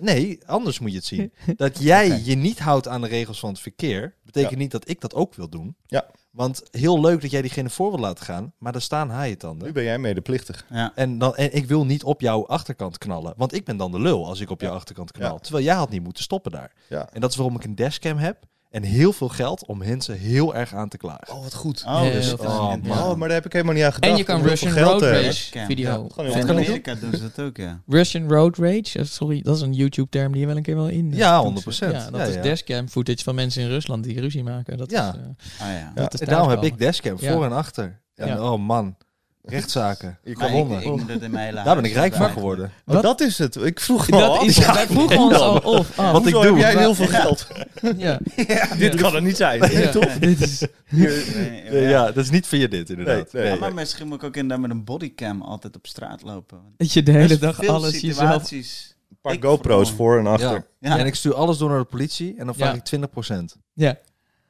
[0.00, 1.32] nee, anders moet je het zien.
[1.56, 4.58] Dat jij je niet houdt aan de regels van het verkeer, betekent Ja.
[4.58, 5.76] niet dat ik dat ook wil doen.
[5.86, 6.06] Ja.
[6.30, 9.40] Want heel leuk dat jij diegene voor wil laten gaan, maar dan staan hij het
[9.40, 9.56] dan.
[9.62, 10.66] Nu ben jij medeplichtig.
[10.70, 10.92] Ja.
[10.94, 13.34] En, dan, en ik wil niet op jouw achterkant knallen.
[13.36, 15.32] Want ik ben dan de lul als ik op jouw achterkant knal.
[15.32, 15.38] Ja.
[15.38, 16.72] Terwijl jij had niet moeten stoppen daar.
[16.88, 17.08] Ja.
[17.12, 18.36] En dat is waarom ik een dashcam heb.
[18.76, 21.34] En heel veel geld om mensen heel erg aan te klagen.
[21.34, 21.82] Oh, wat goed.
[21.86, 22.80] Oh, Heel dus Oh, man.
[22.90, 24.12] Oh, maar daar heb ik helemaal niet aan gedacht.
[24.12, 25.22] En je kan Russian Road hebben.
[25.24, 26.08] Rage video.
[26.16, 27.80] Ja, In Amerika doen ze dat ook, ja.
[27.86, 31.12] Russian Road Rage, sorry, dat is een YouTube-term die je wel een keer wel in.
[31.14, 31.88] Ja, toetsen.
[31.88, 31.92] 100%.
[31.92, 34.76] Ja, dat Ja, is dashcam footage van mensen in Rusland die ruzie maken.
[34.76, 35.08] Dat Ja.
[35.08, 35.14] is,
[35.58, 35.92] eh, Ah ja.
[35.94, 37.32] dat is en daarom heb ik dashcam Ja.
[37.32, 38.00] voor en achter.
[38.14, 38.52] En Ja.
[38.52, 38.96] oh man,
[39.46, 40.18] rechtszaken.
[40.24, 40.78] Je Maar gewonnen.
[40.82, 42.64] ik, hele Daar ben ik rijk van geworden.
[42.86, 43.02] Oh, Wat?
[43.02, 43.56] dat is het.
[43.56, 45.98] Ik vroeg me Dat is, wij vroegen ons al of.
[45.98, 46.12] af.
[46.12, 46.44] Wat ik doe.
[46.44, 47.46] heb jij heel veel geld?
[47.96, 48.18] Ja.
[48.78, 49.60] Dit kan er niet zijn.
[49.72, 50.18] Ja.
[50.18, 53.32] Dit is, Nee, Ja, dat is niet via dit inderdaad.
[53.32, 53.52] Nee, nee.
[53.52, 56.58] Ja, maar misschien moet ik ook inderdaad met een bodycam altijd op straat lopen.
[56.76, 58.16] Dat je de hele dag alles jezelf...
[58.16, 58.96] situaties.
[59.10, 60.66] Een paar Ik GoPro's voor en achter.
[60.80, 60.90] Ja.
[60.90, 60.98] Ja.
[60.98, 62.98] En ik stuur alles door naar de politie en dan vraag Ja.
[62.98, 63.08] ik
[63.58, 63.58] 20%.
[63.72, 63.98] Ja.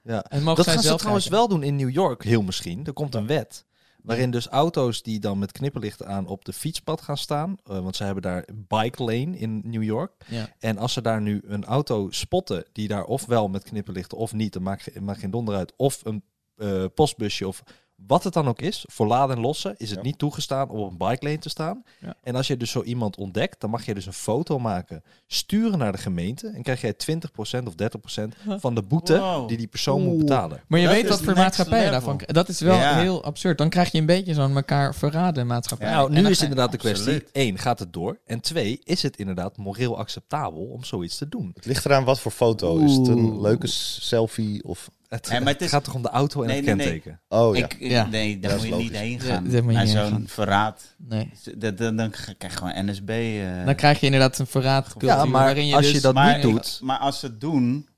[0.03, 0.25] Ja.
[0.25, 2.87] En mogen Dat gaan ze trouwens wel doen in New York, heel misschien.
[2.87, 3.65] Er komt een wet
[4.07, 7.97] waarin dus auto's die dan met knipperlichten aan op de fietspad gaan staan, eh, want
[7.97, 10.13] ze hebben daar bike lane in New York.
[10.27, 10.49] Ja.
[10.59, 14.53] En als ze daar nu een auto spotten die daar ofwel met knipperlichten of niet,
[14.53, 16.23] dan maakt, maakt geen donder uit, of een
[16.57, 17.63] eh, postbusje of
[18.07, 20.05] wat het dan ook is, voor laden en lossen, is het Ja.
[20.05, 21.85] niet toegestaan om op een bike lane te staan.
[22.01, 22.15] Ja.
[22.23, 25.79] En als je dus zo iemand ontdekt, dan mag je dus een foto maken, sturen
[25.79, 29.49] naar de gemeente en krijg jij 20% of 30% van de boete Wow.
[29.49, 30.63] die die persoon moet betalen.
[30.67, 31.93] Maar je Dat weet wat voor maatschappij level.
[31.93, 32.35] daarvan krijgt.
[32.35, 32.99] Dat is wel Ja.
[32.99, 33.59] heel absurd.
[33.59, 35.89] Dan krijg je een beetje zo'n elkaar verraden maatschappij.
[35.89, 37.31] Ja, nou, nu is inderdaad de kwestie, absoluut.
[37.33, 38.19] één, gaat het door?
[38.27, 41.51] En twee, is het inderdaad moreel acceptabel om zoiets te doen?
[41.55, 42.79] Het ligt eraan wat voor foto.
[42.79, 44.91] Is het een leuke selfie of...
[45.09, 46.75] Het, Nee, maar het het is- gaat toch om de auto en Nee, het nee,
[46.75, 46.87] nee.
[46.87, 47.21] kenteken?
[47.29, 47.65] Oh ja.
[47.65, 48.07] Ik, Ja.
[48.07, 49.77] Nee, daar Dat moet je niet heen Ja, gaan.
[49.77, 50.95] heen zo'n verraad.
[51.09, 51.31] Nee.
[51.57, 53.09] Dat, dan, dan krijg je gewoon NSB.
[53.11, 55.95] eh, Dan krijg je inderdaad een verraadcultuur Ja, maar waarin je als dus...
[55.95, 56.79] je dat maar, niet doet...
[56.83, 57.89] Maar als ze het doen,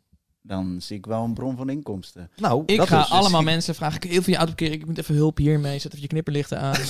[0.49, 2.31] dan zie ik wel een bron van inkomsten.
[2.37, 4.87] Nou, Ik dat ga is- allemaal mensen vragen, ik heel veel je auto parkeren, ik
[4.87, 6.75] moet even hulp hiermee, zet even je knipperlichten aan.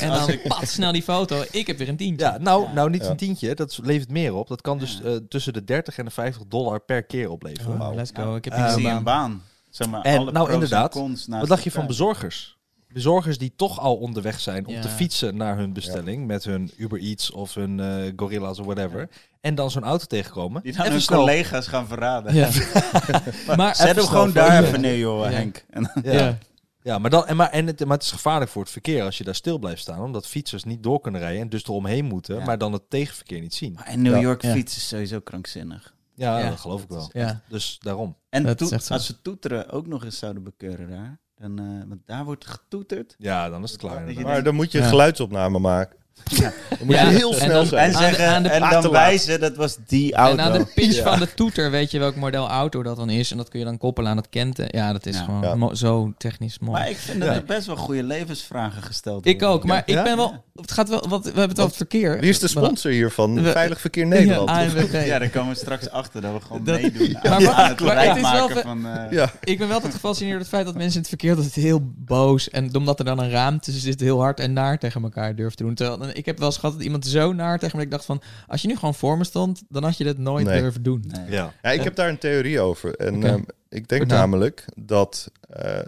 [0.00, 1.42] En dan, en dan ik- pat, snel die foto.
[1.50, 2.26] Ik heb weer een tientje.
[2.26, 2.72] Ja, nou, Ja.
[2.72, 3.10] nou niet Ja.
[3.10, 4.48] een tientje, dat levert meer op.
[4.48, 7.80] Dat kan dus eh, tussen de 30 en de 50 dollar per keer opleveren.
[7.80, 8.34] Oh, let's go.
[8.36, 9.42] Ik heb hier Ik een zie baan.
[9.70, 10.94] Zeg maar, En, alle nou, pros inderdaad.
[10.94, 12.58] En cons naast Wat dacht je van bezorgers?
[12.94, 14.80] Bezorgers die toch al onderweg zijn om Ja.
[14.80, 19.08] te fietsen naar hun bestelling met hun Uber Eats of hun eh Gorilla's of whatever.
[19.40, 20.62] En dan zo'n auto tegenkomen.
[20.62, 22.34] Die dan Even hun snel- collega's gaan verraden.
[22.34, 22.48] Ja.
[23.56, 25.30] maar, Zet hem gewoon daar even neer, joh, Ja.
[25.30, 25.64] Henk.
[25.70, 26.12] En Ja.
[26.12, 26.38] ja.
[26.82, 29.18] Ja, maar, dan, en maar, en het, maar het is gevaarlijk voor het verkeer als
[29.18, 30.00] je daar stil blijft staan.
[30.00, 32.38] Omdat fietsers niet door kunnen rijden en dus eromheen moeten.
[32.38, 32.44] Ja.
[32.44, 33.72] maar dan het tegenverkeer niet zien.
[33.72, 34.20] Maar in New.
[34.20, 34.52] York Ja.
[34.52, 35.94] fietsen is sowieso krankzinnig.
[36.14, 36.48] Ja, Ja.
[36.48, 37.10] dat geloof ik wel.
[37.12, 37.40] Ja.
[37.48, 38.16] Dus daarom.
[38.28, 38.56] En
[38.88, 43.14] als ze toeteren ook nog eens zouden bekeuren daar, dan, eh, want daar wordt getoeterd.
[43.18, 44.22] Ja, dan is het klaar.
[44.22, 45.96] Maar dan moet je een geluidsopname maken.
[46.22, 46.52] Dan
[46.82, 47.90] moet Ja, je heel en snel dan- zijn.
[47.90, 48.90] En, Aan de- zeggen, aan de- en dan laat.
[48.90, 50.32] wijzen, dat was die auto.
[50.38, 51.02] En aan de pitch Ja.
[51.02, 53.30] van de toeter weet je welk model auto dat dan is.
[53.30, 54.66] En dat kun je dan koppelen aan het kenten.
[54.70, 55.24] Ja, dat is Ja.
[55.24, 55.74] gewoon Ja.
[55.74, 56.72] zo technisch mooi.
[56.78, 57.34] Maar ik vind dat Ja.
[57.34, 59.56] er best wel goede levensvragen gesteld ik worden.
[59.58, 59.98] ook, maar Ja?
[59.98, 60.44] ik ben wel...
[60.54, 61.04] Het gaat wel...
[61.08, 62.20] Wat, we hebben het over het verkeer.
[62.20, 63.42] Wie is de sponsor hiervan?
[63.42, 64.48] We- Veilig Verkeer Nederland.
[64.90, 65.00] Ja.
[65.00, 67.12] Ja, daar komen we straks achter dat we gewoon Dat- meedoen.
[67.22, 68.86] Maar aan het maar het is wel van...
[68.86, 69.32] eh, Ja.
[69.44, 71.54] Ik ben wel altijd gefascineerd door het feit dat mensen in het verkeer dat het
[71.54, 75.02] heel boos en omdat er dan een raam tussen zit, heel hard en naar tegen
[75.02, 75.74] elkaar durft te doen.
[75.74, 78.04] Terwijl ik heb wel eens gehad dat iemand zo naar tegen me dat ik dacht
[78.04, 80.60] van, als je nu gewoon voor me stond, dan had je dit nooit Nee.
[80.60, 81.04] durven doen.
[81.06, 81.30] nee.
[81.30, 81.54] Ja.
[81.62, 82.94] Ja, ik heb daar een theorie over.
[82.96, 84.18] En ehm, ik denk Vertel.
[84.18, 85.30] namelijk dat...
[85.48, 85.80] eh,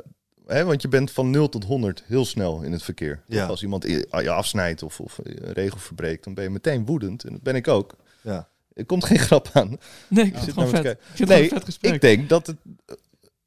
[0.46, 3.22] hè, want je bent van 0 tot 100 heel snel in het verkeer.
[3.26, 3.46] Ja.
[3.46, 7.24] Als iemand je afsnijdt of, of een regel verbreekt, dan ben je meteen woedend.
[7.24, 7.96] En dat ben ik ook.
[8.22, 8.48] Ja.
[8.72, 9.78] Er komt geen grap aan.
[10.08, 10.84] Nee, ik zit het gewoon vet.
[10.84, 11.94] Ik vind het Nee, gewoon een vet gesprek.
[11.94, 12.56] Ik denk dat het...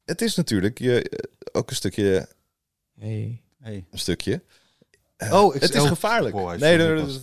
[0.04, 1.18] Het is natuurlijk je, eh,
[1.52, 2.28] ook een stukje...
[2.98, 3.40] Hey.
[3.60, 3.84] Hey.
[3.90, 4.42] Een stukje.
[5.30, 6.34] Oh, ik het is oh, gevaarlijk.
[6.34, 6.78] oh, hij nee.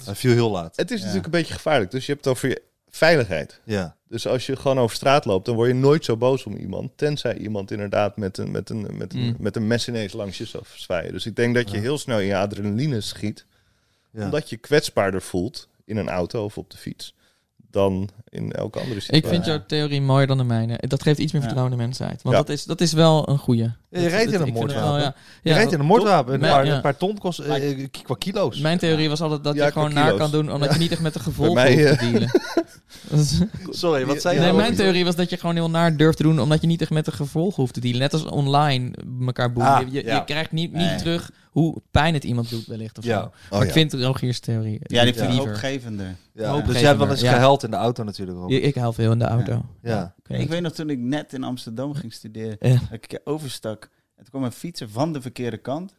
[0.05, 0.75] Hij viel heel laat.
[0.75, 1.05] het is Ja.
[1.05, 1.91] natuurlijk een beetje gevaarlijk.
[1.91, 3.59] Dus je hebt het over je veiligheid.
[3.63, 3.95] Ja.
[4.07, 6.91] Dus als je gewoon over straat loopt, dan word je nooit zo boos om iemand.
[6.95, 9.35] Tenzij iemand inderdaad met een, met een, met een, Mm.
[9.39, 11.11] met een mes ineens langs je zou zwaaien.
[11.13, 11.81] Dus ik denk dat je Ja.
[11.81, 13.45] heel snel in je adrenaline schiet.
[14.11, 14.23] Ja.
[14.23, 17.15] Omdat je kwetsbaarder voelt in een auto of op de fiets.
[17.72, 19.26] Dan in elke andere situatie.
[19.26, 20.78] Ik vind jouw theorie mooier dan de mijne.
[20.88, 21.47] Dat geeft iets meer Ja.
[21.47, 22.22] vertrouwen in de mensheid.
[22.22, 22.41] Want Ja.
[22.41, 23.61] dat, is, dat is wel een goeie.
[23.89, 25.01] Ja, je rijdt in een moordwapen.
[25.01, 25.15] ja.
[25.43, 26.34] Je rijdt in een moordwapen.
[26.34, 28.59] Een paar, een paar ton kost eh, eh, qua kilo's.
[28.59, 31.01] Mijn theorie was altijd dat Ja, je gewoon naar kan doen, omdat je niet echt
[31.01, 32.30] met de gevolgen mij, hoeft te eh, dealen.
[33.70, 34.39] Sorry, wat zei je?
[34.39, 34.61] Nee, nou?
[34.61, 36.89] mijn theorie was dat je gewoon heel naar durft te doen, omdat je niet echt
[36.91, 37.99] met de gevolgen hoeft te dealen.
[37.99, 38.91] Net als online
[39.26, 39.70] elkaar boeien.
[39.72, 40.15] Ah, je, je, ja.
[40.15, 40.95] je krijgt niet, niet Nee.
[40.97, 42.97] terug hoe pijn het iemand doet, wellicht.
[42.97, 43.20] Of Ja.
[43.20, 43.26] zo.
[43.26, 43.66] Oh, Maar ja.
[43.66, 44.80] ik vind Rogier's theorie.
[44.82, 46.16] Ja, die vind ik hoopgevender.
[46.34, 47.32] Ja, dus jij hebt wel eens ja.
[47.32, 48.38] gehuild in de auto natuurlijk.
[48.38, 48.51] Rob.
[48.51, 49.66] Ik, ik hou veel in de auto.
[49.82, 50.16] Ja.
[50.28, 52.74] Ik weet nog toen ik net in Amsterdam ging studeren, Ja.
[52.89, 53.84] dat ik overstak.
[53.84, 55.95] En toen kwam een fietser van de verkeerde kant.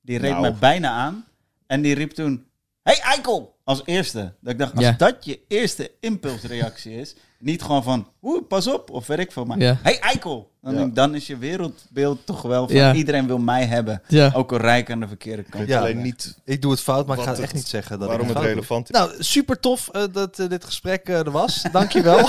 [0.00, 0.42] Die reed Nou.
[0.42, 1.24] mij bijna aan.
[1.66, 2.44] En die riep toen,
[2.82, 3.56] hey Eikel!
[3.64, 4.34] Als eerste.
[4.40, 4.92] Dat ik dacht, als Ja.
[4.92, 9.44] dat je eerste impulsreactie is, niet gewoon van, oeh, pas op, of weet ik veel.
[9.44, 9.78] Maar, Ja.
[9.82, 10.50] hey Eikel!
[10.62, 12.92] Dan, denk dan is je wereldbeeld toch wel van, Ja.
[12.94, 14.02] iedereen wil mij hebben.
[14.08, 14.30] Ja.
[14.34, 15.68] Ook al rijk aan de verkeerde kant.
[15.68, 15.78] Ja.
[15.80, 18.28] Alleen niet Ik doe het fout, maar ik ga het echt niet zeggen dat waarom
[18.28, 18.96] ik het relevant is.
[18.98, 21.62] Nou, super tof eh, dat eh, dit gesprek eh, er was.
[21.72, 22.18] Dankjewel.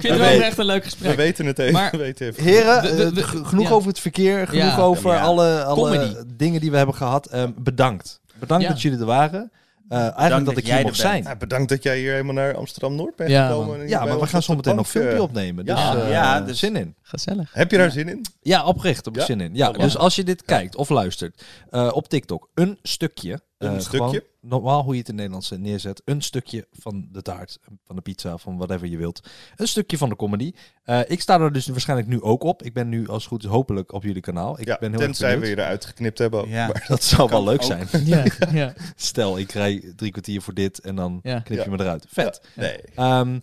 [0.00, 1.16] vind het wel echt een leuk We gesprek.
[1.16, 1.72] weten het even.
[1.72, 2.42] Maar- we weten even.
[2.42, 3.74] Heren, We- we- we- genoeg ja.
[3.74, 4.78] over het verkeer, genoeg Ja.
[4.78, 5.20] over Ja.
[5.20, 6.14] alle, alle Comedy.
[6.36, 7.26] dingen die we hebben gehad.
[7.26, 8.20] Ehm, bedankt.
[8.38, 8.70] Bedankt Ja.
[8.70, 9.50] dat jullie er waren.
[9.88, 11.08] Eh, eigenlijk dat dat ik jij hier mocht bent.
[11.10, 11.22] zijn.
[11.22, 13.80] Ja, bedankt dat jij hier helemaal naar Amsterdam-Noord bent Ja, gekomen.
[13.80, 15.64] en Ja, maar we gaan op zo de meteen nog filmpje eh, opnemen.
[15.64, 16.94] Ja, dus, eh, ja, dus- zin in.
[17.02, 17.50] Gezellig.
[17.52, 18.24] Heb je daar zin in?
[18.40, 19.26] Ja, oprecht heb ik Ja?
[19.26, 19.54] zin in.
[19.54, 19.98] Ja, dus ja.
[19.98, 23.40] als je dit kijkt of luistert eh, op TikTok, een stukje.
[23.58, 24.24] Een eh, stukje?
[24.40, 26.02] normaal hoe je het in het Nederlands eh, neerzet.
[26.04, 29.28] Een stukje van de taart, van de pizza, van whatever je wilt.
[29.56, 30.52] Een stukje van de comedy.
[30.84, 32.62] Eh, ik sta er dus waarschijnlijk nu ook op.
[32.62, 34.60] Ik ben nu als het goed is hopelijk op jullie kanaal.
[34.60, 36.40] Ik ja, ben heel tenzij we je eruit geknipt hebben.
[36.40, 36.46] ook.
[36.48, 36.66] Ja.
[36.66, 37.62] Maar- Dat zou wel leuk ook.
[37.62, 37.88] zijn.
[38.06, 38.74] Ja, ja.
[38.96, 41.40] Stel, ik rij drie kwartier voor dit en dan Ja.
[41.40, 41.76] knip je Ja.
[41.76, 42.06] me eruit.
[42.08, 42.40] Vet.
[42.54, 42.78] Ja, nee.
[42.94, 43.38] Ehm,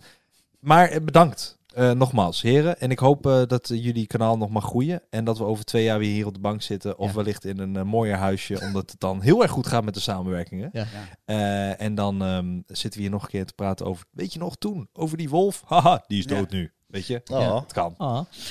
[0.58, 1.58] maar bedankt.
[1.74, 2.80] Eh, nogmaals, heren.
[2.80, 5.02] En ik hoop eh, dat jullie kanaal nog mag groeien.
[5.10, 6.98] En dat we over twee jaar weer hier op de bank zitten.
[6.98, 7.14] Of Ja.
[7.16, 8.60] wellicht in een eh, mooier huisje.
[8.60, 10.70] Omdat het dan heel erg goed gaat met de samenwerkingen.
[10.72, 10.84] Ja.
[11.24, 14.04] Eh, en dan ehm, zitten we hier nog een keer te praten over...
[14.10, 14.88] Weet je nog toen?
[14.92, 15.62] Over die wolf?
[15.66, 16.36] Haha, die is Ja.
[16.36, 16.72] dood nu.
[16.86, 17.20] Weet je?
[17.30, 17.60] Oh.
[17.60, 17.94] Het kan.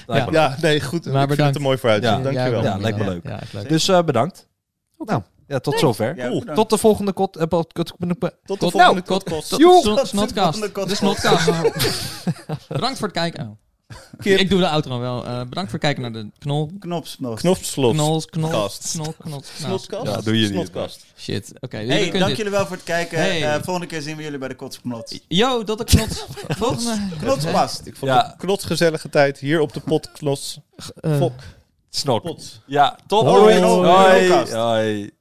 [0.08, 0.48] Lijkt Ja.
[0.50, 1.06] Ja, nee, goed.
[1.06, 1.46] Maar ik vind bedankt.
[1.46, 2.12] het er mooi voor uitzien.
[2.18, 2.22] Ja.
[2.22, 2.64] Dankjewel.
[2.64, 3.24] Ja, lijkt me Ja, leuk.
[3.28, 3.70] Ja, leuk.
[3.70, 4.48] Dus eh, bedankt.
[4.98, 6.16] Nou, ja, tot zover.
[6.16, 6.54] Ja.
[6.54, 7.36] Tot de volgende kot...
[7.38, 8.16] eh, pod- kot- Tot de
[8.46, 9.50] Tot- volgende nou, podcast.
[9.50, 9.82] Tot- Joe.
[9.82, 10.62] snot- Snotkast.
[10.88, 11.50] De snotkast.
[12.68, 13.58] Bedankt voor het kijken.
[14.22, 15.26] Ik doe de outro wel.
[15.26, 16.72] Eh, bedankt voor het kijken naar de knol.
[16.80, 17.40] Knopsnos.
[17.40, 17.94] Knopslot.
[17.94, 18.92] Knols, knol, Kast.
[18.92, 19.42] knol, knol.
[19.60, 20.06] Snotkast?
[20.08, 20.52] Ja, doe je niet.
[20.52, 21.06] Snotkast.
[21.18, 21.52] Shit.
[21.60, 21.78] Oké.
[21.78, 22.38] jullie Hey, dank dit.
[22.38, 23.18] jullie wel voor het kijken.
[23.18, 23.44] Hey.
[23.54, 25.20] Eh, volgende keer zien we jullie bij de Kotsknots.
[25.28, 26.26] Yo, tot de knots.
[26.48, 26.98] Volgende.
[27.20, 27.86] Knotspast.
[27.86, 28.26] Ik vond Ja.
[28.28, 30.60] het knotsgezellige tijd hier op de potknos.
[31.02, 31.34] Eh, Fok.
[31.90, 32.24] Snok.
[32.24, 32.62] Pot.
[32.66, 33.54] Ja, tot Hoi.
[33.54, 33.66] ziens.
[33.66, 34.30] Hoi.
[34.32, 34.52] Hoi.
[34.54, 35.12] Hoi.